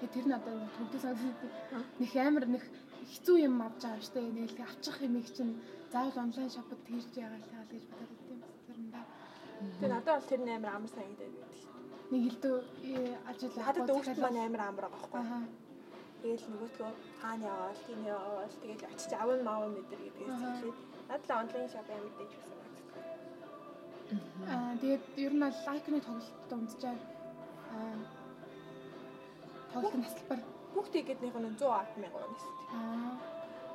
[0.00, 1.52] Тэгээ тэр нь одоо төгтөө санагдав.
[2.00, 2.62] Нэг амар нэг
[3.12, 4.20] хэцүү юм авч байгаа штэ.
[4.20, 5.54] Нэг л авчих юм их чинь
[5.92, 9.04] заавал онлайн шопод тэгж яагаад л гэж бодоод байт юм заримдаа.
[9.78, 11.72] Тэгээ надад бол тэр нь амар санагдаад байдаг шүү.
[12.12, 12.56] Нэг илдөө
[13.30, 15.22] ажил Надад өөртөө маань амар амар байгаа байхгүй.
[15.22, 15.44] Аа.
[16.22, 16.90] Тэгэл нөгөөдгөө
[17.20, 20.78] хаана яваал, тийм яваал, тэгэл очиж аван маав мэдэр гэдгээс хэлээд
[21.08, 22.78] надад л онлайн шоп амар дэж гэсэн байна.
[24.52, 26.96] Аа тэгээд ер нь бол лайкны тоглолтод унцчаа
[27.74, 27.96] аа
[29.72, 30.40] тоглолт нь тасалбар.
[30.74, 32.68] Бүх тикетнийх нь 110 мянга байна шүү дээ.
[32.74, 33.12] Аа.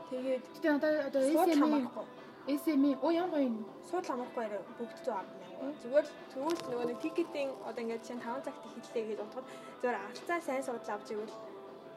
[0.10, 2.06] Тэгээд надад одоо сууд SM хамаарахгүй.
[2.50, 3.58] SM оо ямар гоё юм.
[3.90, 5.76] Сууд хамаарахгүй арай бүгд 110 мянга.
[5.82, 9.48] Зүгээр л тэгвэл нөгөө нэг тикетийн одоо ингээд чинь 5 цагт эхэллээ гэж бодоход
[9.80, 11.36] зүгээр арцаа сайн суудлаа авч ивэл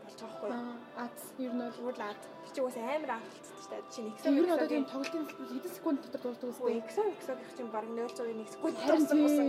[0.03, 0.76] болчиход байгаа байхгүй юу?
[1.03, 2.22] Аз ер нь бол Зүгээр л ад.
[2.53, 3.90] Чи уус амар аалтцдаг шүү дээ.
[3.92, 6.82] Чи нэг ер нь одоо тийм тоглолтын хэдэн секунд дотор дуусдаг Үгүй үстэй.
[6.84, 9.48] эксо эксо гэх чинь баг 0.1 секунд дууссан болсон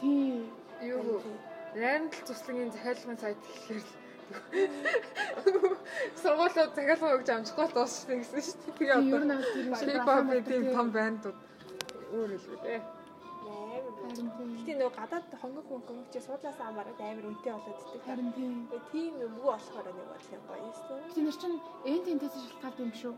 [0.00, 0.50] тийм.
[0.82, 1.38] Юу дээ.
[1.78, 3.99] Рандл цуслагын захиалгын сайт гэхэлэр
[6.22, 8.76] сургуулиуд захиалга өгч амжихгүй бол дуусчихсан гэсэн шүү дээ.
[8.78, 11.38] Тэгээ одоо бол K-pop-ийн тийм том бандууд
[12.14, 12.80] өөр хэлбэ дээ.
[13.50, 13.82] Амар.
[14.00, 14.50] Харин тийм.
[14.60, 18.02] Гэтэ нөгөө гадаад хонгог хонгог чи суудлаас амаараад амар үнэтэй болоод иддэг.
[18.06, 18.52] Харин тийм.
[18.70, 20.74] Тэгээ тийм юм уу болохоор нэг бодлоо гоё юм.
[21.14, 21.58] Тийм нэр чинь
[21.90, 23.14] энэ тентээс шалтгаалт юм шүү.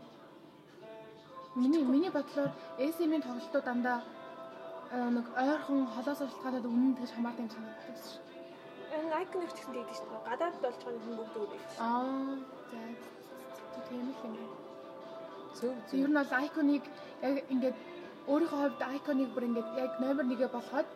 [1.61, 3.99] Миний миний бодлоор SM-ийн тоглолтууд дандаа
[4.93, 8.32] аа, нэг ойрхон холоос шалтгаалаад үнэн тэгж хамаатай юм санагддаг шүү.
[8.93, 10.27] Энэ айкон их гэсэн тэгдэг шүү дээ.
[10.29, 11.51] Гадаад болж байгаа хүн бүгд юм.
[11.79, 12.37] Аа.
[12.69, 12.79] За.
[13.87, 14.35] Тийм л юм.
[15.57, 16.83] Зөв Тэг ер нь бол айконыг
[17.21, 17.77] яг ингээд
[18.31, 20.89] өөрийнхөө хувьд айконыг бүр ингээд яг номер 1-ээ болгоод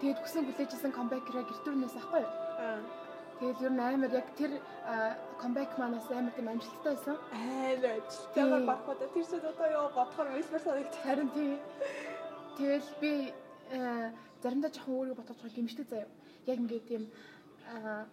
[0.00, 2.32] тэгээд хүсэн хүлээжсэн камбэкраа гэртүүрнээс ахгүй юу?
[2.62, 2.80] Аа.
[3.38, 4.52] Тэгээд ер нь амар яг тэр
[5.38, 7.16] камбэк манаас амар тийм амжилттай байсан.
[7.30, 8.02] Амар.
[8.02, 11.02] Тэгэхээр барахад тэр шиг одоо ёо бодохоор висбер санагдчих.
[11.06, 11.58] Харин тийм.
[12.58, 13.12] Тэгэл би
[14.42, 16.10] заримдаа жоохон өөрийгөө бодож байгаа гимшдэг заяа.
[16.50, 17.02] Яг ингээд тийм
[17.74, 18.06] аа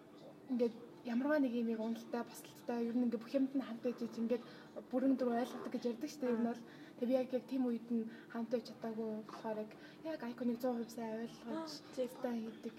[0.51, 0.75] ингээд
[1.05, 4.43] ямарваа нэг юм уналттай басалттай ер нь ингээд бүх юмд нь хамт байж ингээд
[4.89, 6.33] бүрэн дүр ойлгодог гэж ярьдаг шүү дээ.
[6.33, 6.61] Ер нь бол
[6.97, 9.71] тэг би яг яг тийм үед нь хамт байж чадаагүй болохоор яг
[10.11, 12.75] яг айконыг 100% сайн ойлгож зэвтэй хийдэг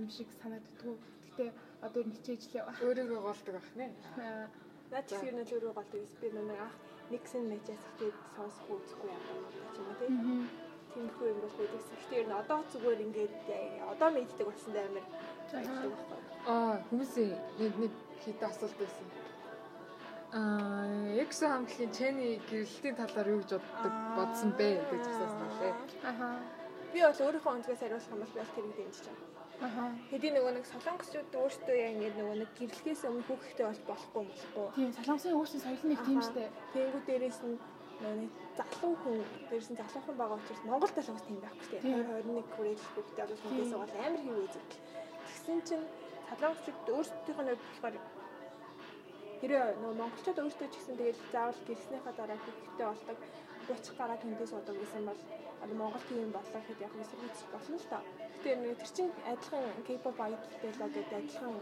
[0.00, 0.98] юм шиг санагддаг.
[1.24, 1.50] Гэхдээ
[1.86, 2.74] одоо хичээж л яваа.
[2.84, 3.86] өөрийгөө голдог ах нэ.
[4.20, 4.46] Аа,
[4.92, 6.74] Наад чи юу нэг өөрөө голдог би нэг ах
[7.10, 10.14] миксэн мэжээс ихэд сонсох үзэхгүй юм байна ч юм уу тийм.
[10.92, 11.82] Тиймэрхүү юм бол байдаг.
[11.88, 13.34] Гэхдээ ер нь одоо зүгээр ингээд
[13.92, 15.06] одоо мэддэг болсон амар
[15.52, 16.18] байдаг байхгүй.
[16.46, 17.92] Аа хүмүүсийн нэг нэг
[18.24, 19.06] хит асуулт байсан.
[20.32, 20.86] Аа,
[21.18, 25.74] Эксо хамтлагийн Чэни гэрэлтийн талаар юу гэж боддог бодсон бэ гэж асуусан лээ.
[26.06, 26.28] Аха.
[26.94, 29.30] Би бол өөрийнхөө өнцгөөс хариулах юм бол би тэрийг дэмжиж байгаа.
[29.66, 29.84] Аха.
[30.10, 34.30] Хэдий нөгөө нэг солонгосчууд өөрсдөө яг ингэ нөгөө нэг гэрлэхээс өмнө хүүхэдтэй болж болохгүй юм
[34.30, 34.66] болохгүй.
[34.78, 36.44] Тийм, солонгосын өөрсдийн соёл нэг тийм штэ.
[36.72, 37.56] Тэнгүү дээрээс нь
[38.00, 39.18] нөгөө нэг залуу хүн
[39.50, 41.82] дээрээс нь залуухан байгаа учраас Монгол талаас тийм байхгүй Тийм.
[41.82, 42.22] дээ.
[42.22, 44.68] 20 21 хүрээд хүүхдээ бол хүнээс бол амар хэв үзэг.
[45.40, 45.86] Тэгсэн чинь
[46.28, 47.96] солонгосчууд өөрсдийнх нь болохоор
[49.40, 53.18] хэрэг нөгөө монголчууд өөрсдөө ч гэсэн тэгэл заавал гэрснийхаа дараа хүүхдтэй болдог
[53.64, 55.20] буцах гараа тэндээс бодог гэсэн бол
[55.64, 57.98] одоо Монгол тийм боллоо гэхэд яг эсэргүүцэх болно л та.
[58.36, 61.56] Гэтэ нэг тэр чин адилхан K-pop idol л гэдэг адилхан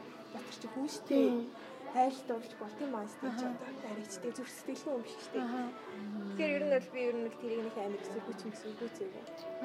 [0.59, 1.31] чи хүн шүү дээ.
[1.95, 2.13] Тийм.
[2.29, 3.91] Дурж болт юм аа шүү дээ.
[3.91, 5.43] Аричтэй зүрх сэтгэлгүй юм дээ.
[5.43, 5.63] Аха.
[6.37, 9.13] Тэгэхээр ер нь бол би ер нь нэг тэрийг нэг амар эсэргүүц юм эсэргүүцээг.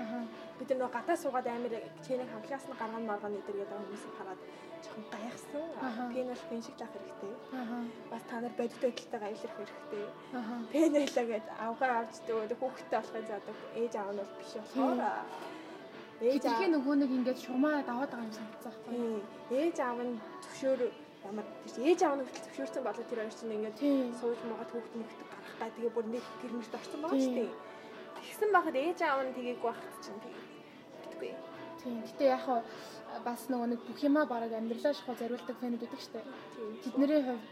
[0.02, 0.20] Аха.
[0.58, 1.74] Бид нар нөгөө гадаа суугаад амар
[2.06, 4.42] чэнэг хамхлаас нь гарган марган эдэргээд байгаа хүмүүсийг хараад
[4.84, 5.66] жоохон гайхсан.
[5.88, 6.04] Аха.
[6.50, 7.34] Пен шиг таах хэрэгтэй.
[8.12, 10.06] Бас та нар бодит байдалтайгаа аялах хэрэгтэй.
[10.40, 10.56] Аха.
[10.72, 15.00] Пен байлаа гэд авгаа авч дөө хүүхдтэй болохын заадаг ээж аав нь бол биш болохоор
[16.24, 18.94] ээж аав нөгөө нэг ингээд шурмаа даваад байгаа юм санагдсан байхгүй?
[18.96, 19.22] Тийм.
[19.60, 20.14] ээж аав нь
[20.44, 20.82] зөвшөөр
[21.30, 24.14] ямар тийч ээж аав нь хүртэл зөвшөөрсөн болоо тэр хоёр чинь ингээд Тийм.
[24.20, 27.26] сууж магаад хүүхд мөхдөг гарах гай тэгээ бүр нэг гэрмэрт орсон байгаа Тийм.
[27.26, 27.52] шүү дээ.
[28.18, 30.38] Тэгсэн байхад ээж аав нь тгийг байхад чинь тийм.
[31.02, 31.32] Битгүй.
[31.82, 31.96] Тийм.
[32.08, 32.62] Гэтэ яг хаа
[33.28, 36.20] бас нөгөө нэг бүх юмаа бараг амьдралаа шахуу зориулдаг фэнүүд байдаг штэ.
[36.56, 36.72] Тийм.
[36.84, 37.46] Тэдний хувьд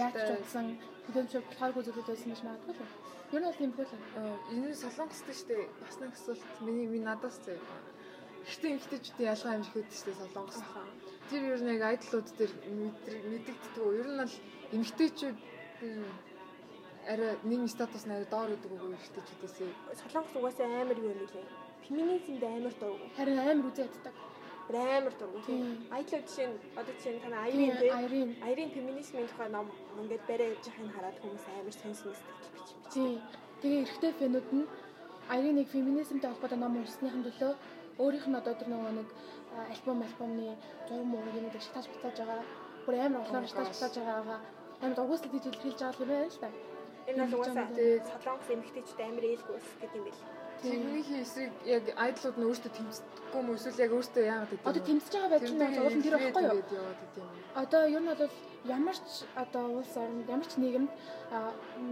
[0.00, 0.66] яаж утсан
[1.06, 2.94] хөдөлмөрөөр болохгүй зүйлүүд байсан гэж магадгүй л.
[3.32, 3.92] Ер нь бол тийм хөл.
[4.52, 5.64] энэ солонгостой шүү дээ.
[5.80, 7.58] Бас нэг асуулт миний минь надаас зөө.
[8.48, 10.58] Ихтэй ихтэйчүүдийн ялгаа юм шиг үүдтэй шүү дээ солонгос.
[11.30, 12.52] Тэр ер нь яг айдлууд дээр
[13.30, 13.84] мэдэгддэг.
[14.00, 14.34] Ер нь бол
[14.74, 15.38] эмэгтэйчүүд
[15.82, 16.04] м,
[17.08, 19.56] арай нийгэм статус арай доор өгдөг үгүй эмэгтэйчүүдээс.
[20.02, 21.46] Солонгос угаасаа амар юу юм лээ.
[21.88, 23.06] Феминизмд амар дургу.
[23.16, 24.14] Харин амар үзээ яддаг.
[24.72, 25.38] Амар дургу.
[25.46, 25.86] Тийм.
[25.90, 27.90] Айдлууд жишээ нь одоо жишээ нь танаа Тийм, Айрин тий.
[27.90, 28.30] Айрин.
[28.46, 29.66] Айрин феминизмын тухай ном
[30.00, 32.92] ингээд барай явж байхыг хараад хүмүүс амар сонсон сэтгэл бич бич.
[32.94, 33.20] Тийм.
[33.60, 34.66] Тэгээ эрэгтэй фэнүүд нь
[35.28, 37.52] Айриныг феминизмтэй холбоотой ном уншсныхан төлөө
[38.02, 39.08] өөрийнх нь одоо тэр нөгөө нэг
[39.72, 40.56] альбом альбомны
[40.88, 42.42] зураг мураг юм дээр шатаж битаж байгаа.
[42.86, 44.40] Бүр амар углаар шатаж битаж байгаагаа
[44.82, 46.50] амар дургуус гэж илэрхийлж байгаа юм байна л да.
[47.08, 50.22] Энэ бол угаасаа Тэгээд- солонгос эмэгтэйчүүд амар ээлгүй ус гэдэг юм бэл.
[50.62, 54.82] Тэрнийхээ эсрэг яг айдлууд нь өөртөө тэмцдэггүй юм уу эсвэл яг өөртөө яагаад гэдэг Одоо
[54.86, 56.62] тэмцэж байгаа байдал нь уул нь тэр байхгүй юу?
[57.62, 58.30] Одоо ер нь бол
[58.78, 60.90] ямар ч одоо улс оронд ямар ч нийгэмд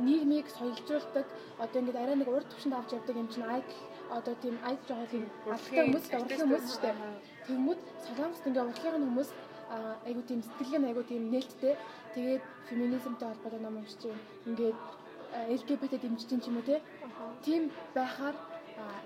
[0.07, 1.27] нийгмийг соёлжуулдаг
[1.59, 3.75] одоо ингээд арай нэг урд төвшөнд авч явдаг юм чинь айдл
[4.15, 6.97] одоо тийм айдл жоохон алтай хүмүүс урлагийн хүмүүс шүү дээ.
[7.51, 9.31] Тэгмүүд солонгост ингээ урлагийн хүмүүс
[10.07, 11.75] айгуу тийм сэтгэлгээ айгуу тийм нээлттэй
[12.15, 14.03] тэгээд феминизмтэй холбоотой ном уншиж
[14.47, 14.79] ингээд
[15.59, 16.79] LGBT дэмжиж юм уу те.
[17.43, 18.37] Тийм байхаар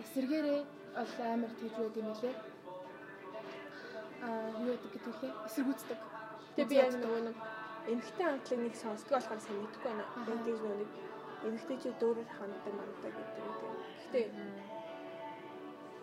[0.05, 0.61] эсэргээрээ
[0.93, 2.35] бол амар тэгж байд юм лээ.
[4.29, 5.33] Аа юу гэдэг лээ?
[5.49, 6.01] Эсэргүүцдэг.
[6.57, 7.37] Тэгээ би яг нөгөө нэг
[7.93, 10.05] эмэгтэй хамтлаг нэг сонсдог болохоор сайн мэдэхгүй байна.
[10.05, 10.91] Яг тийм нөгөө нэг
[11.49, 13.77] эмэгтэйчүүд дөөрөөр ханддаг манддаг гэдэг юм.
[14.01, 14.27] Гэхдээ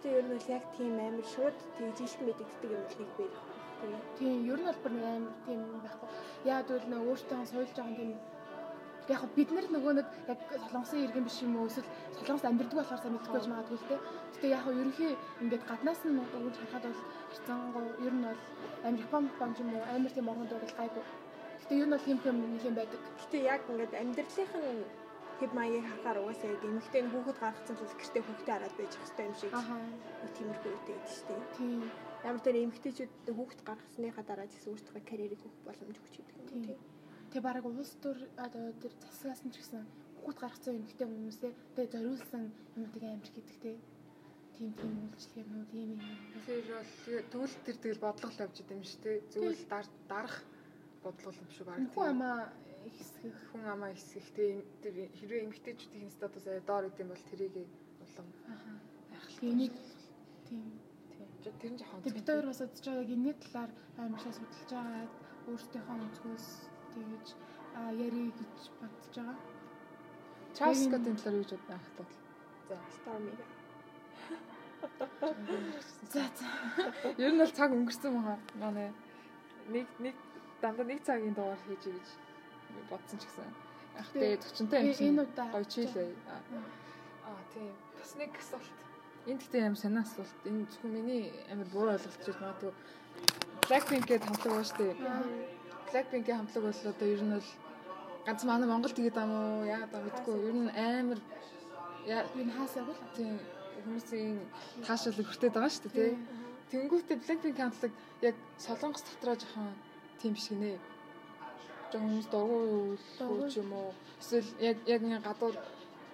[0.01, 3.11] тэгээ ер нь бол яг тийм амар шууд тэгж илт мэдэгддэг юм бол нэг.
[3.17, 4.01] Тэгээ.
[4.17, 6.09] Тийм, ер нь бол бүр нэг амар тийм байхгүй.
[6.53, 8.11] Яа гэвэл нөө өөртөө соёлж байгаа тийм
[9.09, 13.01] яг бид нар нөгөө нэг яг солонгосын иргэн биш юм уу эсвэл солонгост амьдардаг болохоор
[13.01, 13.97] сайн мэдгүй байж магадгүй л те.
[14.33, 18.41] Гэтэ яг ерөнхий ингээд гаднаас нь өгж харахад бол хэрцангуй ер нь бол
[18.85, 21.03] амар Япон Япон юм уу амар тийм орнууд бол гайгүй.
[21.61, 23.01] Гэтэ ер нь бол тийм юм нэг юм байдаг.
[23.21, 24.85] Гэтэ яг ингээд амьдралынх нь
[25.41, 29.35] хэд маягийг харахаар угаасаа яг эмэгтэй хүүхэд гаргацсан л гэртээ хүүхдээ хараад байж хэвээр юм
[29.41, 29.51] шиг.
[29.57, 29.81] Ахаа.
[30.21, 31.41] Нэг тиймэрхүү үедээ гэдэг шүү дээ.
[31.57, 31.81] Тийм.
[32.29, 36.45] Ямар тэр эмэгтэйчүүд хүүхэд гаргасныхаа дараа ч гэсэн өөрсдөө карьерийг хөөх боломж өгч идэг юм
[36.45, 36.63] Тийм.
[36.69, 36.79] тийм.
[37.33, 39.81] Тэгээ баг улс төр одоо тэр засгаас нь ч гэсэн
[40.21, 42.43] хүүхд гаргацсан эмэгтэй хүмүүсээ тэгээ зориулсан
[42.77, 43.73] юм тэгээ амир гэдэг те.
[44.61, 46.17] Тийм тийм үйлчлэгээнүүд ийм юм.
[46.45, 46.93] Тэр бол
[47.33, 49.17] тэгвэл тэр тэгэл бодлого л авч идэм юм шүү дээ.
[49.33, 50.37] Зүгээр дарах
[51.01, 51.81] бодлого юм шүү баг.
[51.97, 52.37] Хүн амаа
[52.89, 57.55] хэсгэх хүн амаа хэсгэх тийм тэр хэрвээ эмгтээчүүдийн статус аяа доор идэм бол тэрийг
[58.03, 58.27] улам
[59.41, 59.73] Энийг
[60.47, 60.65] тийм.
[61.17, 61.27] тийм.
[61.61, 65.05] Тэр нь жоохон бид хоёр бас удаж байгаа яг энэний талаар амарсаа судалж байгаа
[65.49, 66.47] өөртөөхөө өнцгөөс
[66.93, 67.27] тэгэж
[67.77, 69.37] а яри гэж бодож байгаа.
[70.61, 72.11] Энэ- Скоттын талаар юу гэж анх тал.
[72.69, 72.75] За.
[72.97, 73.33] Stormy.
[76.13, 76.45] За за.
[77.17, 78.37] Ер нь бол цаг өнгөрсөн байгаа.
[78.61, 78.89] Манай
[79.73, 80.15] нэг нэг
[80.61, 82.07] дандаа нэг цагийн дугаар хийж гэж
[82.89, 83.49] бодсон ч гэсэн.
[83.99, 86.09] Ах тэгээ зочинтой юм чинь удаа гоё чийлээ.
[87.27, 87.73] Аа тийм.
[87.99, 88.77] Бас нэг асуулт.
[89.27, 90.37] Энд гэхдээ юм санаа асуулт.
[90.47, 92.73] Энэ зөвхөн миний амар буруу ойлголт гэж магадгүй.
[93.67, 94.93] Blackpink-ийн хамтлаг шүү дээ.
[95.91, 97.49] Blackpink-ийн хамтлаг бол одоо ер нь бол
[98.25, 100.35] ганц манай Монгол тэгээд ам уу яагаад аа мэдгүй.
[100.49, 101.19] Ер нь амар
[102.07, 103.01] яа Энэ хаасаг л.
[103.15, 103.37] тийм
[103.85, 104.37] хүмүүсийн
[104.85, 106.11] таашаал өрхтөд байгаа шүү дээ тий.
[106.71, 107.91] Тэнгүүтээ Blackpink хамтлаг
[108.21, 109.69] яг солонгос дотроо жоохон
[110.19, 110.79] тийм биш гинэ.
[111.91, 113.37] Жон хүмүүс дургуй Дургуй.
[113.41, 113.91] юу ч юм уу.
[114.21, 115.55] Эсвэл яг яг нэг гадуур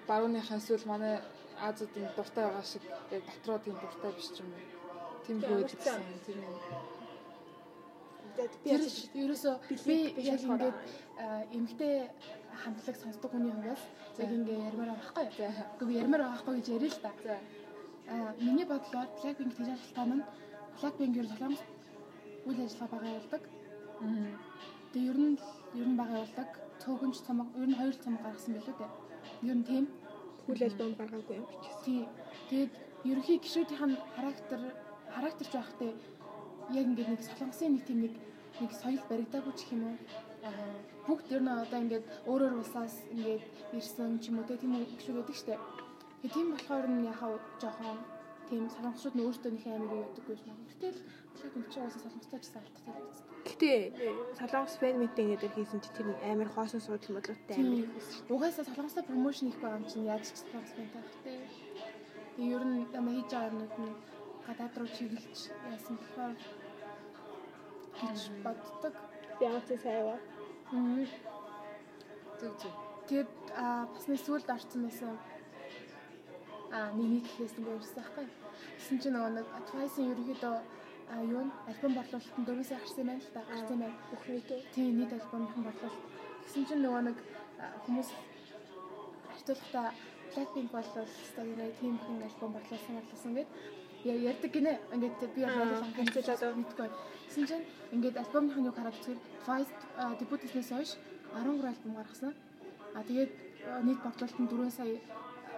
[0.08, 1.22] барууныхаа эсвэл манай
[1.62, 4.64] Азиудын дуртай байгаа шиг яг дотроо тийм дуртай биш ч юм уу.
[5.26, 6.02] Тийм Тийм, хөөд урьдчилан.
[6.02, 6.56] гэсэн тийм юм.
[8.38, 9.56] Тэгээд би ерөөсөө
[9.88, 9.96] би
[10.32, 10.78] яг ингээд
[11.58, 11.94] эмгтэй
[12.62, 13.82] хамтлаг сонсдог хүний хувьд
[14.22, 15.26] яг ингээ ярмаар байгаа байхгүй.
[15.38, 15.66] За.
[15.78, 17.12] Гэхдээ би ярмаар байгаа байхгүй гэж ярил л та.
[17.26, 17.38] За.
[18.08, 20.24] А миний бодлоор Blackpink тэр шалтгаан нь
[20.80, 21.64] Blackpink ер солонгос
[22.48, 23.44] үйл ажиллагаа байгаа явуулдаг.
[24.02, 24.38] Мм.
[24.98, 25.38] Тэгээ ер нь
[25.78, 26.50] ер нь байгаа явуулдаг.
[26.82, 28.92] Цөөхөнч цомог ер нь хоёр цомог гаргасан билүү дээ.
[29.46, 29.86] Ер нь тийм.
[30.50, 31.70] үйл альбом гаргаагүй юм чи.
[31.86, 32.02] Тий.
[32.50, 32.74] Тэгээд
[33.06, 34.60] ерөнхий гişүүдийн характер
[35.14, 35.92] характер ч байхтай
[36.74, 38.14] яг ингээд нэг солонгосын нэг тийм нэг
[38.58, 39.98] нэг соёл баригдаагүй ч юм уу.
[40.50, 40.74] Аа
[41.06, 43.44] бүгд ер нь одоо ингээд өөрөөр улсаас ингээд
[43.78, 45.62] ирсэн ч юм уу тийм гişүүд байдаг штэ.
[46.26, 48.02] Тэгээ тийм болохоор нь яхаа жоохон
[48.50, 50.66] тийм солонгосчууд нь өөртөө нэг амар юу ядаггүй юм байна.
[50.74, 51.00] Гэтэл
[51.54, 53.37] энэ чинь уусаа солонгостой ч гэсэн алдтай байсан.
[53.48, 53.72] Гэтэ
[54.36, 58.34] солонгос фэн митинг гэдэг хийсэн чи тэр амар хоосон суудл модлоотой амар байсан шүү.
[58.36, 61.38] Угаасаа солонгостой промошн их байгаа юм чинь яаж ч солонгос байна таахтай.
[62.36, 63.96] Тэгээ ер нь ямар хийж байгаа юмнууд нь
[64.46, 65.38] гадаад руу чиглэж
[65.72, 66.36] яасан болохоор
[68.00, 68.94] гэж боддог.
[69.40, 70.16] Ямар ч сайва.
[70.72, 71.08] Мм.
[72.40, 72.76] Зүг зүг.
[73.08, 75.16] Тэгээд аа бас нэг сүлд орсон байсан.
[76.76, 78.28] Аа нэг нэг нэг ярьсан байхгүй.
[78.76, 80.56] Гэсэн чинь нөгөө нэг Twice-ийн ерөнхийдөө
[81.12, 83.42] аа юу н альбом борлуулалтанд дөрөвсөө гарсан юм байна л да.
[83.52, 83.98] Гарсан байна.
[84.12, 84.60] Бүх нийтөө.
[84.76, 86.04] Тийм нийт альбомын борлуулалт.
[86.46, 87.18] Гэсэн чинь нөгөө нэг
[87.86, 88.10] хүмүүс
[89.34, 89.82] артуулахта
[90.34, 93.50] Blackpink болвол стадиорой тийм хүн альбом борлуулсан борлуулсан гэд
[94.04, 94.74] яа ярьдаг гинэ.
[94.94, 96.90] Ингээд би бол ханцуулаад ханцуулаад мэдгүй.
[97.28, 100.92] Гэсэн чинь ингээд альбомын юу хараад үзэхээр Twice аа, дебютнээс хойш
[101.34, 102.34] 13 альбом гаргасан.
[102.96, 103.32] А тэгээд
[103.88, 105.00] нийт борлуулалтанд 4 сая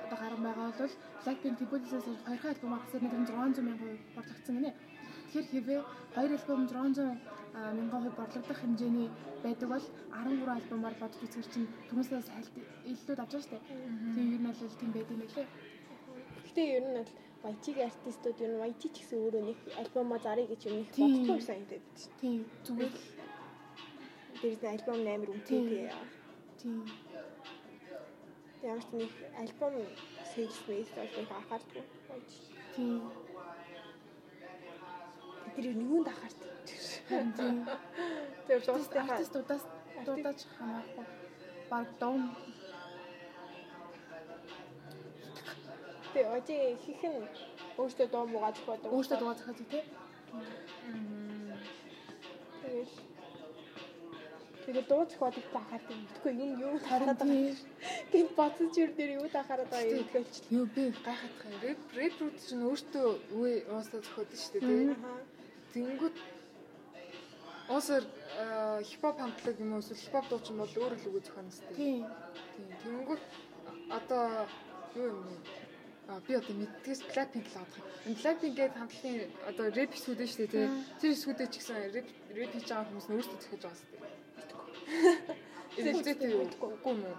[0.05, 0.93] одоо гарсан байгаа бол
[1.23, 4.71] Blackpink дебютнээс хойш 2 альбом гаргасан нэг 600 мянган борлогдсон гинэ.
[5.29, 5.81] Тэгэхээр хэвээ
[6.17, 7.21] 2 альбом 600
[7.53, 9.09] а, мянган хувь борлогдох хэмжээний
[9.45, 12.55] байдаг бол 13 альбомоор бодож үзэх чинь түрүүсээс хальт
[12.89, 13.63] илүүд авч байгаа шүү дээ.
[14.09, 15.47] Тэгээ ер нь бол тийм байд юм байлээ.
[16.49, 20.49] Гэтэ ер нь бол YG-ийн артистууд ер нь YG ч гэсэн өөрөө нэг альбомоо зарыг
[20.49, 22.13] гэж юм их боддоггүй санагдаад байна шүү.
[22.17, 22.93] Тийм зүгээр
[24.49, 25.69] л нь альбом амар үнэтэй Тийм.
[25.69, 25.85] тий.
[26.57, 26.81] тийм
[28.65, 29.73] Ямар ч нэг альбом
[30.25, 31.83] sales base бол их анхаардгүй.
[32.17, 32.31] YG.
[32.73, 33.28] тийм
[35.55, 36.41] Тэр нэгүнд Тэр артист
[38.67, 39.63] дуустайхаа артистуудаас
[40.05, 41.05] дуудаж хамаахгүй
[41.69, 42.21] баг дом
[46.13, 46.49] тэр YG
[46.83, 47.21] хийх нь
[47.79, 48.89] өөртөө дуу муугаа зохиодог.
[48.95, 49.85] өөртөө дуугаа зохиодог тийм
[52.61, 52.93] Тэгэл
[54.65, 55.97] Тэгээ дуу зохиодог анхаардаг.
[55.97, 57.57] Тэгэхгүй юм юу хараад байгаа.
[58.11, 60.33] тийм Тэнд боцож ир дээр юу анхаарад байгаа юм гэлч.
[60.57, 61.73] Юу би гайхаад байгаа.
[61.97, 63.07] Red Root чинь өөртөө
[63.39, 64.93] үе уусаа зөхөд нь шүү дээ тий.
[64.93, 65.38] Аа.
[65.73, 66.15] Тэнгүүд
[67.69, 68.03] Уусаар
[68.89, 71.73] хипхоп хамтлаг юм уу эсвэл хипхоп дуучин бол өөр л үгүй зохионо сте.
[71.77, 72.01] тийм
[72.57, 72.73] Тийм.
[72.83, 73.21] Тэнгүүд
[73.97, 74.49] одоо
[74.97, 75.35] юу юм бэ?
[76.09, 77.77] А би одоо мэддгээс Blackpink л авах
[78.09, 80.67] Blackpink гэдэг хамтлагийн одоо рэп хэсгүүд шүү дээ тий.
[80.97, 84.09] Тэр хэсгүүдээ ч гэсэн рэп рэп хийж байгаа хүмүүс нь өөрсдөө зохиож байгаа шүү дээ.
[85.77, 86.49] Энэ үзээтэй юу?
[86.49, 87.17] Үгүй юм уу?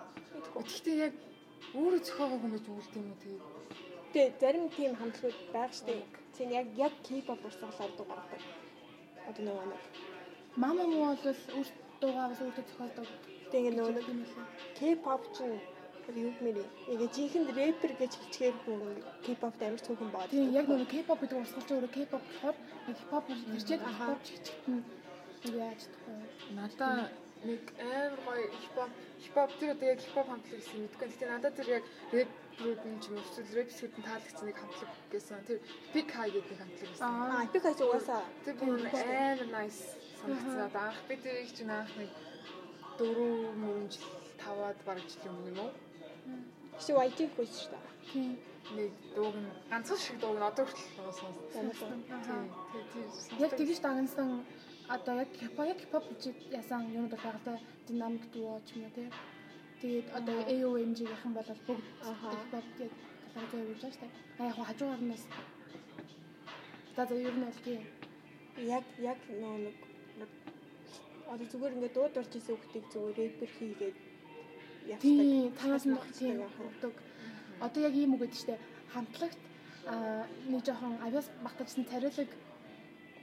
[0.66, 1.14] Гэхдээ яг
[1.78, 3.38] өөрөө зохиогоо хүмүүс үлд юм уу тий.
[4.10, 6.19] Тэгээ зарим тийм хамтлагууд байгаа штэ.
[6.40, 8.42] Цэн яг яг K-pop урсгалаар дуу гаргадаг.
[9.28, 9.82] Одоо нөгөө нэг
[10.56, 13.08] Мама муу бол өөртөө бас өөртөө зохиолдог.
[13.52, 14.06] тэгээ нөгөө нэг
[14.78, 15.60] K-pop чинь
[16.24, 16.58] юу гэмээр
[16.96, 18.80] яг жинхэнэ рэпер гэж хэлчихээр хүн
[19.24, 20.32] K-pop-д амар цөөхөн бод.
[20.32, 22.56] Тийм яг нөгөө K-pop гэдэг урсгал чинь өөрөө K-pop болохоор
[22.88, 24.20] хип-хоп ирчээд хип-хоп
[25.44, 26.16] яг яаж тахгүй.
[26.56, 26.96] Надаа
[27.48, 28.90] нэг амар гоё хипхоп
[29.22, 31.08] хипхоп тэр одоо яг хипхоп хамтлаг гэсэн мэдгүй.
[31.08, 32.30] Гэтэ надад тэр яг рэп
[32.60, 35.40] рүүд нь ч юм уу эсвэл рэп нь таалагдсан нэг хамтлаг гэсэн.
[35.48, 35.58] Тэр
[35.94, 37.08] Big High гэдэг нэг хамтлаг байсан.
[37.08, 39.82] Аа, би хаяж угаасаа Тэр бүр амар nice
[40.20, 40.64] санагдсан.
[40.68, 42.10] Одоо анх би тэрийг чинь анх нэг
[43.00, 44.08] 4 мөрөн жил
[44.42, 45.72] таваад бараг жил юм юм уу?
[46.80, 47.84] чи YG хөөс шүү дээ.
[48.12, 48.32] Тийм.
[48.76, 51.92] Нэг дууг нь ганцхан шиг дууг нь одоо хүртэл сонссон.
[53.38, 54.44] Яг тэгж дагнасан
[54.94, 56.22] одоо яг хипхоп яг хипхоп гэж
[56.60, 59.04] ясан юмуд те динамик дуу ч юм уу те.
[59.80, 62.92] Тэгээд одоо AOMG-ийнхэн бол бүгд хипхоп яг
[63.34, 64.12] талаар явж байгаа шүү дээ.
[64.38, 65.24] А яг хажуугаар нь бас
[67.08, 67.82] за ер нь бол тийм.
[68.76, 69.76] Яг яг нөө нэг
[71.32, 73.96] одоо зүгээр ингээд дууд орж исэн хүүхдийг зүгээр рэпер хийгээд
[74.90, 75.02] явдаг.
[75.02, 76.94] Тийм танаас нь тийм өгдөг.
[77.66, 78.62] Одоо яг ийм үг гэдэг чинь
[78.92, 79.40] хамтлагт
[79.86, 82.30] аа нэг жоохон авяас багтажсан царилэг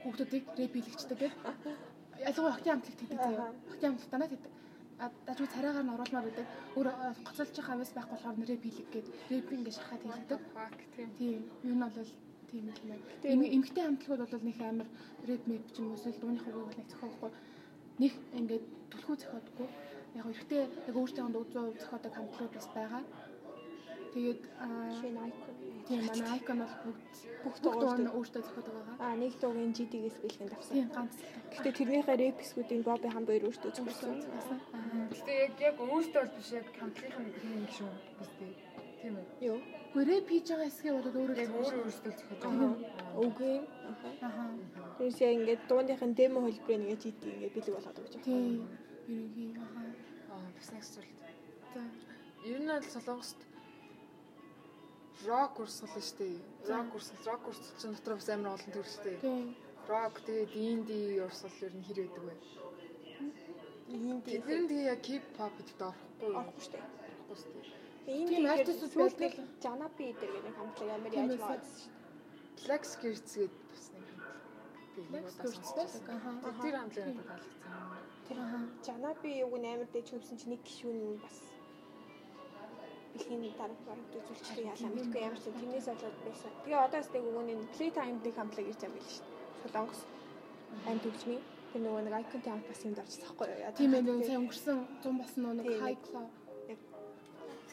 [0.02, 1.32] хүүхдүүдийг рэп хийлэгчдэг гэдэг.
[2.28, 3.18] Ялангуяа хотын хамтлагт хийдэг.
[3.18, 3.54] Аха.
[3.70, 4.52] Хотын хамтлагт танаа хийдэг.
[5.26, 6.46] Дажгүй царайгаар нь оруулмаар байдаг.
[6.76, 10.40] Өөр э, гоцолчих авяас байхгүй болохоор рэп хийлэг гээд рэп ингэ шахаад хийдэг.
[10.54, 10.78] Fuck
[11.18, 11.40] тийм.
[11.62, 12.10] Юу нь бол
[12.50, 13.46] тийм юм байна.
[13.56, 14.88] Эмэгтэй хамтлагууд бол нэг амар
[15.28, 17.30] рэп мэп ч юм уу эсвэл дууныхаа үг нэг зохиохгүй.
[18.02, 19.68] Нэг ингээд түлхүү зохиодгүй.
[20.18, 23.02] Яг эртээ яг өөртөө 100% зохиодог хамтлагууд бас байгаа.
[24.14, 25.67] Тэгээд аа Шинэ icon.
[25.88, 28.96] Тийм манай айкон бол бүгд Бүх дуу нь өөртөө зохиодог байгаа.
[29.04, 30.74] Аа нэг дуугийн GD-гээс бэлгэнд авсан.
[30.74, 31.14] Тийм ганц.
[31.54, 33.70] Гэтэ тэрнийхээ рэп хэсгүүдийн Бобби хам баяр өөртөө.
[33.72, 35.06] Аа.
[35.14, 37.92] Гэтэ яг яг өөртөө бол биш яг хамтлагийн юм шүү.
[38.18, 38.52] Биш тийм.
[39.06, 39.24] Үү?
[39.48, 39.58] Юу?
[39.94, 42.72] Гүрэ пиж байгаа хэсгээ бол өөрөө Яг өөрөө өөртөө зохиож байгаа.
[43.22, 43.56] Үгүй.
[44.26, 44.44] Аха.
[44.98, 48.26] Тэрс яг ингээд дууныхын демо хөлбөрийг ингээд GD ингээд бэлэг болгоод өгч байгаа.
[48.26, 48.66] Тийм.
[49.06, 49.50] Ерөнхий.
[49.64, 49.82] Аха.
[50.34, 51.12] Аа бас нэг зүйл.
[51.72, 51.80] За.
[52.50, 53.38] Ер нь бол солонгост
[55.26, 56.28] рок урсгал нь штэ.
[56.68, 59.18] Рок урсгал, рок урсгал чинь дотор бас амар олон төр штэ.
[59.20, 59.56] Тийм.
[59.88, 62.34] Рок тэгээд инди урсгал ер нь хэр байдаг вэ?
[63.88, 66.32] Тийм Тэдгээр нь тэгээ яг K-pop гэдэгт орохгүй.
[66.38, 66.84] орохгүй шүү дээ.
[66.84, 67.78] Орохгүй штэ.
[68.08, 69.32] Ийм Тийм, артистууд байдаг.
[69.64, 71.96] Жанапи гэдэг нэг хамтлаг амар яаж маад шүү дээ.
[72.62, 74.06] Flex Gears гэдэг бас нэг
[75.42, 75.88] хамтлаг.
[76.62, 78.28] Тэр хамтлаг надад таалагдсан.
[78.28, 78.38] Тэр.
[78.86, 81.36] Жанапи юг нь амар дэж хөвсөн чи нэг гişүүн бас
[83.18, 86.50] бэлгийн дарга бараг үзүүлчихлээ яалаа мэдгүй ямар ч юм тэрнээс болоод байсан.
[86.64, 89.36] Тэгээ одоо бас нэг өгөөний Playtime-ийн хамтлаг ирж байгаа юм биш дээ.
[89.62, 90.00] Солонгос
[90.88, 91.42] айн төгчмийн
[91.72, 93.72] тэр нөгөө нэг icon-тэй хамт бас юмд орчихсон байхгүй юу?
[93.78, 96.28] Тийм ээ нэг сайн өнгөрсөн 100 бас нөө нэг Тийм, high нэг- club.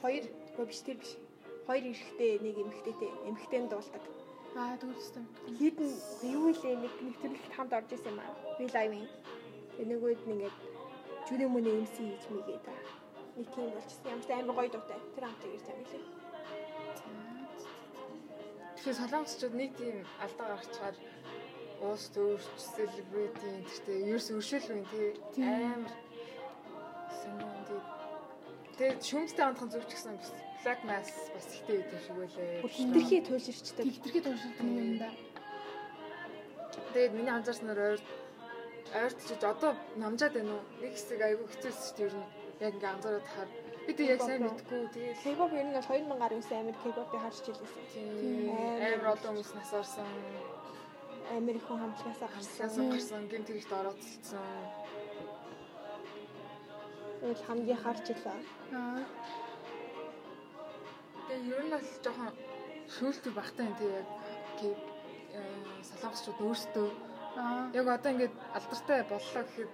[0.02, 0.24] Хоёр
[0.58, 1.12] гоо биш тэр биш.
[1.68, 4.04] Хоёр эрэхтэй нэг эмэгтэйтэй эмэгтэйн дуулдаг.
[4.56, 5.24] Аа дүүстэй.
[5.60, 5.92] Хідэн
[6.36, 8.34] юу илээ нэг нэг төрөлт хамт орж исэн юм аа.
[8.60, 9.08] Би лайвын.
[9.76, 10.58] Тэгээ нөгөөд нь ингээд
[11.28, 12.80] жүрэ мөний MC хийж мэгээд аа.
[13.36, 14.12] Нэг тийм болчихсон.
[14.12, 15.00] Ямар ч амар гоё дуутай.
[15.16, 16.04] Тэр хамтыг ирж байгаа юм лээ.
[18.76, 20.96] Тэгэхээр солонгосчууд нэг тийм алдаа гаргачаар
[21.84, 22.46] уус төрч
[22.76, 25.48] celebrity гэхдээ ерөөс өршөөл үн тий Тийм.
[25.76, 25.94] амар
[27.20, 27.82] сонион тий
[28.76, 30.32] Тэгээд шүмжтэй хандхан зүгч гэсэн бас
[30.64, 32.16] Black Mass бас ихтэй байдаг шиг.
[32.64, 33.84] Бүр хитрхи туйлширчдаг.
[33.88, 35.10] Тэгтрхи туушилдаг юм да.
[36.92, 38.02] Тэгээд миний анзаарснаар ойр
[39.00, 40.64] ойртолж одоо намжаад байна уу?
[40.84, 42.45] Нэг хэсэг айгүй хэцүүс шүү дээ ер нь.
[42.60, 43.50] Яг ингээ анзаараад тахаар.
[43.86, 44.82] Би тэг яг сайн мэдгүй.
[44.96, 47.84] Тэгээд K-pop ер нь бол 2019 амар K-pop-ыг харж илээсэн.
[47.92, 50.10] тийм амар олон хүмүүс насаарсан
[51.36, 52.90] Амар их хүн хамтлагаасаа гарсан.
[52.94, 54.46] гарсан гинт хэрэгт орооцолцсон.
[57.20, 58.40] Тэгэл хамгийн харж илээ.
[58.78, 59.02] Аа.
[61.28, 62.34] Тэгээ ер нь бол жоохон
[62.96, 64.08] шүүлтүү багтаа юм тий яг
[65.34, 65.42] э,
[65.90, 66.90] солонгосчууд өөрсдөө.
[67.74, 69.72] Яг одоо ингээд алдартай боллоо гэхэд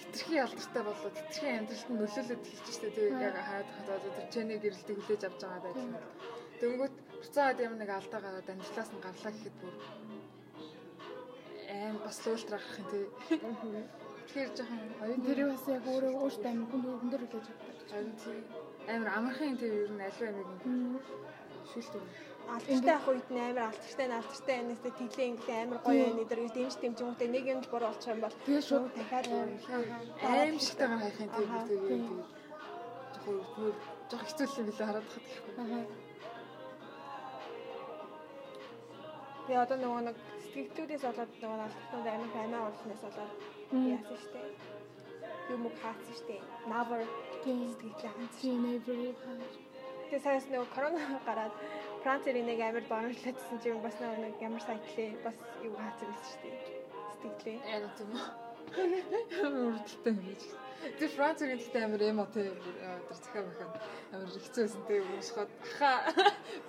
[0.00, 3.68] хитрхи алдартай болоод хитрхи амьдралд нь нөлөөлөд эхэлж штэ тий яг хаад
[4.16, 5.92] тэр чэний гэрэлтийг хүлээж авч байгаа байх юм.
[6.60, 9.74] Дөнгөт хуцаад юм нэг алдаа гараад амьдралаас нь гарлаа гэхэд бүр
[11.70, 13.04] аим бас луултрах юм тий.
[14.26, 17.78] Тэгэхээр жоохон оюун тэр бас яг өөрөө өөртөө амин хүн хүн дээр үлээж авдаг.
[17.96, 18.38] оюун тий
[18.92, 20.48] амар амархан тий ер нь аливаа нэг
[21.70, 22.29] шүүлтүү.
[22.50, 26.22] Алдартай ах үед нь амар алдартай нь алдартай анаас тэглээ ингээ амар гоё байна.
[26.24, 31.00] Эдгээр дэмж дэмжмөтэй нэг юм л буруу болчих юм бол Тэгээ шууд дахиад аим шигтэйгээр
[31.00, 31.58] хайх юм тий Аха.
[31.62, 32.00] би тэгээ
[33.14, 33.72] жоохон
[34.10, 35.54] жоохон хэцүү юм билээ хараад хат гэхгүй.
[39.46, 40.16] Тэгээ одоо нөгөө нэг
[40.50, 43.32] сэтгэлдүүдээс болоод нөгөө албатнууд амин амиа болсноос болоод
[43.94, 44.40] яасан штэ.
[45.54, 46.36] Юм уу хаацсан штэ.
[46.70, 47.00] Never
[47.44, 47.60] Тийм.
[47.70, 48.12] сэтгэлээ.
[48.40, 49.38] Тийм neighbor хаа.
[50.10, 51.54] Тэгээ саяас нөгөө корона гараад
[52.02, 56.48] Францэр энийг амар боомжлаадсэн чинь бас нэг ямар сайтлээ бас юу хаацсан байсан штэ.
[57.20, 57.58] Сэтгэлээ.
[57.60, 58.12] Яа гэх юм?
[58.70, 60.42] Үрдэлтэй гэж.
[60.96, 62.56] Тэр Франц гэхдээ амар эмо тэ тэр
[63.12, 63.68] захаа бахан
[64.16, 65.92] амар хэцүүсэн тэ уусгаад ха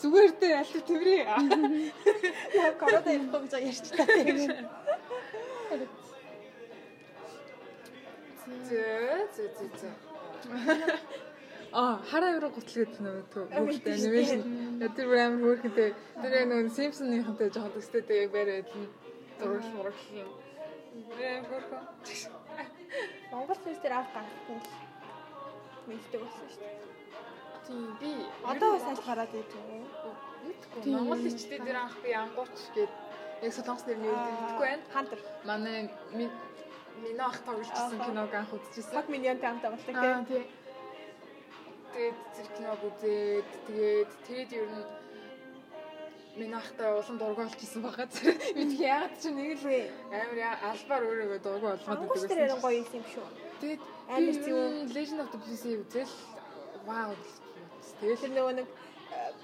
[0.04, 1.24] зүгээр дээ аль тэврээ.
[2.60, 4.52] Яа корона ирэхгүй гэж ярьж та тийм.
[8.68, 9.96] Зөө зөө зөө зөө.
[11.72, 14.42] А хараа евро гутлгээд нөгөө хөөхтэй анимашн.
[14.82, 15.94] Тэр амар хөөхтэй.
[16.22, 18.90] Тэр нөгөө Симпсонынхантай жоохон төстэй тэг яг бариад нь
[19.38, 20.30] зураг мураг юм.
[21.22, 21.82] Ээ хөөхөө.
[23.32, 24.58] Монгол хүмүүс тэр авах гарахгүй
[25.88, 26.82] мэддэг болсон шүү дээ.
[27.68, 28.10] Тийм би
[28.42, 29.86] Одоо бас аль гараад ирж байгаа юм.
[30.50, 32.92] мэдгүй Монгол ичтэй дээр анх би ангууч гээд
[33.46, 34.84] яг солонгос нэр нь мэдгүй байна.
[34.94, 35.20] Хантер.
[35.46, 35.78] Манай
[36.18, 36.34] ми-
[37.06, 38.96] миний ах тоглолцсон киног анх үзчихсэн.
[38.98, 40.46] Хаг миньонтэй хамтаа болтой Аа гэх.
[41.92, 44.86] Тэгээд тэр киног үзээд тэгээд тэгээд ер нь
[46.40, 48.08] миний ахтай улам дург олчихсан байгаа.
[48.08, 49.68] Тэр мэдх яагаад ч нэг л
[50.16, 50.40] амар
[50.72, 53.28] албаар өөрөөгөө дург олгоод Монгол дээр ярин гоё юм шүү.
[53.60, 54.62] Тэгээд амар зүү.
[54.96, 56.16] Legend of the Blue-ийг үзэл
[56.88, 57.12] вау.
[58.00, 58.68] Тэр нөгөө нэг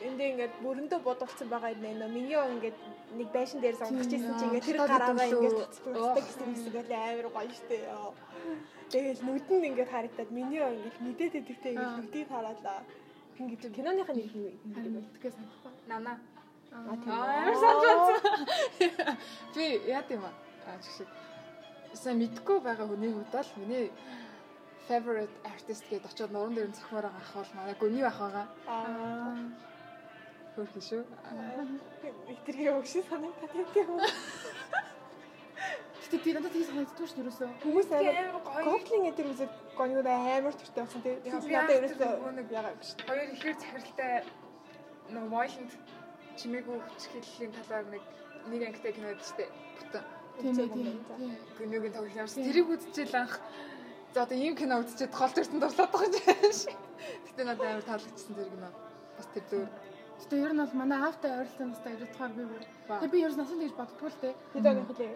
[0.07, 2.07] эндээ ингээд бүрэндөө бодолцсон байгаа юм нэ.
[2.07, 2.77] Миньон ингээд
[3.19, 7.51] нэг байшин дээр сонгож ирсэн чинь ингээд тэр гараараа ингээд цэцдэг гэсэн хэсэг амар гоё
[7.51, 7.77] штэ.
[7.97, 8.13] ёо.
[8.93, 12.79] Тэгэл нүд нь ингээд харагдаад миньон ингээд мэдээд идэвтэй ингээд нүдийг хараалаа.
[13.39, 14.57] Ингээд киноныхаа нэр нь юу юм?
[14.95, 15.73] Мэддгээс санахгүй.
[15.91, 16.13] Нана.
[16.71, 17.11] Аа тийм.
[17.11, 19.17] Аа санаж байна.
[19.53, 20.33] Би яа тийм аа.
[20.69, 21.09] Аа чиг.
[21.93, 23.91] Сайн мэдгүй байгаа хүний хувьд бол миний
[24.87, 28.47] favorite artist гэдээ очиод нуран дээр нь цохимоор байгаа ах бол манай гүний ах байгаа.
[28.67, 29.35] Аа.
[30.55, 31.03] Хөрх шүү.
[32.27, 33.89] Викторийн өгшин санагдаад тийм.
[36.01, 37.49] Гэтэ тий надад тийс санагддгүй шүү ерөөсөө.
[37.63, 38.39] Хүмүүс амар.
[38.63, 41.19] Гоблин гэдэг үзээд гоньуд амар төртэй болсон тийм.
[41.19, 42.89] Би Надад ерөөсөө нэг яагаад гэж.
[43.03, 44.23] Хоёр ихэр захиралтай
[45.11, 45.71] нөгөө violent
[46.39, 48.03] чимээгүй хүчгэллийн талаар нэг
[48.47, 49.49] нэг ангитай кино байдаг шүү дээ.
[49.77, 50.03] Бүтэн.
[50.37, 50.99] Тийм тийм.
[51.11, 51.33] тийм.
[51.57, 52.45] Гүнөгийн тоглох юмсан.
[52.47, 53.35] Тэрийг үзчихэл анх
[54.17, 56.73] за одоо ийм кино үзчихээд гол төртөнд дурлаад байгаа юм шиг.
[57.29, 58.69] Гэтэ надад амар таалагдсан тэр кино.
[59.17, 59.71] Бас тэр зүгээр.
[60.21, 62.63] Гэтэ ер нь бол манай аавтай ойролцоо настай тухайг би бүр.
[62.89, 64.33] Тэгээ би ер нь насанд гэж боддгоо л дээ.
[64.57, 65.11] Хэд оны хөлөө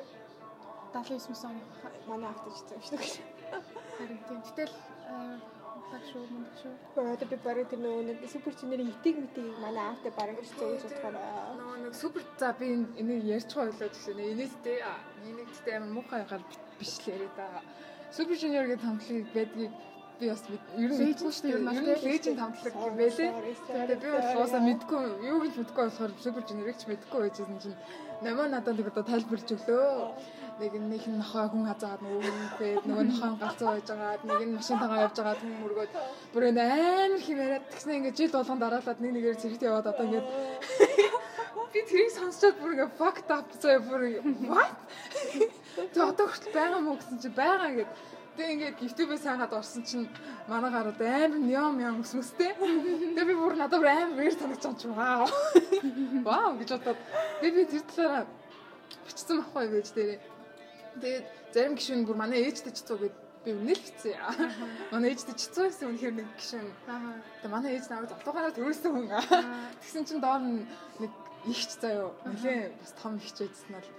[0.94, 1.62] 79 оны
[2.06, 3.26] манай автаж ирсэн шүү дээ.
[3.98, 4.40] харин тийм.
[4.46, 4.74] Гэтэл
[5.82, 6.74] мундаг шүү, мундаг шүү.
[7.02, 10.82] Одоо би барыг тэр нөгөө нэг супер чинэрийн итэг митийг манай автаа барыг ирсэн гэж
[10.86, 11.58] бодохоор аа.
[11.58, 14.20] Нөгөө нэг супер за би энэ- энийг байгаа байлаа гэсэн.
[14.30, 14.78] Энэстэй
[15.26, 16.46] энийг гэдэг амар муухай гал
[16.78, 17.50] биш л яриа да.
[18.12, 19.72] Супер жуниор гэдэг хамтлагийг байдгийг
[20.22, 20.44] би бас
[20.78, 21.56] ер нь мэдгүй шүү дээ.
[21.56, 23.32] ер нь леженд хамтлаг юм байлээ.
[23.72, 25.02] Тэгээ би бол уусаа мэдгүй
[25.32, 27.80] юу гэж мэдгүй болохоор супер жуниорыг ч мэдгүй байжсэн чинь
[28.22, 30.12] намаа надад нэг одоо тайлбарлаж өглөө.
[30.60, 34.56] Нэг нэг нь нохоо хүн хазаад нөгөө хүүхэд нөгөө нохоо галзуу байж байгаад нэг нь
[34.60, 35.92] машин тагаа явж байгаа хүн мөргөөд
[36.36, 40.28] бүр энэ амар хэмээрээд тэгснэ ингээд жил болгон дараалаад нэг нэгээр зэрэгт яваад одоо ингээд
[41.74, 44.04] би тэрийг сонсчод бүр ингээд fucked up зөө бүр
[44.52, 44.80] what
[45.94, 47.92] Тэ одоо хүртэл байгаа мó гэсэн чи байгаа ингээд
[48.32, 50.08] Тэг ингээд YouTube-ээс хаагаад орсон чинь
[50.48, 52.56] манай гарууд амар неон неон өсмөстэй.
[52.56, 55.28] Тэгээ би бүр надад амар санагдаж байгаа чи вау.
[56.24, 57.00] Вау гэж бодоод
[57.44, 58.26] би би тэр талаараа
[59.04, 60.20] бичсэн байхгүй байж дээрээ.
[61.04, 64.16] Тэгээд зарим гişүн бүр манай ээжтэй ч цуу гэд би үнэл хэцээ.
[64.96, 66.68] Манай ээжтэй ч цуу гэсэн үнэхээр нэг гişүн.
[66.88, 67.20] Аа.
[67.44, 69.08] Тэгээ манай ээж намайг золгоогаараа төрүүлсэн хүн.
[69.84, 71.12] Тэгсэн чинь доор нэг
[71.46, 72.14] ихч заяо.
[72.26, 73.90] Нилээ бас том ихч байжсан бол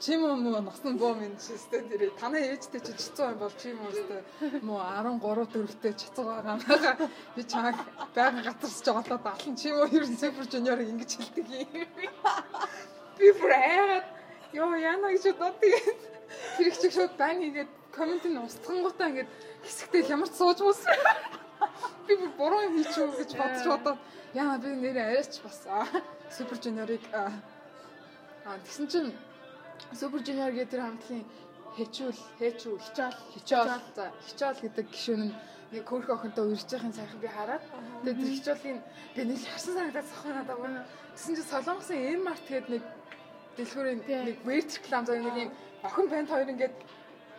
[0.00, 3.74] чим юм уу носон боо минь чистэй тэр танай ээжтэй чи чицүү юм бол чи
[3.74, 4.22] юм уустай
[4.62, 7.76] муу 13 дөрөвтэй чицүү байгаа маа би чааг
[8.14, 11.88] байга газарч жоголоод алан чи юм уу ер нь супер жуниор ингэж хэлдэг юм.
[13.18, 14.06] Би айгаад
[14.54, 16.00] ёо яана гэж бодоод тэгээд
[16.56, 19.30] тэр их чиг шууд байн хийгээд коммент нь устгангуудаа ингээд
[19.66, 20.94] хэсэгтэй хямарч сууж муусан
[22.06, 23.98] би бүр буруу юм хийчихв гэж бодож бодоод
[24.34, 25.58] яа би нэрээ арайч бас
[26.36, 29.10] супер жуниорыг аа тэгсэн чинь
[29.92, 31.26] супер жуниор гэдэг тэр хамтлагийн
[31.76, 33.16] хэчүүл хэчүүл Хичаал.
[33.34, 35.34] хичаал за хичаал гэдэг гишүүн нь
[35.72, 37.64] нэг хөөрхөн охинтой үрж байхын сайхан би хараад
[38.02, 38.80] тэгээд тэр хичээлийн
[39.14, 40.80] би нэг харсан санагдаад сохоо надад байна.
[41.14, 42.84] Тэгсэн чинь солонгосын M-Mart гэдэг нэг
[43.56, 45.50] дэлгүүрийн нэг weird реклам зав нэг юм
[45.84, 46.76] охин банд хоёр ингээд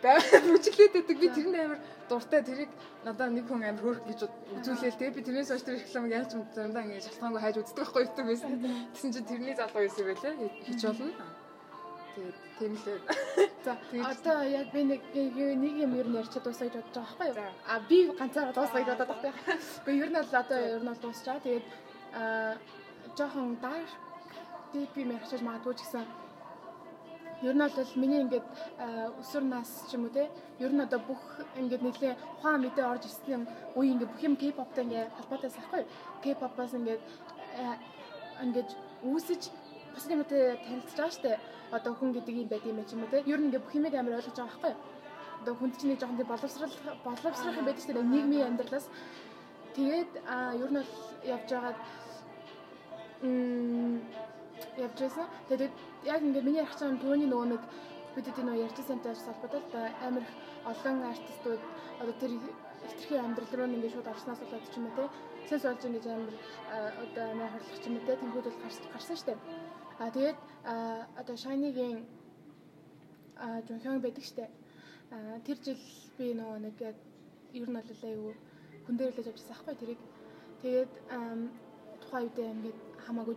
[0.00, 1.16] бүжиглээд байдаг.
[1.20, 2.70] Би тэрний амар дуртай тэрийг
[3.04, 4.20] надад нэг хүн амар хөөрх гэж
[4.56, 4.98] үзүүлээл.
[4.98, 8.26] Тэгээ би тэрнээс хойш тэр рекламыг яаж ч заримдаа ингээд шалтгаангүй хайж үздэг байхгүй юу
[8.28, 8.50] байсан.
[8.96, 10.34] Тэгсэн чинь тэрний залуу байсан байлээ.
[10.66, 11.12] Хич болно.
[12.14, 12.84] Тэгээд тийм л.
[13.64, 13.72] За
[14.10, 17.44] одоо яг би нэг нэг нэг юм ер нь ярьчаад дуусаа гэж бодож байгаа байхгүй
[17.44, 17.52] юу?
[17.68, 19.58] А би ганцаараа дуусаа гэж бодоод байгаа юу?
[19.84, 21.38] Гэхдээ ер нь бол одоо ер нь бол дуусчаа.
[21.44, 21.66] Тэгээд
[22.16, 22.52] аа
[23.16, 23.90] жоохон dark
[24.72, 26.04] ТП мэрхшиж магадгүй ч гэсэн
[27.42, 28.46] Ер нь бол миний ингээд
[29.20, 30.28] өсвөр нас ч юм уу те
[30.60, 31.22] ер нь одоо бүх
[31.56, 35.82] ингээд нэлийн ухаан мэдээ орж ирсэн үе ингээд бүх юм K-pop-тай ингээд холбоотой сахгүй
[36.22, 37.02] K-pop-аас ингээд
[38.44, 38.70] ингээд
[39.08, 39.42] үүсэж
[39.94, 41.38] бас юмтай танилцж байгаа штэ.
[41.72, 43.24] Одоо хүн гэдэг юм байд юм ч юм уу те.
[43.26, 44.74] Ер нь ингээд бүх юмыг амар ойлгож байгаа байхгүй.
[45.40, 47.92] Одоо хүнд чинь нэг жоохон боловсрал боловсрох юм байдаг штэ.
[47.96, 48.86] Нийгмийн амьдралаас.
[49.74, 50.92] Тэгээд а ер нь бол
[51.24, 51.78] явж байгаад
[53.22, 54.00] м
[54.76, 55.72] явж байсан тэгээд
[56.04, 57.62] яг ингээд миний ярих чам түүний нөгөө нэг
[58.14, 59.74] бидэд нөгөө ярьжсантай холбоотой л
[60.06, 60.24] амар
[60.70, 61.62] олон артистууд
[62.02, 62.32] одоо тэр
[62.88, 65.04] хитрхи амьдрал руу ингээд шууд орсноос болоод ч юм уу те.
[65.48, 66.32] Сэс болж ингээд амар
[67.04, 68.16] одоо амар хорлох ч юм уу те.
[68.16, 69.34] Тэнгууд бол гарсан штэ
[70.00, 70.38] а тэгээд
[71.20, 71.98] одоо Shiny-гийн
[73.36, 74.48] а Жонхён байдаг штэ
[75.14, 75.80] а тэр жил
[76.18, 76.96] би нөгөө нэг яг
[77.52, 78.34] ер нь бол айгүй
[78.86, 80.00] хүн дээр л явжсан аахгүй тэрийг.
[80.62, 80.92] Тэгээд
[82.02, 83.36] тухайн үедээ ингээд хамаагүй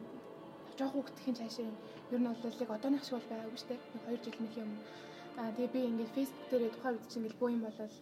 [0.79, 1.77] жоох хөвгтхийн цаашаа юм
[2.13, 3.79] ер нь бол яг одооных шиг бол байгаагүй дээ.
[4.07, 4.71] 2 жил нэг юм.
[5.39, 7.95] Аа тэгээ би ингээд фейсбુક дээр тухайн үед чинь ингээд боо юм болол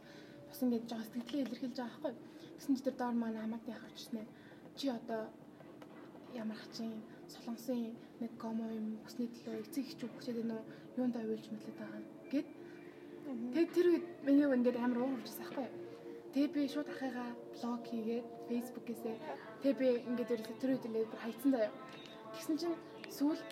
[0.49, 2.13] бас ингээд жоо сэтгэлгээ илэрхийлж байгаа байхгүй.
[2.55, 4.25] Тэгсэн чи тэр доор маань хамаатны харчснаа
[4.77, 5.21] чи одоо
[6.33, 6.91] ямар хачин
[7.27, 10.61] солонгосын нэг комо юм өсний төлөө эцэг чүг хүчээд нөө
[10.99, 12.47] юунд авилж мэтлээд байгаа гэд
[13.55, 15.67] тэг тэр үед миний ингээд амар уур хүрчихсэн байхгүй
[16.33, 19.15] тэг би шууд ахыгаа блог хийгээд фейсбુકээсээ
[19.63, 20.29] тэг би ингээд
[20.61, 21.71] тэр үед ингээд хайцсан заяа
[22.33, 22.77] Тэгсэн чинь
[23.11, 23.49] сүүлд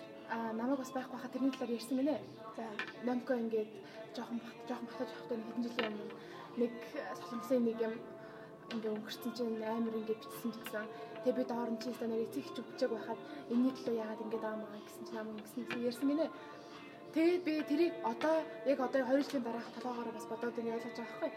[0.60, 2.16] намайг бас байхгүй хаа тэрний талаар ярьсан гинэ.
[2.56, 2.64] За
[3.06, 3.70] Номко ингээд
[4.16, 6.16] жоохон жоохон батаж авахтай нэг хэдэн жилийн өмнө
[6.62, 6.74] нэг
[7.20, 7.96] солонгосын нэг юм
[8.74, 10.86] ингээ өнгөрсөн чинь амар ингээ бичсэн гэсэн.
[11.24, 13.20] Тэгээ би доор нь чи станаар эцэг ч үгчээг байхад
[13.50, 16.28] энэний төлөө яагаад ингээ даамаа гэсэн чинь намайг гэсэн гэсэн ярьсан гинэ.
[17.14, 18.36] Тэгээд би тэрийг одоо
[18.70, 21.32] яг одоо 2 жилийн дараах толгоогоор бас бодоод ингээ ойлгож байгаа байхгүй.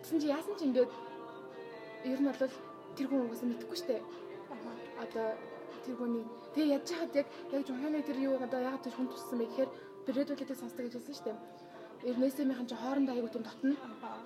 [0.00, 0.92] Тэгсэн чи яасан ч ингээд
[2.08, 2.40] ер нь бол
[2.96, 3.96] тэр хүн угаасаа мэдэхгүй штэ.
[5.04, 5.26] Одоо
[5.88, 6.24] тэр хүний
[6.58, 9.70] Тэгээ яж хаад яг яг жонхны тэр юу одоо яг тэр хүн туссан бэ гэхээр
[10.04, 11.38] Bull-ийг сонсдог гэж хэлсэн шүү дээ.
[12.08, 13.74] Эрнэсэмийнхэн ч хоорондоо аягүй тийм дотно.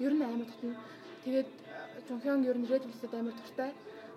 [0.01, 0.74] Ер нь амар дотно.
[1.24, 1.48] Тэгээд
[2.09, 3.70] жонхён ер нь Bull-тэй амар дуртай.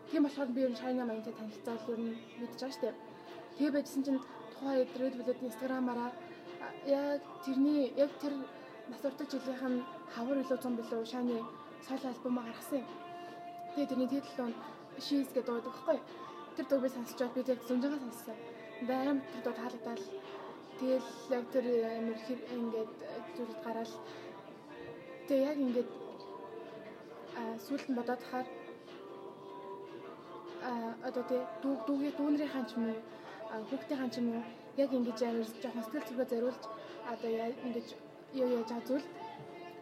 [0.09, 2.95] Тийм болохоор би ер нь Shiny Mind-тэй танилцаад ер нь мэдчихэж байгаа шүү дээ.
[3.57, 4.21] Тэгээ байжсэн чинь
[4.53, 6.11] тухайн Bull-ийн Instagram-аараа
[6.87, 8.33] яг тэрний яг тэр
[8.89, 11.41] нас урдаг жилийнх нь хавар илүү зам билүү Shiny
[11.83, 12.87] соло альбом гаргасан юм.
[13.73, 14.55] Тэгээ тэрний титл нь
[15.05, 16.24] She's гэдэг дуудаг байхгүй юу?
[16.55, 18.37] Тэр дууг би сонсчоод би яг зөнжигээ сонссон.
[18.87, 20.05] Баам тэр дуу таалагдал.
[20.79, 21.65] Тэгэл яг тэр
[21.99, 22.93] амир хэр ингээд
[23.35, 23.93] зүйлд гараал.
[25.27, 25.91] Тэгээ яг ингээд
[27.39, 28.47] а сүүлд нь бодоод хахаар
[30.63, 30.71] а
[31.07, 32.99] одоо тий дүүг дүүгийн дүүнрийн ч юм уу
[33.69, 34.43] хүүхдийн хаан ч юм уу
[34.83, 36.63] яг ингэж амир жоохон сэтгэл зүгээ зориулж
[37.11, 37.29] одоо
[37.67, 37.87] ингэж
[38.41, 39.07] юу яаж байгаа зүйл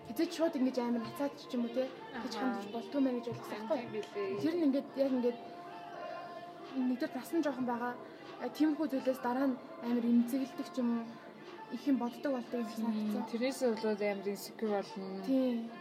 [0.07, 1.87] хэзээ ч шууд ингэж амир хацаад ч юм уу тий
[2.23, 4.01] гэж хандж болтгүй мэн гэж ойлгосон байхгүй.
[4.41, 5.39] Тэр нь ингээд яг ингээд
[6.75, 7.93] нэгдүгээр нас нь жоохон байгаа.
[8.55, 11.05] Тиймэрхүү зүйлээс дараа нь амар эмзэглдэг ч юм уу
[11.73, 13.25] их юм боддог болдог юм санагдсан.
[13.31, 15.05] Тэрнээсээ болоод амар insecure болно.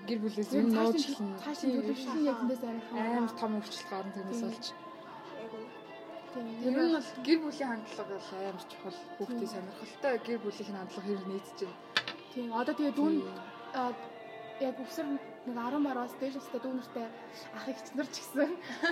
[0.09, 1.37] Гэр бүлээс юм нууцлна.
[1.45, 4.67] Цаашаа төлөвшлийн яг тэндээс амар том өвчлөлт гарна тэрнээс болж.
[6.33, 6.57] Тийм.
[6.65, 8.99] Тэр нь бол гэр бүлийн хандлага бол амар чухал.
[9.17, 11.81] Хүүхдийн сонирхолтой гэр бүлийн хандлага хэрэг нийцэж байна.
[12.33, 12.49] Тийм.
[12.57, 13.17] Одоо тэгээ дүүн
[14.63, 17.07] яг өсөр нэг 10 мараас дээш өстэй дүүнэртэй
[17.57, 18.51] ах их нар ч гэсэн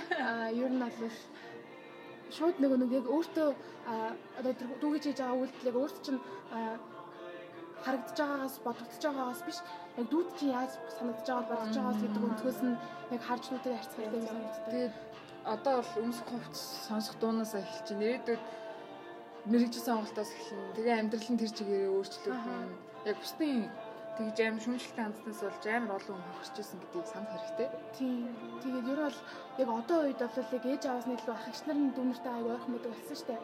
[0.64, 1.16] ер нь бол
[2.36, 3.48] шууд нэг нэг яг өөртөө
[4.38, 4.52] одоо
[4.82, 6.20] дүүгэж хийж байгаа үйлдэлийг өөрт чинь
[7.84, 9.58] харагдаж байгаагаас бодогдож байгаагаас биш
[9.98, 12.76] яг дүүд чинь яаж санагдаж байгааг бодож байгаагаас гэдэг өнцгөөс нь
[13.14, 14.64] яг харж нүдэг харьцагтай юм санагддаг.
[14.70, 14.94] Тэгээд
[15.44, 18.04] одоо бол өмсөх хувцс сонсох дуунаас эхэлж байна.
[18.04, 18.42] Ирээдүйд
[19.50, 20.74] мэрэгжил сонголтоос эхэлнэ.
[20.76, 22.68] Тэгээ амьдрал нь тэр чигээрээ өөрчлөгдөн.
[23.08, 23.64] Яг бусдын
[24.20, 27.68] тэгж аим шүмжлэлтэй хандснаас болж амар олон хүн хохирч ирсэн гэдгийг санах хэрэгтэй.
[27.96, 28.28] Тийм.
[28.60, 29.20] Тэгээд ер нь бол
[29.62, 32.72] яг одоо үед бол яг ээж аваасны илүү ах эгч нар нь дүнэртэй аяг ойрхон
[32.76, 33.40] мэдэг болсон шүү дээ.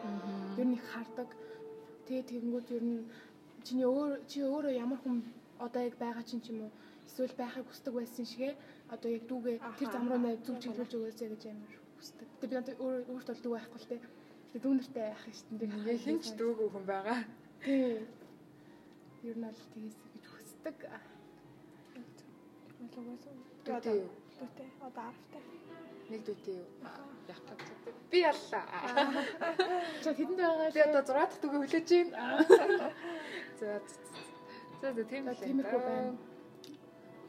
[0.61, 1.29] Ер нь их хардаг.
[2.05, 2.97] Тэгээд тэгэнгүүт ер нь
[3.65, 5.17] чиний өөр чи өөрөө ямар хүн
[5.65, 6.71] одоо яг байгаа чинь ч юм уу
[7.09, 8.49] эсвэл байхыг хүсдэг байсан шигэ
[8.93, 12.27] одоо яг дүүгээ тэр зам руу нэ зүг чиглүүлж өгөөсэй гэж амар хүсдэг.
[12.37, 14.01] Тэгээд би надад өөр өөртөө дүү байхгүй л дээ.
[14.53, 16.05] Тэгээд дүүнэртэй байх шүү дээ.
[16.05, 17.19] Хинч дүүгүй хүн байгаа.
[17.65, 18.05] Тийм.
[19.25, 20.06] Ер нь бол тэгээс
[20.57, 20.89] үздэг.
[23.65, 24.09] Дүүтэй юу?
[24.39, 24.67] Дүүтэй.
[24.81, 25.41] Одоо аравтай.
[26.09, 26.67] Нэг дүүтэй юу?
[27.27, 27.93] Яг тацдаг.
[28.11, 28.65] Би яллаа.
[30.01, 30.71] За тэдэнд байгаа.
[30.73, 32.21] Би одоо 6 дахь дүүгээ хүлээж байна.
[33.59, 33.81] За
[34.81, 36.17] за за тийм л тиймэрхүү байна.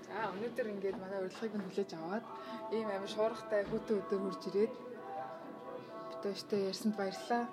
[0.05, 2.25] За өнөөдөр ингээд манай урилгыг нь хүлээж аваад
[2.73, 4.75] ийм амар шуургатай хөтө өдөр хурж ирээд
[6.13, 7.45] битүүштэй ярьсанд баярлалаа.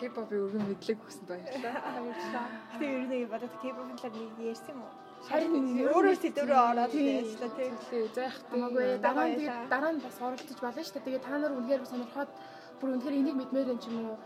[0.00, 1.74] K-pop-ийн өргөн мэдлэг өгсөнд баярлалаа.
[1.96, 2.46] Баярлалаа.
[2.72, 4.92] Гэтэ ер нь бодоод K-pop-ын талаар нэг ярьсан юм уу?
[5.26, 5.54] Харин
[5.90, 7.74] өөрөө сэдвэрөө ороод ярьслаа тийм.
[8.14, 9.42] Заах Хамаагүй дараа нь
[9.72, 11.04] дараа нь бас оролцож болно шүү дээ.
[11.06, 12.30] Тэгээ та нар үнэхээр сонирхоод
[12.78, 14.18] бүр үнэхээр энийг мэдмээр юм ч юм уу.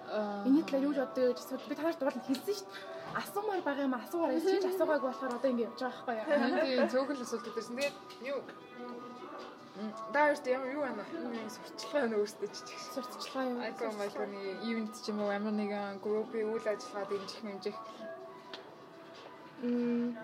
[0.48, 2.98] Эний талаар юу ч боддог гэж асуудал би танаар дугаал хэлсэн шүү дээ.
[3.20, 6.64] Асуумаар байгаа юм асуугаар чи асуугаагүй болохоор одоо ингэ явж байгаа байхгүй юу?
[6.66, 7.74] Тийм цөөхөл асуултууд байсан.
[7.78, 7.97] Тэгээд
[8.30, 8.38] юу
[10.12, 11.05] Даарт ямар юу байна?
[11.12, 12.78] Юу сурталчилгаа байна өөртөө чиг.
[12.94, 13.61] Сурталчилгаа юу?
[13.66, 17.77] Айкон майконы ивент ч юм уу ямар нэгэн группийн үйл ажиллагаа дэмжих хэмжих.
[19.62, 20.16] Мм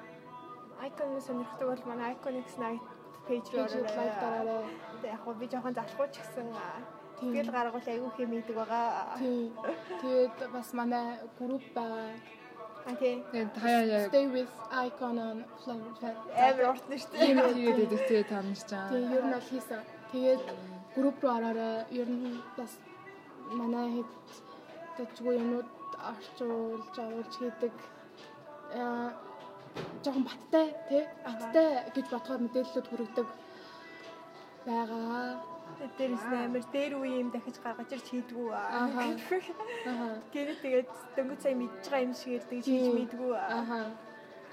[0.87, 2.85] Icon сонирхдаг бол манай Iconics Night
[3.27, 4.65] page руу Пэйж дараарай.
[5.01, 6.49] Тэгээ яг би жоохон залхуу ч гэсэн
[7.21, 9.17] тэгэл гаргуул айгүй хэм идэг байгаа.
[10.01, 11.07] Тэгээд бас манай
[11.39, 12.13] групп байгаа.
[12.87, 13.25] Тий.
[13.33, 16.23] Тэгээд хаяа яг Stay with icon on flower fest.
[16.39, 17.75] Амар урт тийм дээ.
[17.75, 18.89] тэгээд тэгээд таньж чаа.
[18.91, 19.81] Тийм ер нь бол хийсэн.
[20.13, 20.43] Тэгээд
[20.95, 21.83] групп руу ороорой.
[21.91, 22.73] Ер нь бас
[23.59, 24.11] манай хэд
[24.97, 25.69] дэжгүй юмуд
[26.11, 27.75] орчуулж оруулж хийдэг.
[28.79, 29.11] Аа
[30.05, 33.29] жоохон баттай тий баттай гэж бодохоор мэдээлэлүүд хүргэдэг
[34.67, 35.56] байгаа.
[35.99, 38.49] Дээрээс амар дээр үе юм дахиж гаргаж ирч хийдгүү.
[38.53, 39.05] Ааха.
[40.33, 43.33] Тэгээд тэгээд дөнгөж сая мэдж байгаа юм шиг ярьдаг хийж мэдгүү.
[43.37, 43.81] Ааха.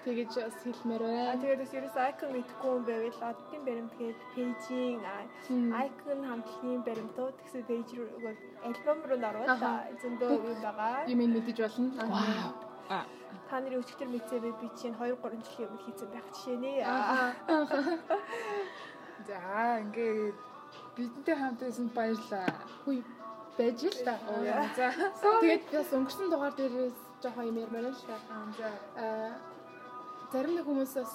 [0.03, 1.39] Тэгэж бас хэлмээр байна.
[1.39, 4.99] тэгээд бас ерөөс icon мэдгүй юм байвал оддын баримт гээд пэйжийн
[5.79, 8.35] icon хамтлагийн баримтууд гэсэн пэйж рүү
[8.67, 9.71] альбом руу Аха.
[10.03, 11.07] зөндөө юм байгаа.
[11.07, 11.87] Юм мэдэж болно.
[12.11, 12.51] Вау.
[12.91, 13.07] А
[13.49, 16.71] Та нарын өчигдөр мэдсээ би би чинь 2 3 жилийн өмнө хийсэн байх жишээ нэ.
[16.83, 17.25] Ааха.
[19.27, 19.39] за
[19.83, 20.35] ингээд
[20.97, 22.49] бидэнтэй хамт байсан баярлаа.
[22.85, 23.03] Хүй
[23.57, 24.13] байж л та.
[24.77, 24.87] За.
[25.41, 28.17] Тэгээд бас өнгөрсөн дугаар дээрээс жоохон юм ярмаар л та.
[28.57, 28.69] За.
[28.97, 29.53] Аа
[30.33, 31.11] зарим нэг хүмүүс бас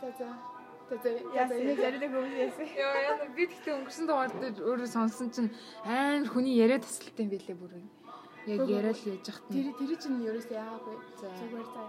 [0.00, 0.28] за за
[1.00, 2.68] за энийг зарим хүмүүс яасан.
[2.76, 5.50] Яа яа би тэгтээ өнгөрсөн дугаар дээр өөрөө сонсон чинь
[5.84, 7.72] амар хүний яриа тасалтай юм билээ бүр.
[8.48, 9.44] Яг яриа л яж хат.
[9.52, 10.96] тэр тэр чинь ерөөсөө яагаагүй.
[11.20, 11.84] Зүгээр за.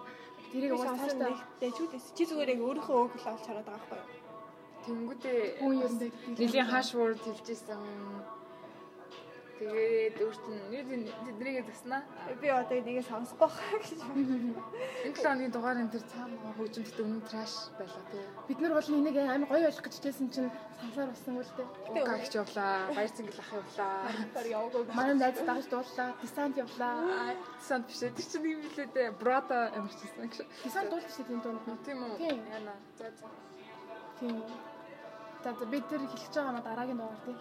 [0.51, 3.87] Тэрийг Би уус сонсон тааштай дэжүүлээс чи зүгээр яг өөрийнхөө өг л олж хараад байгаа
[3.91, 4.24] байхгүй юу?
[4.85, 7.81] Тэнгүүдээ хүн ер нь Нилийн хаш word хэлжсэн.
[9.55, 12.03] Тэгээд өөрт нь юу тэднийг заснаа.
[12.43, 14.03] Би одоо энийг сонсохгүй хаа гэж.
[15.07, 18.23] Энэ 7 оны дугаар энэ төр цаана хөгжимтэй өмнө траш байлаа тий.
[18.51, 21.67] бид нар бол энийг амар гоё болох гэж хичээсэн чинь сансаар болсон үл дээ.
[22.03, 23.95] Укагч явлаа, баяр цэнгэл ах явлаа.
[24.35, 24.83] Тэр яваагүй.
[24.91, 26.95] Манай найз дагаж дууллаа, десант явлаа.
[27.63, 28.11] Санд биш ээ.
[28.11, 29.09] Тэр чинь юм билээ дээ.
[29.15, 30.43] Брата амарчсан гэж.
[30.67, 31.63] Десант дээ энэ дунд.
[31.87, 32.17] Тийм үү?
[32.19, 32.39] Тийм.
[32.51, 32.75] Яна.
[32.99, 33.27] За за.
[34.19, 34.43] Тийм.
[35.45, 37.37] За за бид тэр хэлж байгаа маа дараагийн дугаар тий.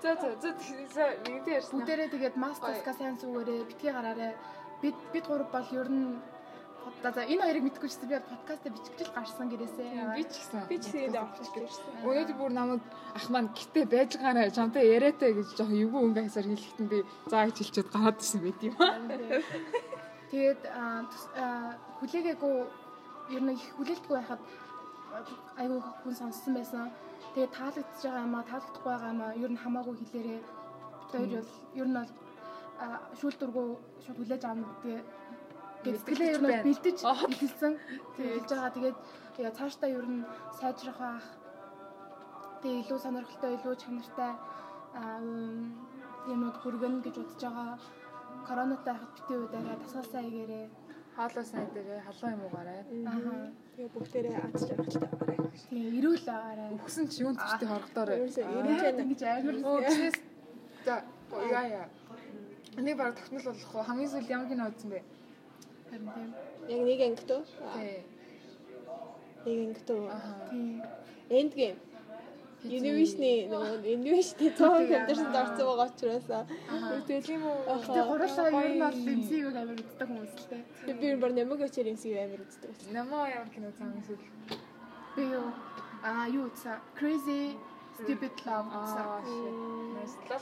[0.00, 1.76] За за за нэгдээ ярьсан.
[1.76, 4.32] Бүгдээрээ тэгээд мастаска сайн зүгээрээ битгий гараарэ.
[4.80, 6.16] Бид бид гурав бол ер нь
[7.04, 10.16] за за энэ хоёрыг мэдгүй чсэн би подкастаа бичгчл гарсан гэрээсээ.
[10.16, 10.60] би ч гэсэн.
[10.72, 12.00] Би ч тэгээд авчих гэсэн.
[12.00, 12.82] Өнөөдөр бүр намайг
[13.12, 16.98] ах маань гитэ байж гаараа чамтай яриатай гэж жоохон эвгүй өнгө хасаар хэлэхдээ би
[17.28, 18.74] заа гэж хэлчихэд гараад ирсэн байт юм.
[20.32, 20.60] Тэгээд
[22.00, 22.56] хүлээгээгүй
[23.36, 24.40] ер нь их хүлээлтгүй байхад
[25.60, 26.90] айгүй хүн сонссон байсан.
[27.34, 30.40] Тэгээд таалагдж байгаа юм аа, таалагдахгүй байгаа юм аа ер нь хамаагүй хэлээрээ.
[31.10, 32.12] Хоёр бол ер нь бол
[32.82, 33.68] аа, шүүлтүргүү
[34.04, 35.04] шууд хүлээж авах гэдэг
[35.84, 36.98] гэдгэлээ ер нь бэлдэж
[37.40, 37.72] хэлсэн.
[38.16, 38.74] Тэгээд хэлж байгаа.
[38.76, 38.98] Тэгээд
[39.44, 40.24] яа цаашдаа ер нь
[40.58, 41.26] сайжрах байх.
[42.62, 44.32] Тэгээд илүү сонирхолтой, илүү чанартай
[46.26, 47.78] юмуд хүргэнэ гэж бодож байгаа.
[48.48, 50.66] Коронатай хахад битээ үдээрээ тасгалсаа игээрээ.
[51.16, 52.80] Хаалаа сайн дээрээ халуун юм уугаарай.
[53.08, 53.50] Аа.
[53.76, 55.38] Тэгээ бүгдээрээ аз жаргалтай байгаарай.
[55.70, 56.68] Тийм, эрүүл байгаарай.
[56.76, 58.16] Өгсөн чи юунд чтэй хоргодоорой.
[58.20, 58.44] Ерөөсөө.
[59.00, 60.16] Ингэж амар Оо гинэс
[60.84, 60.94] за
[61.50, 61.88] яа яа.
[62.76, 63.88] Энийг баг тогтмол болох уу?
[63.88, 65.00] Хамгийн сүүл ямар кино үзсэн бэ?
[65.90, 66.34] харин тийм.
[66.68, 67.40] Яг нэг ангитөө.
[67.74, 68.04] Тий.
[69.46, 70.00] Нэг ангитөө.
[70.10, 70.32] Аха.
[70.50, 70.82] Тийм.
[71.30, 71.78] End game.
[72.64, 76.26] Univision-ы нөгөө Univision-ы цаан кондерсонд орсон байгаа учраас
[77.06, 77.58] Тэгэл юм уу?
[77.68, 80.62] Гэтэ гурлаа ер нь бол MCU-г амар үздэг хүмүүс л дээ.
[80.86, 82.70] би би бүр нэмэг очир юм шиг амар үздэг.
[82.96, 84.24] Намаа ямар кино цаамын сүүл.
[85.16, 85.46] Би юу
[86.02, 86.80] аа юу үзсэн?
[86.98, 87.54] Crazy
[87.96, 89.04] Stupid Love үзсэн.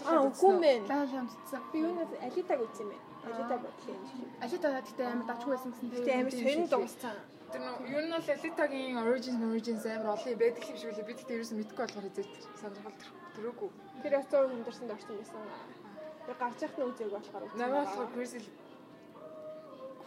[0.06, 0.80] Аа үгүй мэн.
[0.90, 1.60] Лам үзсэн.
[1.72, 2.98] Би юунаас Алитаг үзсэн юм бэ?
[3.24, 4.26] Алита бодлоо юм шиг.
[4.44, 7.16] Алита гэхдээ амар дачгүй байсан гэсэн Гэтэ амар сонин дууссан.
[7.54, 11.06] Тэр нөө ер нь бол Elita-гийн Origins Origins амар олон байдаг юм шиг үлээ.
[11.06, 12.26] Би тэгтээ ерөөсөө мэдэхгүй болохоор хэзээ
[12.58, 12.98] сонирхол
[13.34, 13.70] төрөөгүй.
[14.02, 15.40] Тэр бас цаан кондерсонд орсон байсан.
[16.26, 17.42] Би гарч явах нь үзег болохоор.
[17.54, 18.40] Намаа болохоор Crazy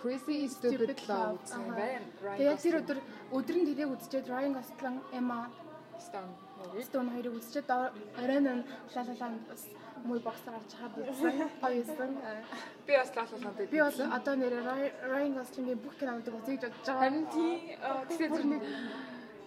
[0.04, 2.08] Crazy Stupid Love гэсэн юм байна.
[2.36, 3.00] Тэгээд тэр өдөр
[3.32, 5.40] өдөр нь тэрийг үзчихэд Ryan Gosling, Emma
[6.04, 6.32] Stone.
[6.84, 9.64] Stone хоёрыг үзчихэд оройн нь лалалаа бас
[10.06, 11.34] муу бокс гарч үзсэн.
[11.62, 12.12] Гоё байсан.
[12.86, 13.68] Би бас лалалаа дээ.
[13.74, 14.54] Би бол одоо нэр
[15.12, 17.02] Ryan Gosling-ийн бүх кинонуудыг үзэж бодож байгаа.
[17.02, 17.52] харин тий
[18.10, 18.62] тэгтээ бүр тэр нэг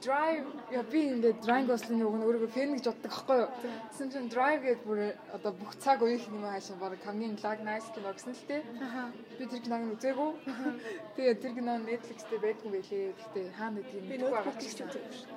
[0.01, 3.49] drive яа би ингээд Ryan Gosling уг нь өөрийгөө фэн гэж боддог байхгүй юу.
[3.93, 5.01] Тэгсэн чинь drive гэдэг бүр
[5.37, 8.63] одоо бүх цаг үеийнх юм хаашаа баг хамгийн lag nice кино гэсэн л тээ.
[9.37, 10.31] Би тэр киног нь үзээгүй.
[11.17, 13.13] Тэгээд тэр кино Netflix дээр байдгүй байлээ.
[13.13, 15.29] Гэхдээ хаана гэдгийг Би мэдэхгүй байгаа нөтбүк ч гэж гэсэн.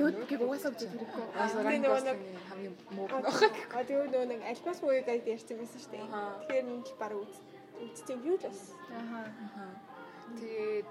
[0.00, 1.24] Нөт гийг угаасаа үзэх хэрэггүй.
[1.28, 3.84] Би Ryan нөгөө Gosling хамгийн муу А кино.
[3.84, 6.06] тэгээ нөгөө нэг альбас мууийг гайд ярьсан байсан шүү дээ.
[6.08, 7.32] Тэгэхээр энэ л баг үз.
[7.84, 8.60] Үзсэн юу л бас.
[8.96, 9.20] Аха.
[10.40, 10.88] Тэгээд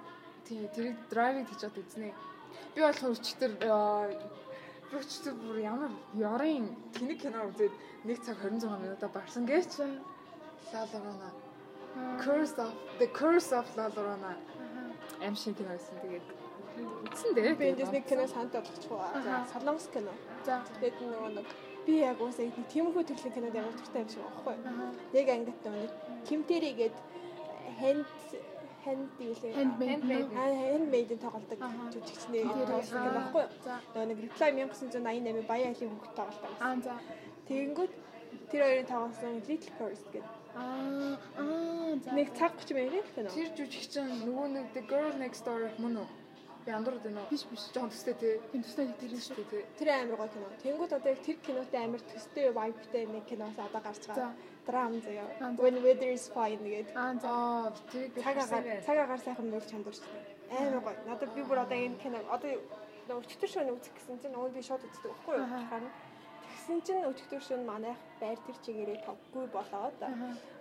[0.47, 2.13] тий тэр драйвыг хийж чад үзнэ.
[2.75, 3.69] Би өчтөр би
[4.97, 7.73] өчтөр бүр ямар ярын тэнэг кино үзээд
[8.05, 9.81] 1 цаг 26 минутаа барсан гэж.
[10.71, 11.29] Llorona.
[12.23, 14.35] Curse of the Curse of La Llorona.
[15.21, 15.97] Аим шиг кино байсан.
[16.03, 16.27] Тэгээд
[17.09, 17.55] үзсэн дээ.
[17.55, 19.11] Би эндээс нэг кино санд болгочихваа.
[19.23, 20.11] За солонгос кино.
[20.45, 20.61] За.
[20.79, 21.47] Тэгээд нөгөө нэг
[21.87, 24.55] би яг уусаа нэг тиймэрхүү төрлийн кинод амар дуртай юм шиг байхгүй.
[24.59, 24.85] Аха.
[25.15, 25.87] Яг ангит нөгөө
[26.27, 26.95] Кимтери гээд
[27.79, 28.05] ханд
[28.87, 29.53] ханд юу лээ.
[29.59, 30.01] Handmade.
[30.71, 33.45] Handmade-ийн тоглодог Тэр- тоглосон байхгүй.
[33.63, 33.75] За.
[33.93, 36.51] Нөгөө нэг Reply 1988 Баян айлын хүүхд тоглодог.
[36.59, 36.93] Аа за.
[37.47, 37.93] Тэгэнгүүт
[38.51, 40.23] тэр хоёрын тоглосон Little Curse гэдэг.
[40.55, 42.11] Аа аа за.
[42.15, 43.29] Нэг цаг 30 минут кино.
[43.29, 46.07] Тэр жүжигчин нөгөө нэг The Girl Next Door мөн үү?
[46.67, 47.29] Би андуурд байна уу?
[47.31, 47.63] биш биш.
[47.71, 48.35] Жохон төстэй тий.
[48.51, 49.35] Тийм төстэй тэр шүү.
[49.39, 49.63] Тий тий.
[49.79, 50.47] Тэр амар гоё кино.
[50.63, 54.11] Тэнгүүд одоо яг тэр кинотой амар төстэй vibeтэй нэг киноос одоо гарч За.
[54.11, 54.31] байгаа.
[54.67, 55.27] Драм заяа.
[55.39, 55.63] Аа, за.
[55.63, 56.95] When weather is fine гэдэг.
[56.95, 57.27] Аа за.
[57.27, 60.01] Аа, тэрийг би Цаг агаар цаг агаар сайхан болж чамдурч.
[60.51, 60.97] Амар гоё.
[61.07, 62.51] Надад би бүр одоо энэ кино одоо
[63.23, 65.47] өчтөр шөнө үзэх гэсэн чинь өөд би шууд үздэг байхгүй юу?
[65.71, 65.91] Харин
[66.51, 69.95] тэгсэн чинь өчтөр шөнө манайх байр тэр чигээрээ тоггүй болоод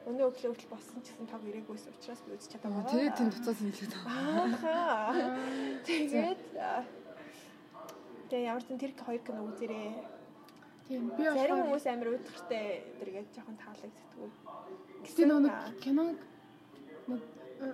[0.07, 2.87] өнөө өглөө хүртэл болсон ч гэсэн тог ирээгүйс учраас би үзэж чадаагүй.
[2.87, 3.35] Тэгээ тэнд
[3.67, 4.47] нийлээд байгаа.
[4.47, 4.79] Ааха.
[5.83, 6.83] Тэгээд аа,
[8.27, 9.91] Тэгээ ямар ч юм тэр хоёр кино үзэрээ.
[10.89, 12.65] Тийм би Зарим хүмүүс амар удахтай
[13.01, 14.31] тэргээд жоохон таалагддаг.
[15.17, 16.09] тийм нэг киног
[17.11, 17.21] нэг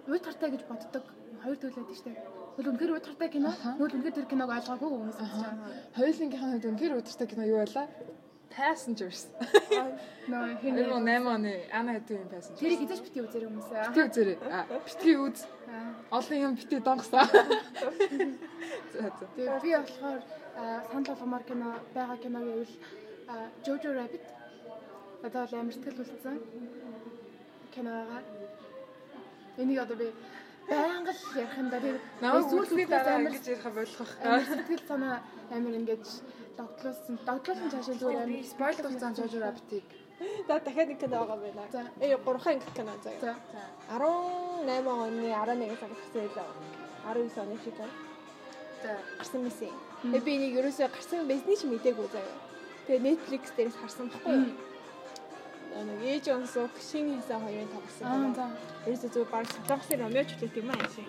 [0.08, 1.04] уйд хартай гэж боддог
[1.42, 2.24] хоёр төрөл байдаг шүү дээ.
[2.56, 5.72] Хөл үнэхээр уйд хартай кино, нүүл үнэхээр тэр киног ойлгоогүй хүмүүс үзэж байгаа.
[5.96, 7.86] Хоёулынгийн хувьд үнэхээр удиртай кино юу байлаа?
[8.52, 9.20] Passengers.
[10.28, 12.60] Нөө хин 2008 оны Ана Хэдвийн Passengers.
[12.60, 13.88] тэрийг эзэж бити үзэр хүмүүс аа.
[13.88, 14.36] битгий үзээрэй.
[14.44, 15.40] А, битгий үз.
[16.12, 17.24] Олон юм битгий донгосаа.
[18.92, 19.24] За за.
[19.36, 20.20] Тэгээ би болохоор
[20.92, 23.01] санал болгомоор кино байгаа кино гэвэл аа,
[23.64, 24.24] Jojo Rabbit
[25.22, 26.36] одоо л амар сэтгэл үлдсэн
[27.70, 28.22] кино байгаа.
[29.56, 30.10] Энийг одоо би
[30.68, 34.10] байнга л ярих юм да тэр Намайг сүүл үлсний сүүлээс дараа ингэж ярих болох.
[34.50, 35.22] сэтгэл санаа
[35.54, 36.04] амар ингэж
[36.58, 37.14] догтлуулсан.
[37.22, 39.88] Догтлуулсан цаашаа зүгээр амар спойл болсон Jojo Rabbit-ийг.
[40.48, 41.62] За дахиад нэг кино байгаа байна.
[41.70, 41.80] За.
[42.02, 43.20] Э гурван анги кино заяа.
[43.22, 43.32] За.
[43.94, 46.50] 18 оны 11 сар гарсан байлаа.
[47.14, 47.76] 19 оны шиг.
[48.82, 48.90] За.
[49.18, 49.70] гарсан мэсэн.
[50.02, 52.51] Би энийг ерөөсөө гарсан байсныг ч мэдээгүй заяа.
[52.86, 54.50] Тэгээ Netflix дээрээс харсан баггүй юу?
[55.72, 58.04] Нэг ээж онсоо шинэ хийсэн хоёрын тоглосон.
[58.04, 58.34] Аа кино.
[58.36, 58.44] за.
[58.86, 61.08] Ерөөсөө зөв баг солонгосын Ромео Жулет юм аа шиг.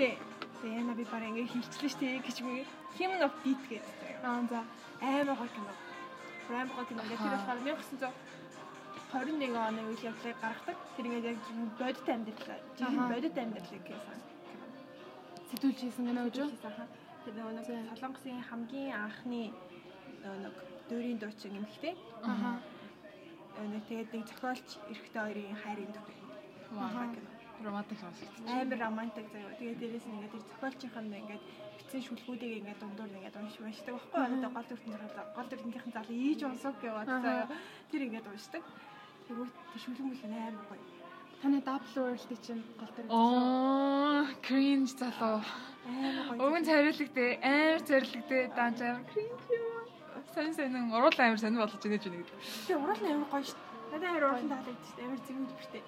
[0.00, 0.18] Тэ.
[0.58, 2.66] Тэгээ яна би бараа ингэ хийчлээ штэ гэж би
[2.98, 4.24] Human of Beat гэдэг.
[4.26, 4.60] Аа за.
[4.98, 5.72] Амар гоё кино.
[6.50, 7.02] Амар гоё кино.
[7.06, 7.60] Тэгээ тэр болохоор
[9.14, 10.78] 1921 оны үйл явдлыг гаргадаг.
[10.96, 11.38] Тэр ингээд яг
[11.78, 12.64] бодит амьдрал.
[12.80, 13.12] Аха.
[13.14, 14.18] бодит амьдралыг гэсэн.
[15.52, 16.50] Сэтүүлж хийсэн кино гэж юу?
[17.22, 19.54] Тэр нөгөө нэг Солонгосын хамгийн анхны
[20.24, 21.94] нөгөө нэг дөрийн дуучин эмэгтэй.
[23.54, 25.92] Нөгөө нэг тэгээд нэг зохиолч эрэгтэй хоёрын хайрын.
[26.74, 27.08] Ваа.
[27.62, 28.44] Романтик сонсогдсон.
[28.50, 29.54] Амар романтик заяа.
[29.58, 31.44] Тэгээд дээрээс нь ингээд тэр зохиолчийнх нь ингээд
[31.78, 34.36] бичсэн шүлгүүдийг ингээд дундуур ингээд уншиж уншдаг байхгүй юу?
[34.42, 34.98] Одоо гол дүртний
[35.36, 37.46] гол дүртнийхэн зал ийж унсаг гэваад заяа.
[37.90, 38.62] Тэр ингээд уншдаг.
[39.28, 40.82] Тэгвэл тэр шүлэг мүлэн амар гоё.
[41.40, 43.06] Таны Double World-ийн чинь гол дүр.
[43.08, 45.40] Оо, cringe залуу.
[45.84, 49.84] Өвөн царилэгтэй, амар царилэгтэй, даанч амар cringe юм.
[50.32, 52.24] Сайн сайн уруул амар сонир болгож байна гэж нэг.
[52.24, 53.60] Тэгээ нь амар гоё шүү.
[53.92, 55.04] Надад амар уурал таалагдчих шүү дээ.
[55.04, 55.82] Амар зэвэн дүртэй.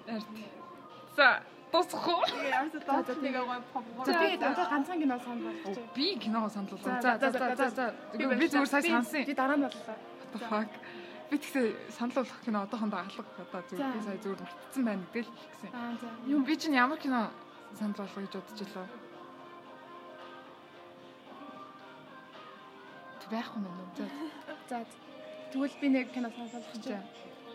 [1.17, 1.27] За,
[1.73, 2.21] дуусах уу?
[2.29, 3.85] Тэгээ ямар ч доод нэг гоё pop.
[4.05, 5.89] Би одоо ганцхан кино санал байна.
[5.97, 7.01] Би киногоо санал болгоо.
[7.01, 7.85] За, за, за, за.
[8.13, 9.25] Би зүгээр сая сансан.
[9.25, 9.97] Би дараа нь боллоо.
[9.97, 10.71] What the fuck?
[11.27, 11.65] Би тэгсээ
[11.97, 15.69] санал болгох кино одоохондоо алга одоо зүгээр би сая зүгээр мартсан байна гэдэг л гэсэн.
[15.73, 16.07] Аа за.
[16.29, 17.33] Юм би чинь ямар кино
[17.73, 18.87] санал болгох гэж бодож илаа.
[23.31, 23.87] Байхгүй юм уу?
[24.69, 24.85] За.
[25.51, 26.59] Тэгвэл би нэг кино За.
[26.83, 27.03] байна.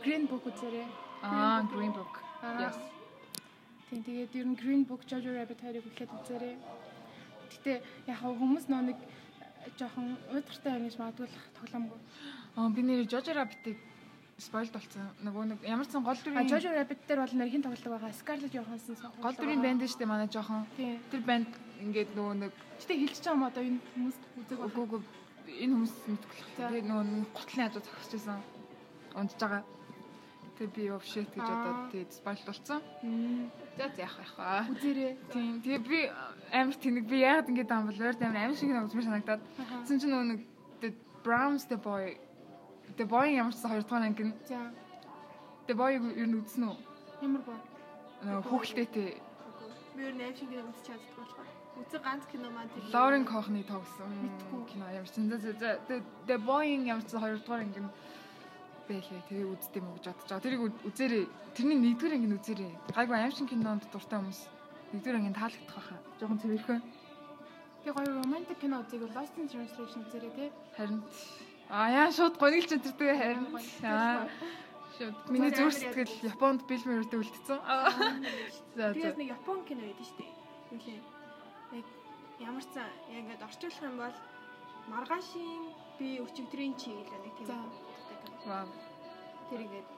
[0.02, 0.86] Green Book үзээрэй.
[1.22, 2.18] Аа, Green Book.
[2.42, 2.76] Yes.
[3.88, 6.56] Тийм тэгээд ер нь Green Book Jojo Rabbit хоёрыг үзлээд үзээрэй.
[7.52, 7.72] Гэтэ
[8.08, 8.98] яг хүмүүс нөө нэг
[9.78, 11.98] жоохон уйдгартай байна гэж магадгүй л тоглоомгүй.
[12.56, 13.78] Аа, би нэр Jojo Rabbit-ыг
[14.42, 15.06] спойлд болсон.
[15.22, 18.12] Нөгөө нэг ямар ч сан гол дүрийн Jojo Rabbit дээр бол нэрхийн тоглог байгаа.
[18.16, 20.66] Scarlett Johansson гол дүрийн банд дээ манай жоохон.
[20.76, 25.00] Тэр банд ингээд нөгөө нэг Гэтэ хэлчихэж байгаа юм одоо энэ хүмүүс үзэг үгүй үгүй
[25.60, 26.36] энэ хүмүүс мэдгүй.
[26.56, 27.06] Тэгээ нөгөө
[27.36, 28.38] готлын хажуу зогсож байсан.
[29.18, 29.62] Унтж байгаа.
[30.56, 31.56] Тэгээ би shit гэж Аа.
[31.58, 32.78] одоо тэгээд спойл болсон.
[33.76, 34.72] За яах байх вэ?
[34.72, 35.12] Үзээрээ.
[35.32, 35.52] Тийм.
[35.64, 35.98] Тэгээ би
[36.52, 37.56] амар тэнэг би яагаад юм
[37.88, 39.42] бол өөр амар амар шиг нэг үзмэр санагдаад.
[39.42, 39.74] Аха.
[39.82, 40.40] Тэгсэн чинь нөгөө нэг
[41.22, 42.18] Browns the boy
[42.98, 44.58] the boy ямар ч хоёр дахь анги нь За.
[45.68, 46.76] the boy юу нь үзсэн үү?
[47.22, 47.58] Ямар боо.
[48.26, 49.10] Нөгөө хүүхэлдээтэй
[49.94, 51.48] Би өөр нэм шиг кино үзэж чаддаг болохоор.
[51.80, 52.84] Үзэг ганц кино маань тэр.
[52.92, 54.12] Лорен Кохны тоглосон
[54.68, 55.56] кино ямар ч зэн зэн
[55.88, 55.96] the
[56.28, 57.90] the boy ямар ч хоёр дахь анги нь
[58.88, 60.44] бэлээ тэгээ үздэм үү гэж бодож байгаа.
[60.44, 61.24] Тэрийг үз- үзээрэй.
[61.56, 62.72] Тэрний нэгдүгээр нь үзээрэй.
[62.92, 64.40] Гайгүй аим шиг кинонд дуртай хүмүүс
[64.92, 65.98] нэгдүгээр нь таалагдах байхаа.
[66.20, 66.80] Жохон цэвэрхэн.
[67.82, 70.44] Тэгээ гоё romantic кино үзег Lost in Translation үзээрэй те.
[70.76, 71.00] Харин
[71.72, 73.46] аа яа шууд гонигч өдөртэй харин
[73.86, 74.28] аа
[74.98, 77.58] шууд миний зүрх сэтгэл Японд билмэртэй үлдсэн.
[78.76, 78.92] За.
[78.92, 80.32] Тэгээс нэг Япон кино байдаг шүү дээ.
[80.74, 81.00] Үлээ.
[81.72, 81.86] Яг
[82.40, 84.16] ямар ч яг ингээд орчуулах юм бол
[84.92, 85.62] маргаашийн
[85.98, 87.48] би өчигдрийн чиглэл нэг тийм.
[88.46, 88.68] Вау.
[89.50, 89.88] Тэр ингээд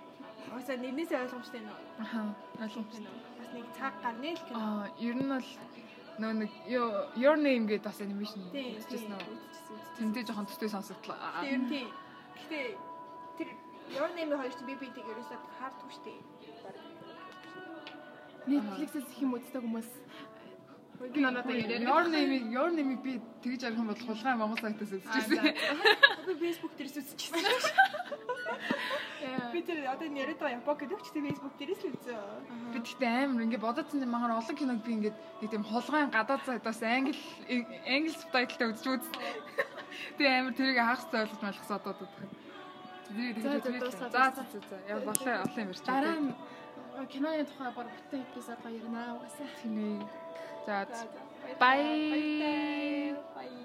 [0.53, 1.79] Ууса нэрнээсээ ойлгомжтой нөө.
[2.05, 2.21] Аха.
[2.61, 3.01] Ойлгомжтой.
[3.01, 3.11] Кино.
[3.39, 4.57] Бас нэг цаг гарны л кино.
[4.61, 5.49] Аа, ер нь бол
[6.21, 9.79] нөө нэг Yo- your name гэдэг бас анимашн үзчихсэн үзчихсэн.
[9.99, 11.17] Тэндээ жоохон төстэй сонсогдлоо.
[11.17, 11.43] Аа.
[11.43, 11.89] Тэр нь тийм.
[12.45, 12.77] Гэтэ
[13.39, 13.49] тэр
[13.95, 16.21] Your Name-ийн хоёр чинь би битийг ерөөсөө хардгүй шүү дээ.
[18.49, 19.89] Netflix-ээс их юм үздэг хүмүүс.
[21.15, 21.83] Киноноо яриад.
[21.83, 25.43] Your name your name би тэгж ярих юм бол хулгай Монгол сайтаас үзчихсэн.
[26.27, 27.43] Би Facebook дээрээс үзчихсэн.
[29.53, 32.19] Би тэр одоо энэ яриад байгаа Япон гэдэг ч тийм Facebook дээрээс л үзээ.
[32.73, 36.43] Би тэгтээ амар ингээ бодоодсэн юм махаар олон киног би ингээд нэг тийм хулгайн гадаад
[36.47, 37.19] сайтаас англи
[37.91, 39.07] англи субтайтлтай үзэж үз.
[40.15, 42.11] Тэгээ амар тэрийг хагас ойлгож малхсаа одоо бодох.
[42.15, 42.55] Тэгээ
[43.15, 46.17] За, за, за за яа болоо олон юм ярьж Дараа
[47.13, 49.49] киноны тухай баг бүтэн эпизод гоё ярина угаасаа.
[49.63, 50.24] Тийм ээ.
[50.67, 51.05] За За, за.
[51.61, 53.17] Bye.
[53.35, 53.65] Bye.